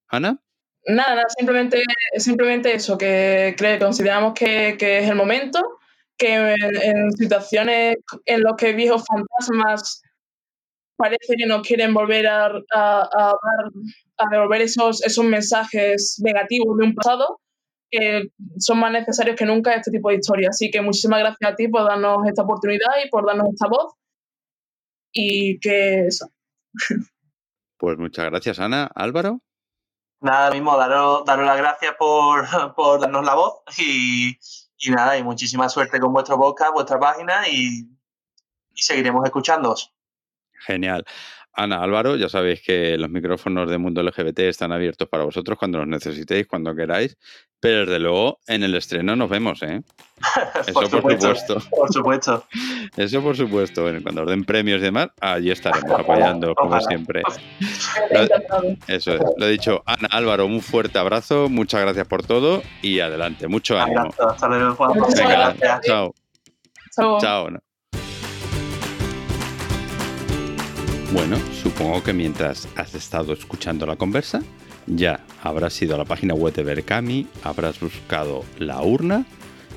Ana. 0.08 0.40
Nada, 0.86 1.24
simplemente, 1.36 1.82
simplemente 2.16 2.74
eso, 2.74 2.96
que 2.96 3.54
consideramos 3.80 4.34
que, 4.34 4.76
que, 4.78 5.00
es 5.00 5.08
el 5.08 5.16
momento, 5.16 5.60
que 6.16 6.54
en, 6.54 7.12
situaciones 7.12 7.96
en 8.24 8.42
las 8.42 8.54
que 8.56 8.72
viejos 8.72 9.04
fantasmas 9.06 10.02
parece 10.96 11.34
que 11.36 11.46
nos 11.46 11.66
quieren 11.66 11.92
volver 11.94 12.26
a, 12.28 12.46
a, 12.74 13.34
a, 14.18 14.24
devolver 14.30 14.62
esos, 14.62 15.02
esos 15.04 15.24
mensajes 15.24 16.20
negativos 16.22 16.76
de 16.78 16.84
un 16.84 16.94
pasado, 16.94 17.40
que 17.90 18.30
son 18.58 18.78
más 18.78 18.92
necesarios 18.92 19.36
que 19.36 19.44
nunca 19.44 19.74
este 19.74 19.90
tipo 19.90 20.08
de 20.10 20.16
historias. 20.16 20.50
Así 20.50 20.70
que 20.70 20.80
muchísimas 20.80 21.20
gracias 21.20 21.52
a 21.52 21.56
ti 21.56 21.68
por 21.68 21.84
darnos 21.84 22.26
esta 22.26 22.42
oportunidad 22.42 22.90
y 23.04 23.08
por 23.08 23.26
darnos 23.26 23.48
esta 23.52 23.68
voz. 23.68 23.94
Y 25.12 25.58
que 25.58 26.06
eso. 26.06 26.30
Pues 27.76 27.98
muchas 27.98 28.26
gracias, 28.26 28.60
Ana. 28.60 28.90
Álvaro. 28.94 29.40
Nada 30.20 30.50
mismo, 30.50 30.76
daros, 30.76 31.24
daros 31.24 31.46
las 31.46 31.56
gracias 31.56 31.94
por, 31.98 32.44
por, 32.76 33.00
darnos 33.00 33.24
la 33.24 33.34
voz 33.34 33.62
y, 33.78 34.36
y, 34.76 34.90
nada, 34.90 35.16
y 35.16 35.22
muchísima 35.22 35.68
suerte 35.70 35.98
con 35.98 36.12
vuestro 36.12 36.36
podcast, 36.36 36.74
vuestra 36.74 37.00
página 37.00 37.48
y, 37.48 37.88
y 38.74 38.82
seguiremos 38.82 39.24
escuchándoos. 39.24 39.94
Genial. 40.52 41.06
Ana 41.52 41.82
Álvaro, 41.82 42.16
ya 42.16 42.28
sabéis 42.28 42.62
que 42.62 42.96
los 42.96 43.10
micrófonos 43.10 43.68
de 43.68 43.78
Mundo 43.78 44.02
LGBT 44.02 44.40
están 44.40 44.72
abiertos 44.72 45.08
para 45.08 45.24
vosotros 45.24 45.58
cuando 45.58 45.78
los 45.78 45.88
necesitéis, 45.88 46.46
cuando 46.46 46.74
queráis, 46.74 47.16
pero 47.60 47.80
desde 47.80 47.98
luego 47.98 48.38
en 48.46 48.62
el 48.62 48.74
estreno 48.74 49.14
nos 49.14 49.28
vemos, 49.28 49.62
¿eh? 49.62 49.82
Eso 50.66 50.72
por 50.72 50.88
supuesto. 50.88 51.58
Por 51.70 51.92
supuesto. 51.92 52.44
Eso 52.96 53.22
por 53.22 53.36
supuesto. 53.36 53.84
Cuando 54.02 54.22
os 54.22 54.28
den 54.28 54.44
premios 54.44 54.80
y 54.80 54.84
demás, 54.84 55.08
allí 55.20 55.50
estaremos 55.50 55.98
apoyando, 55.98 56.54
como 56.54 56.80
siempre. 56.80 57.22
Eso 58.86 59.14
es. 59.14 59.20
Lo 59.36 59.46
he 59.46 59.50
dicho, 59.50 59.82
Ana 59.86 60.08
Álvaro, 60.10 60.46
un 60.46 60.60
fuerte 60.60 60.98
abrazo, 60.98 61.48
muchas 61.48 61.82
gracias 61.82 62.06
por 62.06 62.22
todo 62.24 62.62
y 62.82 63.00
adelante. 63.00 63.46
Mucho 63.48 63.78
ánimo. 63.78 64.10
Hasta 64.18 64.48
luego, 64.48 64.74
Juan. 64.74 64.92
Venga, 65.16 65.54
chao. 65.82 66.14
Chao. 66.94 67.18
Chao. 67.20 67.48
Bueno, 71.12 71.36
supongo 71.60 72.02
que 72.02 72.12
mientras 72.12 72.68
has 72.76 72.94
estado 72.94 73.32
escuchando 73.32 73.84
la 73.84 73.96
conversa, 73.96 74.42
ya 74.86 75.20
habrás 75.42 75.80
ido 75.82 75.94
a 75.94 75.98
la 75.98 76.04
página 76.04 76.34
web 76.34 76.54
de 76.54 76.62
Berkami, 76.62 77.26
habrás 77.42 77.80
buscado 77.80 78.44
la 78.58 78.82
urna 78.82 79.24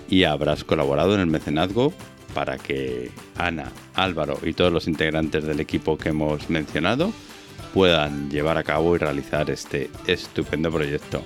y 0.10 0.24
habrás 0.24 0.64
colaborado 0.64 1.16
en 1.16 1.22
el 1.22 1.28
mecenazgo 1.28 1.94
para 2.34 2.58
que 2.58 3.12
Ana, 3.38 3.72
Álvaro 3.96 4.40
y 4.44 4.54
todos 4.54 4.72
los 4.72 4.88
integrantes 4.88 5.44
del 5.44 5.60
equipo 5.60 5.98
que 5.98 6.10
hemos 6.10 6.50
mencionado 6.50 7.12
puedan 7.74 8.30
llevar 8.30 8.58
a 8.58 8.64
cabo 8.64 8.96
y 8.96 9.00
realizar 9.00 9.50
este 9.50 9.90
estupendo 10.08 10.72
proyecto 10.72 11.24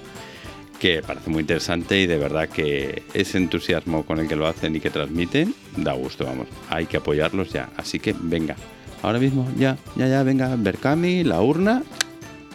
que 0.80 1.02
parece 1.02 1.30
muy 1.30 1.42
interesante 1.42 2.00
y 2.00 2.06
de 2.06 2.18
verdad 2.18 2.50
que 2.50 3.04
ese 3.14 3.38
entusiasmo 3.38 4.06
con 4.06 4.20
el 4.20 4.28
que 4.28 4.36
lo 4.36 4.48
hacen 4.48 4.76
y 4.76 4.80
que 4.80 4.92
transmiten 4.92 5.56
da 5.76 5.94
gusto, 5.94 6.26
vamos, 6.26 6.48
hay 6.70 6.86
que 6.86 6.98
apoyarlos 6.98 7.52
ya, 7.52 7.70
así 7.78 8.00
que 8.00 8.14
venga, 8.18 8.56
Ahora 9.04 9.20
mismo, 9.20 9.48
ya, 9.58 9.78
ya, 9.96 10.08
ya, 10.08 10.24
venga, 10.24 10.56
Berkami, 10.58 11.24
la 11.24 11.42
urna 11.42 11.84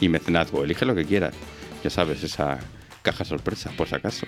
y 0.01 0.09
mecenazgo. 0.09 0.65
Elige 0.65 0.85
lo 0.85 0.95
que 0.95 1.05
quieras. 1.05 1.35
Ya 1.83 1.91
sabes, 1.91 2.23
esa 2.23 2.59
caja 3.03 3.25
sorpresa, 3.25 3.71
por 3.77 3.89
si 3.89 3.95
acaso. 3.95 4.27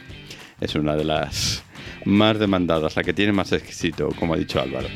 Es 0.60 0.74
una 0.74 0.96
de 0.96 1.04
las 1.04 1.62
más 2.04 2.38
demandadas, 2.38 2.96
la 2.96 3.02
que 3.02 3.12
tiene 3.12 3.32
más 3.32 3.52
exquisito, 3.52 4.08
como 4.18 4.34
ha 4.34 4.36
dicho 4.36 4.60
Álvaro. 4.60 4.88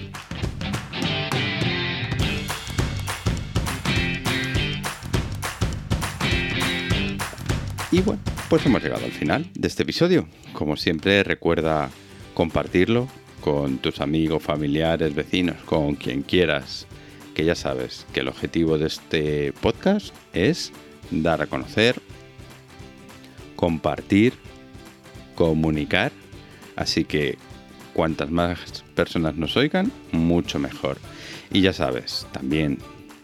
Y 7.90 8.00
bueno, 8.02 8.20
pues 8.50 8.66
hemos 8.66 8.82
llegado 8.82 9.04
al 9.04 9.12
final 9.12 9.48
de 9.54 9.68
este 9.68 9.82
episodio. 9.82 10.28
Como 10.52 10.76
siempre, 10.76 11.22
recuerda 11.22 11.90
compartirlo, 12.34 13.08
con 13.40 13.78
tus 13.78 14.00
amigos, 14.00 14.42
familiares, 14.42 15.14
vecinos, 15.14 15.56
con 15.64 15.94
quien 15.94 16.22
quieras, 16.22 16.86
que 17.39 17.45
ya 17.45 17.55
sabes 17.55 18.05
que 18.12 18.18
el 18.18 18.26
objetivo 18.26 18.78
de 18.78 18.89
este 18.89 19.53
podcast 19.61 20.12
es 20.32 20.72
dar 21.12 21.41
a 21.41 21.47
conocer, 21.47 21.95
compartir, 23.55 24.32
comunicar, 25.36 26.11
así 26.74 27.05
que 27.05 27.39
cuantas 27.93 28.28
más 28.28 28.82
personas 28.97 29.36
nos 29.36 29.57
oigan, 29.57 29.93
mucho 30.11 30.59
mejor. 30.59 30.99
Y 31.53 31.61
ya 31.61 31.72
sabes, 31.72 32.26
también, 32.32 32.78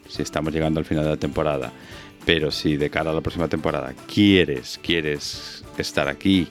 si 0.08 0.22
estamos 0.22 0.54
llegando 0.54 0.78
al 0.78 0.86
final 0.86 1.02
de 1.02 1.10
la 1.10 1.16
temporada, 1.16 1.72
pero 2.24 2.52
si 2.52 2.76
de 2.76 2.90
cara 2.90 3.10
a 3.10 3.14
la 3.14 3.20
próxima 3.20 3.48
temporada 3.48 3.94
quieres, 4.06 4.78
quieres 4.80 5.64
estar 5.76 6.06
aquí, 6.06 6.46